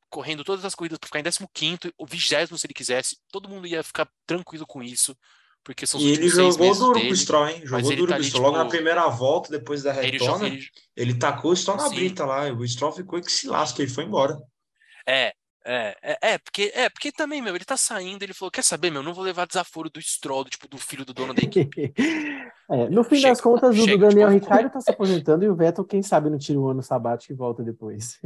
correndo 0.10 0.44
todas 0.44 0.66
as 0.66 0.74
corridas 0.74 0.98
para 0.98 1.08
ficar 1.08 1.20
em 1.20 1.24
15º, 1.24 1.94
ou 1.96 2.08
20 2.08 2.58
se 2.58 2.66
ele 2.66 2.74
quisesse. 2.74 3.18
Todo 3.32 3.48
mundo 3.50 3.68
ia 3.68 3.84
ficar 3.84 4.10
tranquilo 4.26 4.66
com 4.66 4.82
isso, 4.82 5.16
porque 5.66 5.86
são 5.88 6.00
os 6.00 6.06
E 6.06 6.10
ele 6.10 6.14
últimos 6.26 6.36
seis 6.36 6.54
jogou 6.56 6.76
duro 6.76 6.94
dele. 6.94 7.08
pro 7.08 7.16
Stroll, 7.18 7.48
hein? 7.50 7.62
Jogou 7.66 7.92
ele 7.92 7.96
duro 8.00 8.10
tá 8.12 8.16
pro 8.16 8.24
Stroll. 8.24 8.44
Logo 8.44 8.54
tipo, 8.58 8.64
na 8.64 8.70
primeira 8.70 9.08
volta, 9.10 9.50
depois 9.50 9.84
da 9.84 9.92
Ele, 10.04 10.12
retona, 10.18 10.48
ele- 10.48 10.68
ele 10.96 11.14
tacou 11.16 11.52
o 11.52 11.56
Stroll 11.56 11.78
na 11.78 11.90
Sim. 11.90 11.96
brita 11.96 12.26
lá. 12.26 12.44
O 12.54 12.66
Stroll 12.66 12.92
ficou 12.94 13.20
que 13.20 13.32
se 13.32 13.48
lasca, 13.48 13.82
ele 13.82 13.92
foi 13.92 14.04
embora. 14.06 14.38
É, 15.08 15.34
é, 15.66 15.98
é, 16.04 16.18
é, 16.34 16.38
porque, 16.38 16.72
é, 16.76 16.88
porque 16.90 17.12
também, 17.12 17.42
meu, 17.42 17.56
ele 17.56 17.66
tá 17.66 17.76
saindo, 17.76 18.22
ele 18.24 18.34
falou, 18.34 18.52
quer 18.52 18.64
saber, 18.64 18.92
meu, 18.92 19.02
não 19.02 19.14
vou 19.14 19.24
levar 19.24 19.48
desaforo 19.48 19.90
do 19.90 20.00
Stroll, 20.02 20.44
do, 20.44 20.50
tipo, 20.52 20.68
do 20.68 20.78
filho 20.78 21.04
do 21.04 21.14
dono 21.14 21.34
da 21.34 21.42
equipe. 21.42 21.92
É, 22.68 22.90
no 22.90 23.04
fim 23.04 23.18
Chega, 23.18 23.30
das 23.30 23.42
contas, 23.42 23.76
o 23.76 23.80
do 23.80 23.86
chega, 23.86 24.08
Daniel 24.08 24.28
tipo, 24.30 24.40
Ricciardo 24.40 24.72
tá 24.72 24.82
se 24.82 24.90
aposentando 24.90 25.46
e 25.46 25.50
o 25.50 25.56
Vettel, 25.56 25.86
quem 25.86 26.02
sabe, 26.02 26.32
não 26.32 26.38
tira 26.40 26.60
um 26.60 26.68
ano 26.68 26.82
sabático 26.82 27.32
e 27.32 27.36
volta 27.36 27.62
depois. 27.62 28.20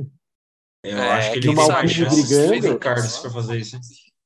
Eu 0.81 0.97
É, 0.97 1.11
acho 1.11 1.31
que 1.31 1.37
ele 1.39 1.47
tem 1.47 1.55
mais 1.55 1.67
né? 1.99 2.07
Brigando. 2.07 2.71
Ricardo 2.71 3.09
for 3.09 3.33
fazer 3.33 3.57
isso. 3.57 3.77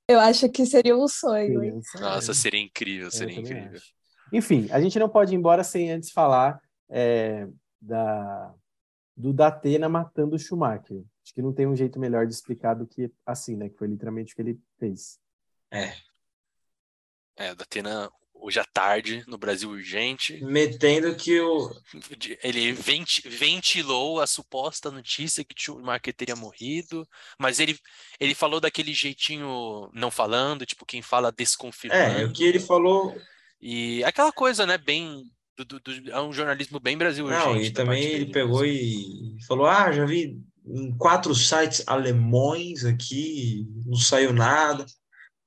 Eu 0.07 0.19
acho 0.19 0.49
que 0.49 0.65
seria 0.65 0.97
um 0.97 1.07
sonho, 1.07 1.63
hein? 1.63 1.81
Nossa, 1.95 2.33
seria 2.33 2.59
incrível, 2.59 3.09
seria 3.09 3.39
incrível. 3.39 3.75
acho. 3.75 3.93
Enfim, 4.31 4.67
a 4.71 4.81
gente 4.81 4.97
não 4.99 5.07
pode 5.07 5.33
ir 5.33 5.37
embora 5.37 5.63
sem 5.63 5.91
antes 5.91 6.11
falar 6.11 6.59
é, 6.89 7.47
da, 7.79 8.53
do 9.15 9.31
Datena 9.31 9.87
matando 9.87 10.35
o 10.35 10.39
Schumacher. 10.39 11.03
Acho 11.23 11.33
que 11.33 11.41
não 11.41 11.53
tem 11.53 11.67
um 11.67 11.75
jeito 11.75 11.99
melhor 11.99 12.27
de 12.27 12.33
explicar 12.33 12.73
do 12.73 12.85
que 12.85 13.11
assim, 13.25 13.55
né? 13.55 13.69
Que 13.69 13.77
foi 13.77 13.87
literalmente 13.87 14.33
o 14.33 14.35
que 14.35 14.41
ele 14.41 14.59
fez. 14.77 15.19
É, 17.35 17.55
da 17.55 17.63
Atena 17.63 18.11
hoje 18.45 18.59
à 18.59 18.65
tarde, 18.65 19.23
no 19.25 19.37
Brasil 19.37 19.69
Urgente, 19.69 20.43
Metendo 20.43 21.15
que 21.15 21.39
o. 21.39 21.73
ele 22.43 22.73
venti- 22.73 23.27
ventilou 23.27 24.19
a 24.19 24.27
suposta 24.27 24.91
notícia 24.91 25.43
que 25.45 25.55
o 25.55 25.61
Schumacher 25.61 26.13
teria 26.13 26.35
morrido, 26.35 27.07
mas 27.39 27.59
ele, 27.61 27.77
ele 28.19 28.35
falou 28.35 28.59
daquele 28.59 28.93
jeitinho 28.93 29.89
não 29.93 30.11
falando, 30.11 30.65
tipo, 30.65 30.85
quem 30.85 31.01
fala 31.01 31.31
desconfirmando. 31.31 32.19
É, 32.19 32.25
o 32.25 32.33
que 32.33 32.43
ele 32.43 32.59
falou. 32.59 33.15
E 33.61 34.03
aquela 34.03 34.31
coisa, 34.31 34.65
né, 34.65 34.77
bem. 34.77 35.23
do- 35.55 35.63
do- 35.65 35.79
do- 35.79 36.11
é 36.11 36.19
um 36.19 36.33
jornalismo 36.33 36.79
bem 36.79 36.97
Brasil 36.97 37.27
Não, 37.27 37.51
urgente. 37.51 37.67
e 37.67 37.69
da 37.71 37.83
também 37.83 38.03
ele 38.03 38.25
pegou 38.31 38.61
mesmo. 38.61 39.37
e 39.37 39.45
falou: 39.47 39.67
Ah, 39.67 39.91
já 39.91 40.03
vi 40.03 40.35
em 40.65 40.97
quatro 40.97 41.33
sites 41.35 41.83
alemães 41.87 42.83
aqui, 42.83 43.65
não 43.85 43.95
saiu 43.97 44.33
nada, 44.33 44.83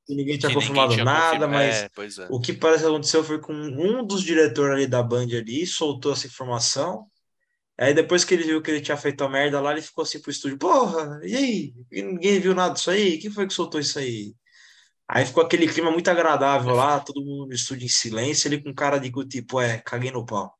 e 0.08 0.14
ninguém 0.14 0.38
tinha 0.38 0.50
Que 0.50 0.54
ninguém 0.56 0.68
confirmado 0.68 0.92
tinha 0.94 1.04
nada, 1.04 1.26
confirma- 1.46 1.48
mas 1.48 1.76
É, 1.76 1.84
é. 2.24 2.28
o 2.30 2.40
que 2.40 2.52
parece 2.52 2.82
que 2.84 2.88
aconteceu 2.88 3.24
foi 3.24 3.40
com 3.40 3.52
um 3.54 4.06
dos 4.06 4.22
diretores 4.22 4.74
ali 4.74 4.86
da 4.86 5.02
Band 5.02 5.26
ali, 5.36 5.66
soltou 5.66 6.12
essa 6.12 6.26
informação. 6.26 7.06
Aí 7.78 7.94
depois 7.94 8.24
que 8.24 8.34
ele 8.34 8.44
viu 8.44 8.62
que 8.62 8.70
ele 8.70 8.80
tinha 8.80 8.96
feito 8.96 9.22
a 9.24 9.28
merda 9.28 9.60
lá, 9.60 9.72
ele 9.72 9.82
ficou 9.82 10.02
assim 10.02 10.20
pro 10.20 10.30
estúdio: 10.30 10.58
Porra, 10.58 11.20
e 11.24 11.36
aí? 11.36 11.74
Ninguém 11.92 12.40
viu 12.40 12.54
nada 12.54 12.74
disso 12.74 12.90
aí? 12.90 13.18
Quem 13.18 13.30
foi 13.30 13.46
que 13.46 13.54
soltou 13.54 13.80
isso 13.80 13.98
aí? 13.98 14.34
Aí 15.08 15.26
ficou 15.26 15.42
aquele 15.44 15.68
clima 15.68 15.90
muito 15.90 16.08
agradável 16.10 16.74
lá, 16.74 17.00
todo 17.00 17.20
mundo 17.24 17.46
no 17.48 17.54
estúdio 17.54 17.86
em 17.86 17.88
silêncio, 17.88 18.48
ele 18.48 18.62
com 18.62 18.74
cara 18.74 18.98
de 18.98 19.10
tipo, 19.28 19.60
é, 19.60 19.78
caguei 19.78 20.10
no 20.10 20.26
pau. 20.26 20.55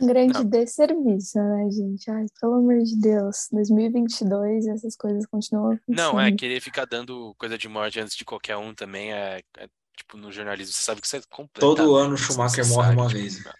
Um 0.00 0.06
grande 0.06 0.32
Não. 0.32 0.44
desserviço, 0.44 1.38
né, 1.38 1.70
gente? 1.70 2.10
Ai, 2.10 2.26
pelo 2.40 2.54
amor 2.54 2.78
de 2.82 2.96
Deus. 3.00 3.48
2022, 3.52 4.66
essas 4.66 4.96
coisas 4.96 5.26
continuam 5.26 5.72
Não, 5.88 6.20
é 6.20 6.30
acontecendo. 6.30 6.38
querer 6.38 6.60
ficar 6.60 6.86
dando 6.86 7.34
coisa 7.36 7.58
de 7.58 7.68
morte 7.68 8.00
antes 8.00 8.16
de 8.16 8.24
qualquer 8.24 8.56
um 8.56 8.74
também 8.74 9.12
é, 9.12 9.42
é, 9.58 9.68
tipo 9.96 10.16
no 10.16 10.32
jornalismo, 10.32 10.72
você 10.72 10.82
sabe 10.82 11.00
que 11.00 11.06
isso 11.06 11.16
é 11.16 11.22
completamente 11.28 11.76
Todo 11.76 11.96
ano 11.96 12.14
o 12.14 12.16
Schumacher 12.16 12.66
morre 12.66 12.92
uma 12.94 13.04
desnecessário, 13.04 13.08
vez. 13.08 13.36
tipo, 13.36 13.50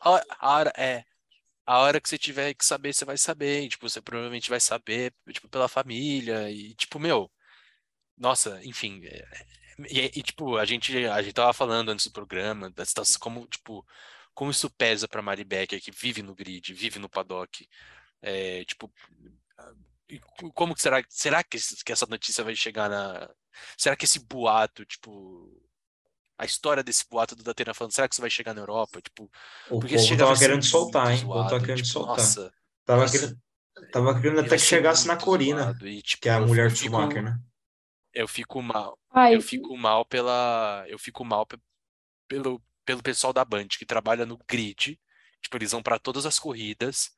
a 0.00 0.10
hora, 0.10 0.24
a 0.38 0.50
hora- 0.52 0.72
é 0.76 1.04
a 1.66 1.78
hora 1.80 2.00
que 2.00 2.08
você 2.08 2.18
tiver 2.18 2.54
que 2.54 2.64
saber, 2.64 2.94
você 2.94 3.04
vai 3.04 3.18
saber, 3.18 3.62
e, 3.64 3.68
tipo, 3.68 3.88
você 3.88 4.00
provavelmente 4.00 4.50
vai 4.50 4.60
saber, 4.60 5.14
tipo, 5.32 5.48
pela 5.48 5.68
família 5.68 6.50
e 6.50 6.74
tipo, 6.74 6.98
meu, 6.98 7.30
nossa, 8.18 8.60
enfim, 8.64 9.02
é- 9.04 9.24
e, 9.90 10.00
e, 10.18 10.22
tipo, 10.22 10.56
a 10.56 10.64
gente 10.64 11.06
a 11.06 11.22
gente 11.22 11.34
tava 11.34 11.52
falando 11.52 11.90
antes 11.90 12.06
do 12.06 12.12
programa, 12.12 12.70
da 12.70 12.84
situação, 12.84 13.18
como, 13.20 13.46
tipo, 13.46 13.84
como 14.36 14.50
isso 14.52 14.68
pesa 14.70 15.08
pra 15.08 15.22
Mari 15.22 15.42
Becker, 15.44 15.80
que 15.82 15.90
vive 15.90 16.22
no 16.22 16.34
grid, 16.34 16.72
vive 16.74 16.98
no 17.00 17.08
paddock, 17.08 17.66
é, 18.22 18.64
tipo, 18.66 18.92
co- 20.38 20.52
como 20.52 20.74
que 20.74 20.80
será, 20.82 21.02
será 21.08 21.42
que, 21.42 21.58
que 21.84 21.92
essa 21.92 22.06
notícia 22.06 22.44
vai 22.44 22.54
chegar 22.54 22.88
na. 22.88 23.28
Será 23.76 23.96
que 23.96 24.04
esse 24.04 24.20
boato, 24.20 24.84
tipo. 24.84 25.50
A 26.38 26.44
história 26.44 26.82
desse 26.84 27.08
boato 27.08 27.34
do 27.34 27.42
Datena 27.42 27.72
falando, 27.72 27.92
será 27.94 28.06
que 28.06 28.12
isso 28.14 28.20
vai 28.20 28.28
chegar 28.28 28.52
na 28.52 28.60
Europa? 28.60 29.00
Tipo, 29.00 29.30
O 29.70 29.80
porque 29.80 29.98
se 29.98 30.08
povo 30.08 30.18
tava 30.18 30.38
querendo 30.38 30.62
soltar, 30.62 31.10
hein? 31.12 31.18
O 31.18 31.20
povo 31.22 31.32
tava 31.34 31.48
zoado, 31.48 31.64
querendo 31.64 31.76
tipo, 31.78 31.88
soltar. 31.88 32.16
Nossa, 32.18 32.52
Tava 32.84 33.00
nossa, 33.00 33.18
querendo, 33.18 33.40
tava 33.90 34.14
querendo 34.20 34.40
até 34.40 34.50
que 34.50 34.58
chegasse 34.58 35.06
na 35.08 35.16
Corina, 35.16 35.62
zoado. 35.62 35.88
E, 35.88 36.02
tipo, 36.02 36.20
que 36.22 36.28
é 36.28 36.32
a 36.32 36.40
mulher 36.40 36.68
do 36.68 36.76
fico- 36.76 36.90
Schumacher, 36.94 37.22
né? 37.22 37.38
Eu 38.12 38.28
fico 38.28 38.60
mal. 38.60 38.98
Ai, 39.10 39.34
Eu 39.34 39.40
fico 39.40 39.74
mal 39.78 40.04
pela. 40.04 40.84
Eu 40.88 40.98
fico 40.98 41.24
mal 41.24 41.46
pe- 41.46 41.58
pelo, 42.28 42.62
pelo 42.86 43.02
pessoal 43.02 43.34
da 43.34 43.44
Band 43.44 43.68
que 43.78 43.86
trabalha 43.86 44.26
no 44.26 44.38
grid. 44.48 45.00
Tipo, 45.42 45.58
eles 45.58 45.72
vão 45.72 45.82
para 45.82 45.98
todas 45.98 46.26
as 46.26 46.38
corridas. 46.38 47.10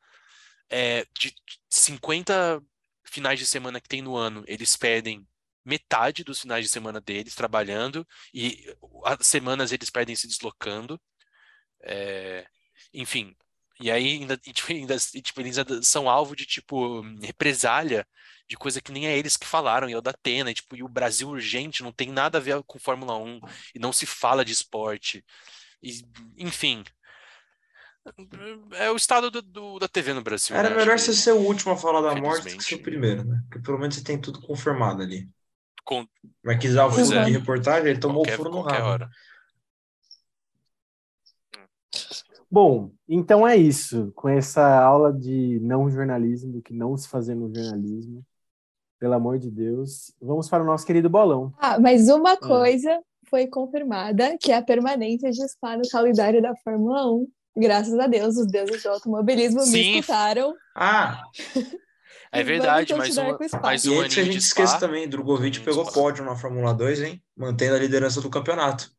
É, 0.71 1.07
de 1.19 1.35
50 1.71 2.63
finais 3.05 3.39
de 3.39 3.47
semana 3.47 3.81
que 3.81 3.89
tem 3.89 4.03
no 4.03 4.17
ano, 4.17 4.45
eles 4.47 4.77
perdem 4.77 5.27
metade 5.65 6.25
dos 6.25 6.41
finais 6.41 6.65
de 6.65 6.71
semana 6.71 7.01
deles 7.01 7.35
trabalhando, 7.35 8.07
e 8.35 8.65
as 9.05 9.27
semanas 9.27 9.73
eles 9.73 9.91
perdem 9.91 10.17
se 10.17 10.27
deslocando. 10.29 11.01
É, 11.83 12.47
enfim. 12.93 13.37
E 13.81 13.91
aí 13.91 14.09
ainda, 14.21 14.35
e, 14.47 14.53
tipo, 14.53 14.73
ainda- 14.73 14.97
e, 15.15 15.23
tipo, 15.23 15.41
eles 15.41 15.59
ainda 15.59 15.83
são 15.83 16.09
alvo 16.11 16.35
de 16.37 16.45
tipo 16.47 17.03
represália 17.23 18.07
de 18.49 18.57
coisa 18.57 18.81
que 18.81 18.91
nem 18.93 19.07
é 19.07 19.17
eles 19.17 19.37
que 19.37 19.47
falaram, 19.47 19.89
e 19.89 19.93
é 19.93 19.97
o 19.99 20.01
da 20.01 20.11
Atena, 20.11 20.51
e, 20.51 20.55
tipo, 20.55 20.75
e 20.77 20.83
o 20.83 20.89
Brasil 20.89 21.29
urgente 21.29 21.83
não 21.83 21.93
tem 21.93 22.11
nada 22.11 22.39
a 22.39 22.41
ver 22.41 22.63
com 22.67 22.79
Fórmula 22.79 23.17
1, 23.17 23.41
e 23.75 23.79
não 23.79 23.93
se 23.93 24.07
fala 24.07 24.45
de 24.45 24.53
esporte. 24.53 25.25
E, 25.83 26.03
enfim. 26.37 26.85
É 28.73 28.91
o 28.91 28.97
estado 28.97 29.31
do, 29.31 29.43
do- 29.43 29.79
da 29.79 29.87
TV 29.89 30.15
no 30.15 30.23
Brasil. 30.23 30.57
Era 30.57 30.71
né? 30.71 30.77
melhor 30.77 30.99
você 30.99 31.13
ser 31.13 31.33
o 31.33 31.41
último 31.41 31.73
a 31.73 31.77
falar 31.77 32.01
da 32.01 32.21
morte 32.21 32.49
do 32.51 32.57
que 32.57 32.65
ser 32.65 32.77
o 32.77 32.83
primeiro, 32.83 33.25
né? 33.25 33.43
Porque 33.49 33.63
pelo 33.63 33.79
menos 33.79 33.97
você 33.97 34.03
tem 34.03 34.19
tudo 34.19 34.41
confirmado 34.41 35.03
ali. 35.03 35.29
com 35.85 36.07
Vai 36.43 36.59
quiser 36.59 36.83
o 36.85 36.91
furo 36.91 37.15
é. 37.15 37.25
de 37.25 37.33
reportagem, 37.33 37.91
ele 37.91 38.01
tomou 38.01 38.23
qualquer, 38.23 38.35
o 38.35 38.37
furo 38.39 38.51
no 38.51 38.63
rabo. 38.63 38.87
hora. 38.87 39.11
Bom, 42.51 42.91
então 43.07 43.47
é 43.47 43.57
isso. 43.57 44.11
Com 44.15 44.29
essa 44.29 44.81
aula 44.81 45.13
de 45.13 45.61
não 45.61 45.91
jornalismo, 45.91 46.53
do 46.53 46.63
que 46.63 46.73
não 46.73 46.97
se 46.97 47.07
fazer 47.09 47.35
no 47.35 47.55
jornalismo, 47.55 48.25
pelo 48.99 49.15
amor 49.15 49.39
de 49.39 49.51
Deus, 49.51 50.13
vamos 50.21 50.49
para 50.49 50.63
o 50.63 50.67
nosso 50.67 50.87
querido 50.87 51.11
bolão. 51.11 51.53
Ah, 51.59 51.79
mas 51.79 52.09
uma 52.09 52.37
coisa 52.37 53.01
foi 53.29 53.47
confirmada, 53.47 54.37
que 54.41 54.53
a 54.53 54.63
permanência 54.63 55.31
de 55.31 55.49
Spa 55.49 55.77
no 55.77 55.89
calendário 55.89 56.41
da 56.43 56.55
Fórmula 56.57 57.11
1. 57.13 57.27
Graças 57.57 57.99
a 57.99 58.07
Deus, 58.07 58.37
os 58.37 58.47
deuses 58.47 58.83
do 58.83 58.89
automobilismo 58.91 59.61
Sim. 59.61 59.73
me 59.73 59.99
escutaram. 59.99 60.55
Ah, 60.77 61.23
É 62.31 62.43
verdade, 62.43 62.95
mais 62.95 63.09
continuar 63.17 63.39
uma, 63.39 63.61
mais 63.63 63.85
e 63.85 63.91
um 63.91 64.01
antes 64.01 64.15
que 64.15 64.21
a 64.21 64.25
gente 64.25 64.41
Spa. 64.43 64.79
também, 64.79 65.09
Drogovic 65.09 65.61
pegou 65.61 65.85
Spa. 65.85 65.93
pódio 65.95 66.25
na 66.25 66.37
Fórmula 66.37 66.73
2, 66.75 67.03
hein? 67.03 67.23
Mantendo 67.37 67.75
a 67.75 67.79
liderança 67.79 68.21
do 68.21 68.31
campeonato. 68.31 68.93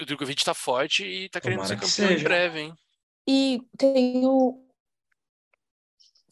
O 0.00 0.04
Drogovic 0.06 0.44
tá 0.44 0.54
forte 0.54 1.04
e 1.04 1.28
tá 1.28 1.40
querendo 1.40 1.58
Tomara 1.62 1.74
ser 1.74 1.80
que 1.84 1.90
campeão 1.90 2.06
em 2.06 2.14
seja. 2.14 2.24
breve, 2.24 2.60
hein? 2.60 2.74
E 3.28 3.60
tem 3.76 4.22
o. 4.26 4.64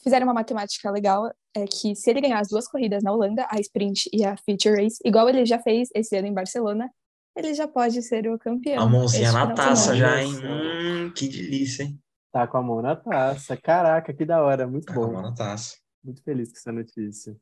Fizeram 0.02 0.26
uma 0.26 0.34
matemática 0.34 0.90
legal, 0.90 1.30
é 1.54 1.66
que 1.66 1.94
se 1.96 2.10
ele 2.10 2.20
ganhar 2.20 2.38
as 2.40 2.48
duas 2.48 2.68
corridas 2.68 3.02
na 3.02 3.12
Holanda, 3.12 3.46
a 3.50 3.58
sprint 3.60 4.08
e 4.12 4.24
a 4.24 4.36
feature 4.36 4.82
race, 4.82 4.98
igual 5.04 5.28
ele 5.28 5.44
já 5.44 5.58
fez 5.58 5.88
esse 5.94 6.16
ano 6.16 6.28
em 6.28 6.34
Barcelona, 6.34 6.90
ele 7.36 7.54
já 7.54 7.66
pode 7.66 8.02
ser 8.02 8.28
o 8.28 8.38
campeão. 8.38 8.82
A 8.82 8.86
mãozinha 8.88 9.32
na 9.32 9.52
taça 9.54 9.96
já, 9.96 10.22
hein? 10.22 10.32
Hum, 10.44 11.12
que 11.12 11.28
delícia, 11.28 11.84
hein? 11.84 12.00
Tá 12.32 12.46
com 12.46 12.58
a 12.58 12.62
mão 12.62 12.80
na 12.82 12.94
taça. 12.94 13.56
Caraca, 13.56 14.12
que 14.12 14.24
da 14.24 14.42
hora. 14.42 14.66
Muito 14.66 14.86
Tá 14.86 14.94
com 14.94 15.02
a 15.02 15.06
mão 15.06 15.14
bom. 15.16 15.22
na 15.22 15.34
taça. 15.34 15.76
Muito 16.04 16.22
feliz 16.22 16.50
com 16.52 16.58
essa 16.58 16.72
notícia. 16.72 17.36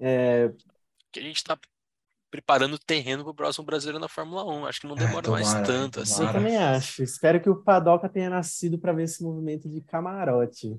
É, 0.00 0.50
Que 1.12 1.20
a 1.20 1.22
gente 1.22 1.42
tá 1.44 1.58
preparando 2.30 2.74
o 2.74 2.78
terreno 2.78 3.22
pro 3.22 3.34
próximo 3.34 3.64
brasileiro 3.64 3.98
na 4.00 4.08
Fórmula 4.08 4.44
1. 4.44 4.66
Acho 4.66 4.80
que 4.80 4.86
não 4.88 4.94
Ah, 4.94 4.98
demora 4.98 5.30
mais 5.30 5.46
tomara, 5.48 5.66
tanto 5.66 6.00
assim. 6.00 6.12
eu 6.14 6.18
tomara. 6.18 6.38
também 6.38 6.56
acho. 6.56 7.02
Espero 7.02 7.40
que 7.40 7.48
o 7.50 7.62
Padoca 7.62 8.08
tenha 8.08 8.28
nascido 8.30 8.78
para 8.78 8.92
ver 8.92 9.04
esse 9.04 9.22
movimento 9.22 9.68
de 9.68 9.80
camarote. 9.82 10.76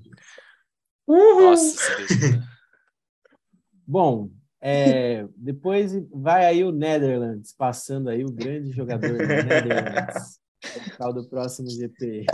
Nossa, 1.06 1.96
Deus 1.96 2.08
quiser. 2.08 2.42
Bom, 3.86 4.30
é, 4.60 5.26
depois 5.36 5.92
vai 6.12 6.44
aí 6.44 6.64
o 6.64 6.72
Netherlands, 6.72 7.54
passando 7.56 8.08
aí 8.08 8.24
o 8.24 8.32
grande 8.32 8.72
jogador 8.72 9.12
do 9.16 9.26
Netherlands, 9.26 10.40
o 10.64 10.96
tal 10.98 11.12
do 11.12 11.28
próximo 11.28 11.70
GP. 11.70 12.26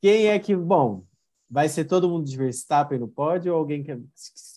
Quem 0.00 0.26
é 0.26 0.38
que, 0.40 0.56
bom, 0.56 1.04
vai 1.48 1.68
ser 1.68 1.84
todo 1.84 2.08
mundo 2.08 2.26
de 2.26 2.36
Verstappen 2.36 2.98
no 2.98 3.06
pódio 3.06 3.52
ou 3.52 3.58
alguém 3.60 3.84
que 3.84 3.96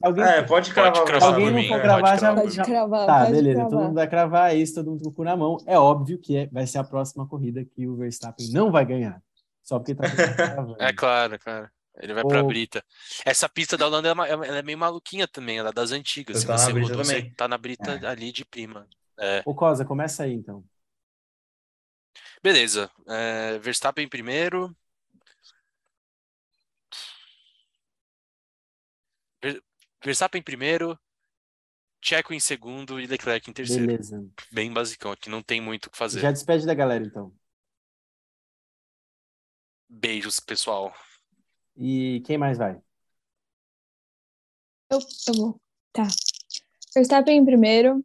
alguém 0.02 0.24
É, 0.24 0.42
pode 0.42 0.74
cravar. 0.74 0.94
Pode 0.94 1.02
o 1.04 1.06
cravar 1.06 1.34
alguém 1.34 1.52
não 1.52 1.62
for 1.62 1.70
pode 1.70 1.82
cravar, 1.84 2.20
já. 2.20 2.34
Pode 2.36 2.56
já 2.56 2.64
cravar, 2.64 3.06
Tá, 3.06 3.20
pode 3.20 3.32
beleza. 3.34 3.54
cravar. 3.54 3.70
Todo 3.72 3.84
mundo 3.84 3.94
vai 3.96 4.08
cravar 4.10 4.52
é 4.52 4.56
isso, 4.56 4.74
todo 4.74 4.90
mundo 4.90 5.04
com 5.04 5.10
o 5.10 5.14
cu 5.14 5.24
na 5.24 5.38
mão. 5.38 5.58
É 5.68 5.78
óbvio 5.78 6.18
que 6.18 6.36
é- 6.36 6.48
vai 6.48 6.66
ser 6.66 6.80
a 6.80 6.84
próxima 6.84 7.28
corrida 7.28 7.64
que 7.64 7.86
o 7.88 7.96
Verstappen 7.96 8.50
não 8.52 8.72
vai 8.72 8.86
ganhar. 8.86 9.22
Só 9.62 9.78
porque 9.78 9.94
tá 9.94 10.10
cravando. 10.10 10.78
É 10.82 10.92
claro, 10.94 11.38
cara. 11.38 11.70
Ele 12.00 12.14
vai 12.14 12.26
pra 12.26 12.44
Ô. 12.44 12.48
Brita. 12.48 12.84
Essa 13.26 13.48
pista 13.50 13.78
da 13.78 13.88
Holanda 13.88 14.10
é, 14.10 14.58
é 14.60 14.62
meio 14.62 14.78
maluquinha 14.78 15.28
também, 15.28 15.58
ela 15.60 15.70
é 15.70 15.74
das 15.74 15.92
antigas. 15.92 16.38
Você 16.38 16.42
Se 16.42 16.48
na 16.48 16.58
você 16.58 16.74
Brita 16.74 16.90
rodou, 16.90 17.04
você 17.04 17.16
também. 17.16 17.34
tá 17.34 17.48
na 17.48 17.58
Brita 17.58 17.92
É. 18.04 18.08
ali 18.08 18.32
de 18.32 18.44
prima. 18.46 18.88
É. 19.18 19.42
Ô, 19.46 19.56
Cosa, 19.56 19.86
começa 19.86 20.24
aí 20.24 20.34
então. 20.34 20.64
Beleza. 22.44 22.92
É, 23.08 23.58
Verstappen 23.60 24.06
em 24.06 24.10
primeiro. 24.10 24.76
Ver- 29.42 29.64
Verstappen 30.04 30.40
em 30.40 30.44
primeiro. 30.44 31.00
Checo 32.02 32.34
em 32.34 32.40
segundo 32.40 33.00
e 33.00 33.08
Leclerc 33.08 33.50
em 33.50 33.54
terceiro. 33.54 33.88
Beleza. 33.88 34.24
Bem 34.52 34.72
basicão, 34.72 35.12
aqui 35.12 35.28
não 35.30 35.42
tem 35.42 35.60
muito 35.60 35.88
o 35.88 35.90
que 35.90 35.98
fazer. 35.98 36.20
Já 36.20 36.32
despede 36.32 36.66
da 36.66 36.74
galera 36.76 37.04
então. 37.04 37.34
Beijos, 39.90 40.40
pessoal. 40.40 40.94
E 41.78 42.22
quem 42.26 42.38
mais 42.38 42.58
vai? 42.58 42.82
Eu, 44.90 45.00
eu 45.28 45.34
vou. 45.34 45.62
Tá. 45.92 46.08
Verstappen 46.94 47.38
em 47.38 47.46
primeiro. 47.46 48.04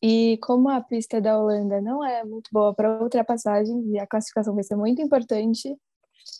E 0.00 0.38
como 0.42 0.68
a 0.68 0.80
pista 0.80 1.20
da 1.20 1.38
Holanda 1.38 1.80
não 1.80 2.04
é 2.04 2.22
muito 2.24 2.50
boa 2.52 2.72
para 2.72 3.02
ultrapassagens 3.02 3.84
e 3.86 3.98
a 3.98 4.06
classificação 4.06 4.54
vai 4.54 4.62
ser 4.62 4.76
muito 4.76 5.02
importante, 5.02 5.68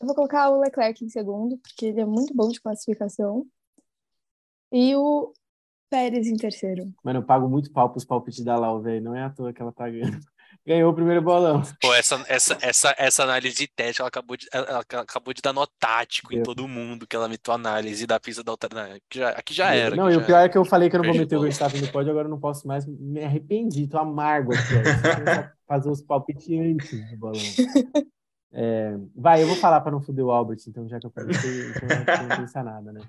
eu 0.01 0.07
vou 0.07 0.15
colocar 0.15 0.51
o 0.51 0.61
Leclerc 0.61 1.05
em 1.05 1.09
segundo, 1.09 1.59
porque 1.59 1.87
ele 1.87 2.01
é 2.01 2.05
muito 2.05 2.33
bom 2.35 2.49
de 2.51 2.61
classificação. 2.61 3.45
E 4.71 4.95
o 4.95 5.33
Pérez 5.91 6.27
em 6.29 6.37
terceiro. 6.37 6.93
Mano, 7.03 7.21
eu 7.21 7.25
pago 7.25 7.49
muito 7.49 7.73
pau 7.73 7.91
pros 7.91 8.05
palpites 8.05 8.45
da 8.45 8.57
Lau, 8.57 8.81
velho. 8.81 9.03
Não 9.03 9.15
é 9.15 9.25
à 9.25 9.31
toa 9.31 9.53
que 9.53 9.61
ela 9.61 9.73
tá 9.73 9.89
ganhando. 9.89 10.21
Ganhou 10.69 10.93
o 10.93 10.95
primeiro 10.95 11.23
bolão. 11.23 11.63
Pô, 11.81 11.95
essa, 11.95 12.23
essa, 12.29 12.59
essa, 12.61 12.95
essa 12.99 13.23
análise 13.23 13.57
de 13.57 13.67
teste, 13.67 14.03
ela 14.03 14.09
acabou 14.09 14.37
de, 14.37 14.47
ela 14.53 14.81
acabou 14.81 15.33
de 15.33 15.41
dar 15.41 15.55
nó 15.55 15.65
tático 15.81 16.35
em 16.35 16.43
todo 16.43 16.69
mundo 16.69 17.07
que 17.07 17.17
ela 17.17 17.27
meteu 17.27 17.55
análise 17.55 18.07
da 18.07 18.21
pista 18.21 18.45
da 18.45 18.53
outra. 18.53 18.69
não, 18.75 18.97
Aqui 18.97 19.19
já, 19.19 19.31
aqui 19.31 19.55
já 19.55 19.75
era. 19.75 19.97
Não, 19.97 20.11
e 20.11 20.17
o 20.19 20.27
pior 20.27 20.45
é 20.45 20.49
que 20.51 20.59
eu 20.59 20.67
falei 20.67 20.91
que 20.91 20.97
eu 20.97 21.03
não 21.03 21.09
vou 21.09 21.19
meter 21.19 21.37
o. 21.37 21.41
Verstappen 21.41 21.81
no 21.81 21.89
pódio, 21.89 22.11
agora 22.11 22.27
eu 22.27 22.31
não 22.31 22.39
posso 22.39 22.69
mais. 22.69 22.85
Me 22.85 23.25
arrependi, 23.25 23.87
tô 23.87 23.97
amargo 23.97 24.53
aqui. 24.53 25.55
Fazer 25.67 25.89
os 25.89 26.03
palpites 26.03 26.51
antes 26.51 27.11
do 27.11 27.17
bolão. 27.17 27.41
É, 28.51 28.97
vai, 29.15 29.43
eu 29.43 29.47
vou 29.47 29.57
falar 29.57 29.79
para 29.83 29.93
não 29.93 30.01
foder 30.01 30.25
o 30.25 30.31
Albert, 30.31 30.57
então, 30.67 30.89
já 30.89 30.99
que 30.99 31.07
eu 31.07 31.11
comecei, 31.11 31.69
então 31.69 31.87
eu 31.87 32.29
não 32.29 32.37
pensar 32.41 32.65
nada, 32.65 32.91
né? 32.91 33.03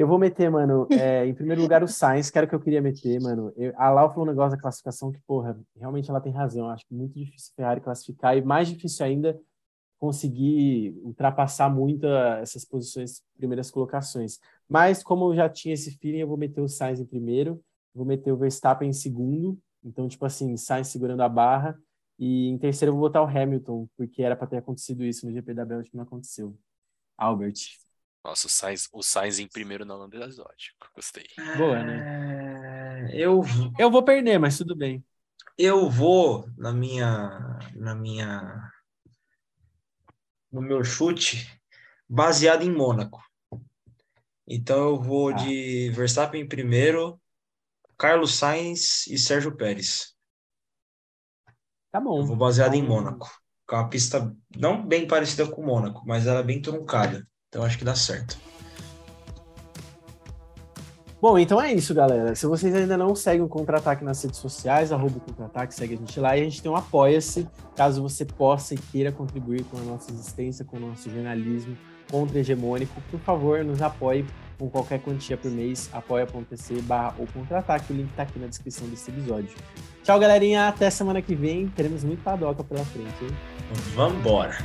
Eu 0.00 0.06
vou 0.06 0.18
meter, 0.18 0.50
mano, 0.50 0.86
é, 0.92 1.26
em 1.26 1.34
primeiro 1.34 1.60
lugar 1.60 1.82
o 1.82 1.86
Sainz, 1.86 2.30
que 2.30 2.38
era 2.38 2.46
o 2.46 2.48
que 2.48 2.54
eu 2.54 2.60
queria 2.60 2.80
meter, 2.80 3.20
mano. 3.20 3.52
Eu- 3.54 3.74
a 3.76 3.90
Lau 3.90 4.08
falou 4.08 4.24
um 4.24 4.30
negócio 4.30 4.56
da 4.56 4.62
classificação 4.62 5.12
que, 5.12 5.20
porra, 5.26 5.60
realmente 5.76 6.08
ela 6.08 6.22
tem 6.22 6.32
razão. 6.32 6.64
Eu 6.64 6.70
acho 6.70 6.86
que 6.86 6.94
muito 6.94 7.12
difícil 7.18 7.52
a 7.52 7.56
Ferrari 7.56 7.82
classificar 7.82 8.34
e 8.34 8.40
mais 8.40 8.66
difícil 8.66 9.04
ainda 9.04 9.38
conseguir 9.98 10.98
ultrapassar 11.02 11.68
muito 11.68 12.06
essas 12.40 12.64
posições, 12.64 13.22
primeiras 13.36 13.70
colocações. 13.70 14.38
Mas 14.66 15.02
como 15.02 15.30
eu 15.32 15.36
já 15.36 15.50
tinha 15.50 15.74
esse 15.74 15.90
feeling, 15.98 16.20
eu 16.20 16.28
vou 16.28 16.38
meter 16.38 16.62
o 16.62 16.68
Sainz 16.68 16.98
em 16.98 17.04
primeiro, 17.04 17.62
vou 17.94 18.06
meter 18.06 18.32
o 18.32 18.38
Verstappen 18.38 18.88
em 18.88 18.94
segundo. 18.94 19.58
Então, 19.84 20.08
tipo 20.08 20.24
assim, 20.24 20.56
Sainz 20.56 20.88
segurando 20.88 21.22
a 21.22 21.28
barra. 21.28 21.78
E 22.18 22.48
em 22.48 22.56
terceiro 22.56 22.92
eu 22.92 22.96
vou 22.96 23.02
botar 23.02 23.22
o 23.22 23.26
Hamilton, 23.26 23.86
porque 23.98 24.22
era 24.22 24.34
para 24.34 24.46
ter 24.46 24.56
acontecido 24.56 25.04
isso 25.04 25.26
no 25.26 25.32
GP 25.32 25.52
da 25.52 25.66
Bélgica, 25.66 25.94
não 25.94 26.04
aconteceu. 26.04 26.56
Albert. 27.18 27.89
Nossa, 28.24 28.46
o 28.46 28.50
Sainz, 28.50 28.88
o 28.92 29.02
Sainz 29.02 29.38
em 29.38 29.48
primeiro 29.48 29.84
na 29.84 29.94
Holanda 29.94 30.18
é 30.18 30.26
exótico. 30.28 30.88
Gostei. 30.94 31.26
Boa, 31.56 31.82
né? 31.82 32.06
É, 33.08 33.10
Eu, 33.12 33.42
Eu 33.78 33.90
vou 33.90 34.04
perder, 34.04 34.38
mas 34.38 34.58
tudo 34.58 34.76
bem. 34.76 35.04
eu 35.56 35.88
vou 35.88 36.48
na 36.56 36.72
minha, 36.72 37.58
na 37.76 37.94
minha, 37.94 38.72
no 40.52 40.60
meu 40.62 40.84
chute 40.84 41.60
baseado 42.08 42.62
em 42.62 42.70
Mônaco. 42.72 43.20
Então 44.46 44.78
eu 44.90 45.00
vou 45.00 45.30
Ah. 45.30 45.34
de 45.34 45.90
Verstappen 45.90 46.42
em 46.42 46.48
primeiro, 46.48 47.20
Carlos 47.98 48.34
Sainz 48.36 49.06
e 49.08 49.18
Sérgio 49.18 49.56
Pérez. 49.56 50.16
Tá 51.92 52.00
bom. 52.00 52.20
Eu 52.20 52.26
vou 52.26 52.36
baseado 52.36 52.74
em 52.74 52.82
Então, 52.82 52.94
Mônaco. 52.94 53.28
É 53.70 53.74
uma 53.74 53.88
pista 53.88 54.34
não 54.56 54.84
bem 54.86 55.06
parecida 55.06 55.48
com 55.50 55.62
Mônaco, 55.64 56.02
mas 56.06 56.26
ela 56.26 56.40
é 56.40 56.42
bem 56.42 56.60
truncada. 56.60 57.26
Então 57.50 57.64
acho 57.64 57.76
que 57.76 57.84
dá 57.84 57.96
certo. 57.96 58.38
Bom, 61.20 61.38
então 61.38 61.60
é 61.60 61.74
isso, 61.74 61.92
galera. 61.92 62.34
Se 62.34 62.46
vocês 62.46 62.74
ainda 62.74 62.96
não 62.96 63.14
seguem 63.14 63.42
o 63.42 63.48
Contra-Ataque 63.48 64.02
nas 64.02 64.22
redes 64.22 64.38
sociais, 64.38 64.90
arroba 64.90 65.20
Contra-Ataque, 65.20 65.74
segue 65.74 65.94
a 65.94 65.96
gente 65.98 66.18
lá. 66.18 66.36
E 66.36 66.40
a 66.40 66.44
gente 66.44 66.62
tem 66.62 66.70
um 66.70 66.76
Apoia-se, 66.76 67.46
caso 67.76 68.00
você 68.00 68.24
possa 68.24 68.74
e 68.74 68.78
queira 68.78 69.12
contribuir 69.12 69.64
com 69.64 69.76
a 69.76 69.82
nossa 69.82 70.10
existência, 70.10 70.64
com 70.64 70.78
o 70.78 70.80
nosso 70.80 71.10
jornalismo 71.10 71.76
contra-hegemônico. 72.10 73.02
Por 73.10 73.20
favor, 73.20 73.62
nos 73.64 73.82
apoie 73.82 74.24
com 74.58 74.70
qualquer 74.70 75.00
quantia 75.00 75.36
por 75.36 75.50
mês, 75.50 75.90
apoia.se 75.92 76.80
barra 76.82 77.14
ou 77.18 77.26
Contra-Ataque. 77.26 77.92
O 77.92 77.96
link 77.96 78.10
tá 78.14 78.22
aqui 78.22 78.38
na 78.38 78.46
descrição 78.46 78.88
desse 78.88 79.10
episódio. 79.10 79.50
Tchau, 80.02 80.18
galerinha. 80.18 80.68
Até 80.68 80.88
semana 80.88 81.20
que 81.20 81.34
vem. 81.34 81.68
Teremos 81.68 82.02
muito 82.02 82.22
padoca 82.22 82.64
pela 82.64 82.84
frente, 82.84 83.24
hein? 83.24 83.36
Vambora! 83.94 84.56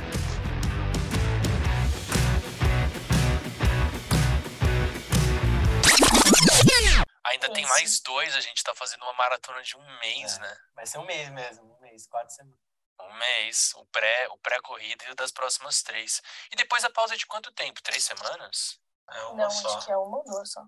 Mais 7.78 8.00
dois, 8.00 8.34
a 8.34 8.40
gente 8.40 8.62
tá 8.64 8.74
fazendo 8.74 9.02
uma 9.02 9.12
maratona 9.14 9.62
de 9.62 9.76
um 9.76 9.98
mês, 10.00 10.36
É. 10.36 10.40
né? 10.40 10.58
Vai 10.74 10.86
ser 10.86 10.98
um 10.98 11.04
mês 11.04 11.28
mesmo, 11.30 11.74
um 11.76 11.80
mês, 11.80 12.06
quatro 12.06 12.34
semanas. 12.34 12.58
Um 12.98 13.12
mês, 13.12 13.74
o 13.74 13.84
pré, 13.86 14.28
o 14.28 14.38
pré-corrida 14.38 15.04
e 15.04 15.10
o 15.10 15.14
das 15.14 15.30
próximas 15.30 15.82
três. 15.82 16.22
E 16.50 16.56
depois 16.56 16.82
a 16.84 16.90
pausa 16.90 17.16
de 17.16 17.26
quanto 17.26 17.52
tempo? 17.52 17.82
Três 17.82 18.02
semanas? 18.04 18.80
É 19.10 19.22
uma 19.24 19.44
Não, 19.44 19.50
só. 19.50 19.76
acho 19.76 19.86
que 19.86 19.92
é 19.92 19.96
uma 19.96 20.16
ou 20.18 20.24
duas 20.24 20.50
só. 20.50 20.64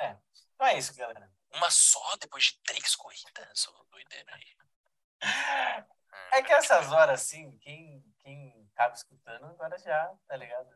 Então 0.00 0.66
é 0.66 0.76
isso, 0.76 0.92
galera. 0.96 1.30
Uma 1.54 1.70
só 1.70 2.16
depois 2.16 2.44
de 2.46 2.58
três 2.64 2.96
corridas? 2.96 3.68
Ô, 3.68 3.84
doideira 3.90 4.34
aí. 4.34 4.58
É 6.32 6.42
que 6.42 6.52
essas 6.52 6.90
horas, 6.92 7.22
assim, 7.22 7.56
quem, 7.58 8.02
quem 8.18 8.68
tava 8.74 8.94
escutando 8.94 9.46
agora 9.46 9.78
já, 9.78 10.12
tá 10.26 10.36
ligado? 10.36 10.68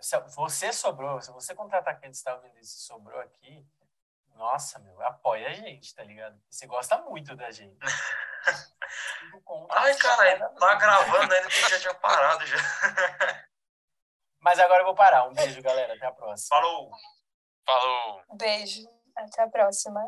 Se 0.00 0.18
você 0.36 0.72
sobrou, 0.72 1.20
se 1.20 1.30
você 1.30 1.54
contra-atacante 1.54 2.16
está 2.16 2.34
ouvindo 2.34 2.58
isso 2.58 2.76
e 2.78 2.80
sobrou 2.80 3.20
aqui, 3.20 3.66
nossa, 4.34 4.78
meu, 4.78 5.00
apoia 5.02 5.48
a 5.48 5.52
gente, 5.52 5.94
tá 5.94 6.02
ligado? 6.02 6.40
Você 6.48 6.66
gosta 6.66 6.96
muito 7.02 7.36
da 7.36 7.50
gente. 7.50 7.78
Ai, 9.70 9.94
caralho, 9.96 10.54
tá 10.54 10.74
gravando 10.76 11.34
ainda 11.34 11.48
que 11.48 11.68
já 11.68 11.78
tinha 11.78 11.94
parado 11.94 12.46
já. 12.46 12.56
Mas 14.40 14.58
agora 14.58 14.80
eu 14.80 14.86
vou 14.86 14.94
parar. 14.94 15.28
Um 15.28 15.34
beijo, 15.34 15.60
galera. 15.62 15.94
Até 15.94 16.06
a 16.06 16.12
próxima. 16.12 16.56
Falou! 16.56 16.90
Falou! 17.66 18.22
Beijo. 18.32 18.88
Até 19.14 19.42
a 19.42 19.48
próxima. 19.48 20.02